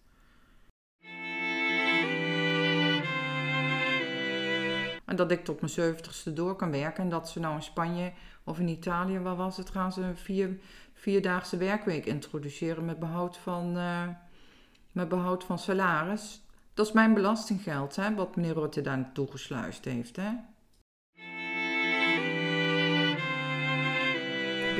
En 5.04 5.16
dat 5.16 5.30
ik 5.30 5.44
tot 5.44 5.60
mijn 5.60 5.72
zeventigste 5.72 6.32
door 6.32 6.56
kan 6.56 6.70
werken. 6.70 7.02
En 7.02 7.10
dat 7.10 7.28
ze 7.28 7.40
nou 7.40 7.54
in 7.54 7.62
Spanje 7.62 8.12
of 8.44 8.58
in 8.58 8.68
Italië, 8.68 9.18
waar 9.18 9.36
was 9.36 9.56
het, 9.56 9.70
gaan 9.70 9.92
ze 9.92 10.00
een 10.00 10.16
vier, 10.16 10.60
vierdaagse 10.94 11.56
werkweek 11.56 12.06
introduceren 12.06 12.84
met 12.84 12.98
behoud 12.98 13.36
van, 13.36 13.76
uh, 13.76 14.08
met 14.92 15.08
behoud 15.08 15.44
van 15.44 15.58
salaris. 15.58 16.42
Dat 16.74 16.86
is 16.86 16.92
mijn 16.92 17.14
belastinggeld, 17.14 17.96
hè, 17.96 18.14
wat 18.14 18.36
meneer 18.36 18.54
Rutte 18.54 18.80
daar 18.80 18.98
naartoe 18.98 19.30
gesluist 19.30 19.84
heeft. 19.84 20.16
Hè. 20.16 20.30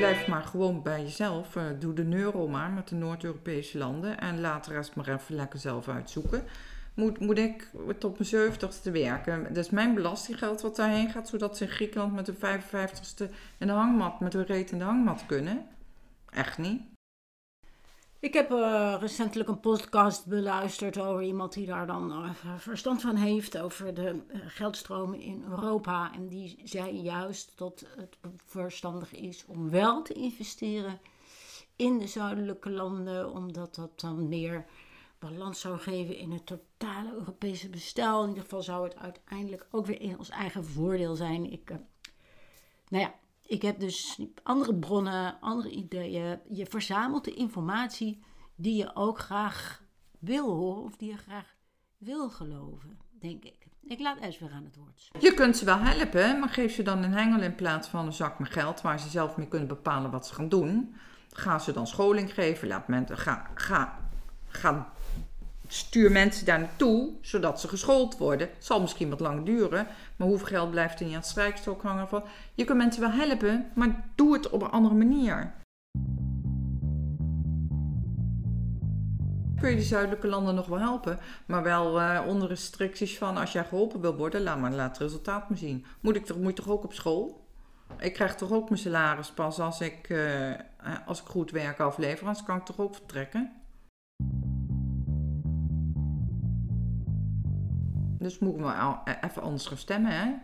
Blijf 0.03 0.27
maar 0.27 0.43
gewoon 0.43 0.81
bij 0.81 1.01
jezelf. 1.01 1.55
Uh, 1.55 1.63
doe 1.79 1.93
de 1.93 2.15
euro 2.15 2.47
maar 2.47 2.71
met 2.71 2.87
de 2.87 2.95
Noord-Europese 2.95 3.77
landen. 3.77 4.19
En 4.19 4.41
laat 4.41 4.65
de 4.65 4.73
rest 4.73 4.95
maar 4.95 5.07
even 5.07 5.35
lekker 5.35 5.59
zelf 5.59 5.87
uitzoeken 5.87 6.43
moet, 6.93 7.19
moet 7.19 7.37
ik 7.37 7.69
tot 7.97 8.17
mijn 8.17 8.29
zeventigste 8.29 8.91
werken. 8.91 9.43
Dat 9.43 9.65
is 9.65 9.69
mijn 9.69 9.93
belastinggeld 9.93 10.61
wat 10.61 10.75
daarheen 10.75 11.09
gaat, 11.09 11.27
zodat 11.27 11.57
ze 11.57 11.63
in 11.63 11.69
Griekenland 11.69 12.13
met 12.13 12.25
de 12.25 12.33
55ste 12.33 13.33
in 13.57 13.67
de 13.67 13.73
hangmat, 13.73 14.19
met 14.19 14.31
de 14.31 14.43
reet 14.43 14.71
in 14.71 14.77
de 14.77 14.83
hangmat 14.83 15.25
kunnen. 15.25 15.65
Echt 16.29 16.57
niet. 16.57 16.92
Ik 18.23 18.33
heb 18.33 18.51
uh, 18.51 18.95
recentelijk 18.99 19.49
een 19.49 19.59
podcast 19.59 20.25
beluisterd 20.25 20.97
over 20.97 21.23
iemand 21.23 21.53
die 21.53 21.65
daar 21.65 21.87
dan 21.87 22.11
uh, 22.11 22.29
verstand 22.57 23.01
van 23.01 23.15
heeft 23.15 23.57
over 23.57 23.93
de 23.93 24.21
uh, 24.27 24.41
geldstromen 24.45 25.19
in 25.19 25.45
Europa. 25.49 26.13
En 26.13 26.27
die 26.27 26.61
zei 26.63 27.01
juist 27.01 27.51
dat 27.55 27.85
het 27.97 28.17
verstandig 28.45 29.13
is 29.13 29.45
om 29.47 29.69
wel 29.69 30.01
te 30.01 30.13
investeren 30.13 30.99
in 31.75 31.97
de 31.97 32.07
zuidelijke 32.07 32.69
landen, 32.69 33.31
omdat 33.31 33.75
dat 33.75 33.99
dan 33.99 34.27
meer 34.27 34.65
balans 35.19 35.59
zou 35.59 35.77
geven 35.77 36.17
in 36.17 36.31
het 36.31 36.45
totale 36.45 37.13
Europese 37.13 37.69
bestel. 37.69 38.21
In 38.21 38.27
ieder 38.27 38.43
geval 38.43 38.63
zou 38.63 38.83
het 38.83 38.95
uiteindelijk 38.95 39.67
ook 39.71 39.85
weer 39.85 40.01
in 40.01 40.17
ons 40.17 40.29
eigen 40.29 40.65
voordeel 40.65 41.15
zijn. 41.15 41.51
Ik, 41.51 41.69
nou 42.89 43.03
ja, 43.03 43.13
ik 43.53 43.61
heb 43.61 43.79
dus 43.79 44.19
andere 44.43 44.75
bronnen, 44.75 45.39
andere 45.39 45.69
ideeën. 45.69 46.39
Je 46.49 46.65
verzamelt 46.65 47.25
de 47.25 47.33
informatie 47.33 48.23
die 48.55 48.77
je 48.77 48.95
ook 48.95 49.19
graag 49.19 49.83
wil 50.19 50.55
horen 50.55 50.83
of 50.83 50.95
die 50.97 51.09
je 51.09 51.17
graag 51.17 51.55
wil 51.97 52.29
geloven, 52.29 52.97
denk 53.19 53.43
ik. 53.43 53.67
Ik 53.87 53.99
laat 53.99 54.17
Es 54.19 54.39
weer 54.39 54.51
aan 54.51 54.63
het 54.63 54.75
woord. 54.75 55.09
Je 55.19 55.33
kunt 55.33 55.57
ze 55.57 55.65
wel 55.65 55.77
helpen, 55.77 56.39
maar 56.39 56.49
geef 56.49 56.73
ze 56.73 56.83
dan 56.83 57.03
een 57.03 57.13
hengel 57.13 57.41
in 57.41 57.55
plaats 57.55 57.87
van 57.87 58.05
een 58.05 58.13
zak 58.13 58.39
met 58.39 58.51
geld 58.51 58.81
waar 58.81 58.99
ze 58.99 59.09
zelf 59.09 59.37
mee 59.37 59.47
kunnen 59.47 59.67
bepalen 59.67 60.11
wat 60.11 60.27
ze 60.27 60.33
gaan 60.33 60.49
doen. 60.49 60.95
Ga 61.29 61.59
ze 61.59 61.71
dan 61.71 61.87
scholing 61.87 62.33
geven, 62.33 62.67
laat 62.67 62.87
mensen, 62.87 63.17
ga, 63.17 63.51
ga, 63.53 64.09
ga, 64.47 64.93
stuur 65.73 66.11
mensen 66.11 66.45
daar 66.45 66.59
naartoe, 66.59 67.09
zodat 67.21 67.59
ze 67.59 67.67
geschoold 67.67 68.17
worden. 68.17 68.47
Het 68.47 68.65
zal 68.65 68.81
misschien 68.81 69.09
wat 69.09 69.19
lang 69.19 69.45
duren, 69.45 69.87
maar 70.15 70.27
hoeveel 70.27 70.47
geld 70.47 70.71
blijft 70.71 70.99
er 70.99 71.05
niet 71.05 71.13
aan 71.13 71.19
het 71.19 71.29
strijkstok 71.29 71.81
hangen 71.81 72.07
van? 72.07 72.23
Je 72.53 72.63
kunt 72.63 72.77
mensen 72.77 73.01
wel 73.01 73.11
helpen, 73.11 73.71
maar 73.75 74.05
doe 74.15 74.33
het 74.33 74.49
op 74.49 74.61
een 74.61 74.71
andere 74.71 74.95
manier. 74.95 75.53
kun 79.63 79.71
je 79.71 79.77
de 79.77 79.83
zuidelijke 79.83 80.27
landen 80.27 80.55
nog 80.55 80.65
wel 80.65 80.79
helpen. 80.79 81.19
Maar 81.45 81.63
wel 81.63 82.01
uh, 82.01 82.21
onder 82.27 82.47
restricties 82.47 83.17
van 83.17 83.37
als 83.37 83.51
jij 83.51 83.63
geholpen 83.63 84.01
wil 84.01 84.15
worden, 84.15 84.43
laat 84.43 84.59
maar 84.59 84.71
laat 84.71 84.89
het 84.89 84.97
resultaat 84.97 85.49
me 85.49 85.55
zien. 85.55 85.85
Moet, 85.99 86.15
ik 86.15 86.25
toch, 86.25 86.37
moet 86.37 86.55
toch 86.55 86.69
ook 86.69 86.83
op 86.83 86.93
school? 86.93 87.47
Ik 87.99 88.13
krijg 88.13 88.35
toch 88.35 88.51
ook 88.51 88.69
mijn 88.69 88.81
salaris 88.81 89.31
pas 89.31 89.59
als 89.59 89.81
ik, 89.81 90.09
uh, 90.09 90.53
als 91.05 91.21
ik 91.21 91.27
goed 91.27 91.51
werk 91.51 91.79
aflever, 91.79 92.25
anders 92.25 92.45
kan 92.45 92.57
ik 92.57 92.65
toch 92.65 92.79
ook 92.79 92.95
vertrekken? 92.95 93.62
Dus 98.23 98.39
moet 98.39 98.53
ik 98.53 98.59
wel 98.59 98.99
even 99.21 99.41
anders 99.41 99.65
gaan 99.67 99.77
stemmen, 99.77 100.11
hè? 100.11 100.35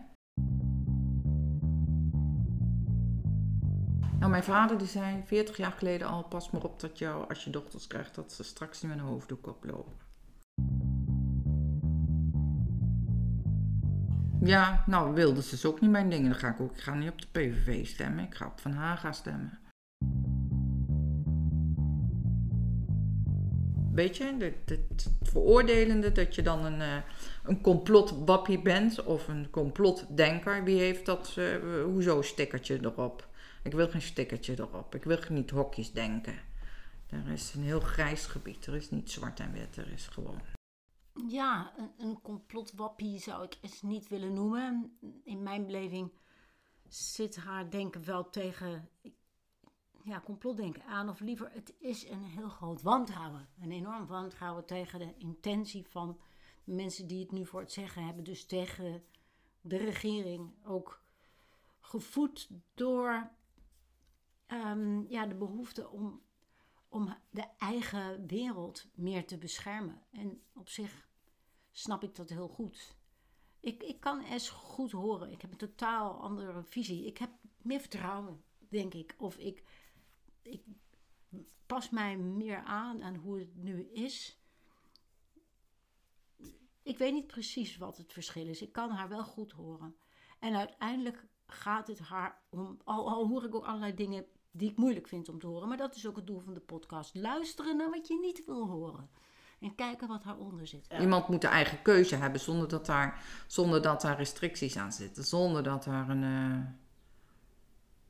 Nou, 4.18 4.30
mijn 4.30 4.42
vader 4.42 4.78
die 4.78 4.86
zei 4.86 5.22
40 5.24 5.56
jaar 5.56 5.72
geleden 5.72 6.06
al: 6.06 6.22
pas 6.24 6.50
maar 6.50 6.62
op 6.62 6.80
dat 6.80 6.98
jou, 6.98 7.28
als 7.28 7.44
je 7.44 7.50
dochters 7.50 7.86
krijgt, 7.86 8.14
dat 8.14 8.32
ze 8.32 8.42
straks 8.42 8.82
niet 8.82 8.90
met 8.90 9.00
een 9.00 9.06
hoofddoek 9.06 9.46
oplopen. 9.46 9.92
Ja, 14.40 14.84
nou 14.86 15.14
wilde 15.14 15.42
ze 15.42 15.68
ook 15.68 15.80
niet 15.80 15.90
mijn 15.90 16.10
dingen. 16.10 16.30
Dan 16.30 16.38
ga 16.38 16.48
ik 16.48 16.60
ook. 16.60 16.72
Ik 16.72 16.80
ga 16.80 16.94
niet 16.94 17.10
op 17.10 17.20
de 17.20 17.28
PVV 17.32 17.86
stemmen. 17.86 18.24
Ik 18.24 18.34
ga 18.34 18.46
op 18.46 18.60
Van 18.60 18.72
Haga 18.72 19.12
stemmen. 19.12 19.58
Weet 24.00 24.16
je, 24.16 24.52
het, 24.64 25.10
veroordelende 25.22 26.12
dat 26.12 26.34
je 26.34 26.42
dan 26.42 26.64
een, 26.64 26.80
uh, 26.80 26.96
een 27.44 27.60
complotwappie 27.60 28.62
bent 28.62 29.04
of 29.04 29.28
een 29.28 29.50
complotdenker. 29.50 30.64
Wie 30.64 30.78
heeft 30.78 31.06
dat, 31.06 31.34
uh, 31.38 31.82
hoezo 31.84 32.22
stickertje 32.22 32.78
erop? 32.82 33.28
Ik 33.62 33.72
wil 33.72 33.88
geen 33.88 34.02
stickertje 34.02 34.58
erop. 34.58 34.94
Ik 34.94 35.04
wil 35.04 35.18
niet 35.28 35.50
hokjes 35.50 35.92
denken. 35.92 36.34
Er 37.08 37.32
is 37.32 37.54
een 37.54 37.62
heel 37.62 37.80
grijs 37.80 38.26
gebied. 38.26 38.66
Er 38.66 38.74
is 38.74 38.90
niet 38.90 39.10
zwart 39.10 39.40
en 39.40 39.52
wit. 39.52 39.76
Er 39.76 39.92
is 39.92 40.06
gewoon. 40.06 40.40
Ja, 41.28 41.72
een, 41.76 41.90
een 41.98 42.20
complotwappie 42.22 43.18
zou 43.18 43.44
ik 43.44 43.56
het 43.60 43.82
niet 43.82 44.08
willen 44.08 44.32
noemen. 44.32 44.98
In 45.24 45.42
mijn 45.42 45.66
beleving 45.66 46.10
zit 46.88 47.36
haar 47.36 47.70
denken 47.70 48.04
wel 48.04 48.30
tegen 48.30 48.88
ja, 50.04 50.20
complotdenken 50.24 50.84
aan. 50.84 51.08
Of 51.08 51.20
liever, 51.20 51.50
het 51.52 51.74
is 51.78 52.08
een 52.08 52.24
heel 52.24 52.48
groot 52.48 52.82
wantrouwen. 52.82 53.48
Een 53.60 53.70
enorm 53.72 54.06
wantrouwen 54.06 54.66
tegen 54.66 54.98
de 54.98 55.14
intentie 55.16 55.86
van 55.86 56.20
mensen 56.64 57.06
die 57.06 57.20
het 57.20 57.32
nu 57.32 57.46
voor 57.46 57.60
het 57.60 57.72
zeggen 57.72 58.04
hebben. 58.04 58.24
Dus 58.24 58.46
tegen 58.46 59.04
de 59.60 59.76
regering. 59.76 60.54
Ook 60.64 61.02
gevoed 61.80 62.50
door 62.74 63.30
um, 64.46 65.06
ja, 65.08 65.26
de 65.26 65.34
behoefte 65.34 65.88
om, 65.88 66.22
om 66.88 67.16
de 67.30 67.44
eigen 67.58 68.26
wereld 68.26 68.86
meer 68.94 69.26
te 69.26 69.38
beschermen. 69.38 70.02
En 70.10 70.42
op 70.52 70.68
zich 70.68 71.08
snap 71.70 72.02
ik 72.02 72.14
dat 72.14 72.28
heel 72.28 72.48
goed. 72.48 72.98
Ik, 73.60 73.82
ik 73.82 74.00
kan 74.00 74.20
es 74.20 74.48
goed 74.48 74.90
horen. 74.90 75.30
Ik 75.30 75.40
heb 75.40 75.50
een 75.50 75.56
totaal 75.56 76.20
andere 76.20 76.62
visie. 76.62 77.06
Ik 77.06 77.18
heb 77.18 77.30
meer 77.56 77.80
vertrouwen, 77.80 78.42
denk 78.58 78.94
ik. 78.94 79.14
Of 79.18 79.36
ik, 79.36 79.64
ik 80.42 80.62
pas 81.66 81.90
mij 81.90 82.16
meer 82.16 82.62
aan 82.64 83.02
aan 83.02 83.14
hoe 83.14 83.38
het 83.38 83.56
nu 83.56 83.88
is. 83.92 84.38
Ik 86.82 86.98
weet 86.98 87.12
niet 87.12 87.26
precies 87.26 87.76
wat 87.76 87.96
het 87.96 88.12
verschil 88.12 88.46
is. 88.46 88.62
Ik 88.62 88.72
kan 88.72 88.90
haar 88.90 89.08
wel 89.08 89.24
goed 89.24 89.52
horen. 89.52 89.96
En 90.38 90.56
uiteindelijk 90.56 91.24
gaat 91.46 91.86
het 91.86 91.98
haar 91.98 92.42
om. 92.48 92.78
Al, 92.84 93.08
al 93.08 93.26
hoor 93.28 93.44
ik 93.44 93.54
ook 93.54 93.64
allerlei 93.64 93.94
dingen 93.94 94.26
die 94.50 94.70
ik 94.70 94.76
moeilijk 94.76 95.08
vind 95.08 95.28
om 95.28 95.38
te 95.38 95.46
horen. 95.46 95.68
Maar 95.68 95.76
dat 95.76 95.94
is 95.94 96.06
ook 96.06 96.16
het 96.16 96.26
doel 96.26 96.40
van 96.40 96.54
de 96.54 96.60
podcast. 96.60 97.14
Luisteren 97.14 97.76
naar 97.76 97.90
wat 97.90 98.08
je 98.08 98.18
niet 98.20 98.44
wil 98.46 98.66
horen. 98.66 99.10
En 99.60 99.74
kijken 99.74 100.08
wat 100.08 100.22
daaronder 100.22 100.66
zit. 100.66 100.88
Iemand 101.00 101.28
moet 101.28 101.40
de 101.40 101.48
eigen 101.48 101.82
keuze 101.82 102.16
hebben 102.16 102.40
zonder 102.40 102.68
dat 102.68 102.86
daar, 102.86 103.22
zonder 103.46 103.82
dat 103.82 104.00
daar 104.00 104.16
restricties 104.16 104.76
aan 104.76 104.92
zitten. 104.92 105.24
Zonder 105.24 105.62
dat 105.62 105.84
daar 105.84 106.08
een, 106.08 106.22
uh, 106.22 106.66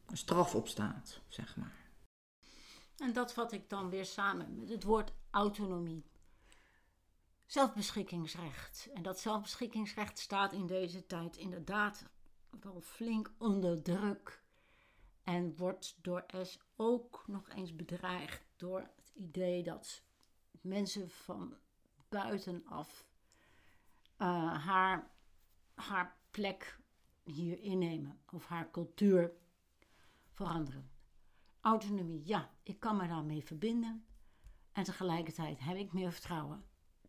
een 0.06 0.16
straf 0.16 0.54
op 0.54 0.68
staat, 0.68 1.20
zeg 1.28 1.56
maar. 1.56 1.79
En 3.00 3.12
dat 3.12 3.32
vat 3.32 3.52
ik 3.52 3.68
dan 3.68 3.90
weer 3.90 4.06
samen 4.06 4.56
met 4.56 4.68
het 4.68 4.82
woord 4.82 5.12
autonomie. 5.30 6.04
Zelfbeschikkingsrecht. 7.46 8.88
En 8.94 9.02
dat 9.02 9.20
zelfbeschikkingsrecht 9.20 10.18
staat 10.18 10.52
in 10.52 10.66
deze 10.66 11.06
tijd 11.06 11.36
inderdaad 11.36 12.08
wel 12.60 12.80
flink 12.80 13.32
onder 13.38 13.82
druk. 13.82 14.42
En 15.22 15.56
wordt 15.56 15.98
door 16.02 16.24
S 16.42 16.58
ook 16.76 17.24
nog 17.26 17.48
eens 17.48 17.76
bedreigd 17.76 18.46
door 18.56 18.80
het 18.80 19.12
idee 19.14 19.62
dat 19.62 20.02
mensen 20.60 21.10
van 21.10 21.56
buitenaf 22.08 23.04
uh, 24.18 24.66
haar, 24.66 25.10
haar 25.74 26.16
plek 26.30 26.78
hier 27.24 27.58
innemen 27.58 28.20
of 28.30 28.46
haar 28.46 28.70
cultuur 28.70 29.32
veranderen. 30.30 30.90
Autonomie, 31.60 32.22
ja, 32.24 32.50
ik 32.62 32.80
kan 32.80 32.96
me 32.96 33.08
daarmee 33.08 33.44
verbinden. 33.44 34.04
En 34.72 34.84
tegelijkertijd 34.84 35.58
heb 35.60 35.76
ik 35.76 35.92
meer 35.92 36.12
vertrouwen 36.12 36.64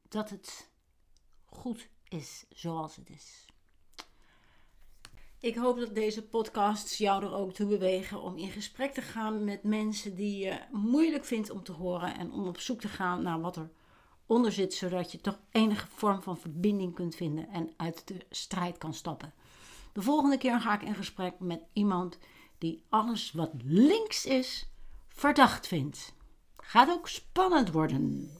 dat 0.10 0.30
het 0.30 0.72
goed 1.46 1.90
is 2.08 2.46
zoals 2.50 2.96
het 2.96 3.10
is. 3.10 3.46
Ik 5.40 5.56
hoop 5.56 5.80
dat 5.80 5.96
deze 5.96 6.28
podcasts 6.28 6.98
jou 6.98 7.24
er 7.24 7.34
ook 7.34 7.54
toe 7.54 7.68
bewegen 7.68 8.22
om 8.22 8.38
in 8.38 8.50
gesprek 8.50 8.94
te 8.94 9.02
gaan 9.02 9.44
met 9.44 9.64
mensen 9.64 10.16
die 10.16 10.46
je 10.46 10.60
moeilijk 10.72 11.26
vindt 11.26 11.50
om 11.50 11.64
te 11.64 11.72
horen 11.72 12.18
en 12.18 12.32
om 12.32 12.48
op 12.48 12.60
zoek 12.60 12.80
te 12.80 12.88
gaan 12.88 13.24
naar 13.24 13.42
wat 13.42 13.56
er 13.56 13.72
onder 14.26 14.52
zit, 14.52 14.74
zodat 14.74 15.12
je 15.12 15.22
toch 15.22 15.40
enige 15.52 15.88
vorm 15.88 16.22
van 16.22 16.38
verbinding 16.38 16.96
kunt 16.96 17.16
vinden 17.16 17.50
en 17.50 17.74
uit 17.78 18.08
de 18.08 18.26
strijd 18.30 18.78
kan 18.78 18.94
stappen. 18.94 19.34
De 19.94 20.02
volgende 20.02 20.38
keer 20.38 20.62
ga 20.62 20.74
ik 20.74 20.82
in 20.82 20.96
gesprek 20.96 21.40
met 21.40 21.62
iemand 21.74 22.18
die 22.62 22.84
alles 22.90 23.32
wat 23.32 23.52
links 23.64 24.26
is 24.26 24.70
verdacht 25.08 25.68
vindt. 25.68 26.14
Gaat 26.58 26.90
ook 26.90 27.08
spannend 27.08 27.72
worden. 27.72 28.32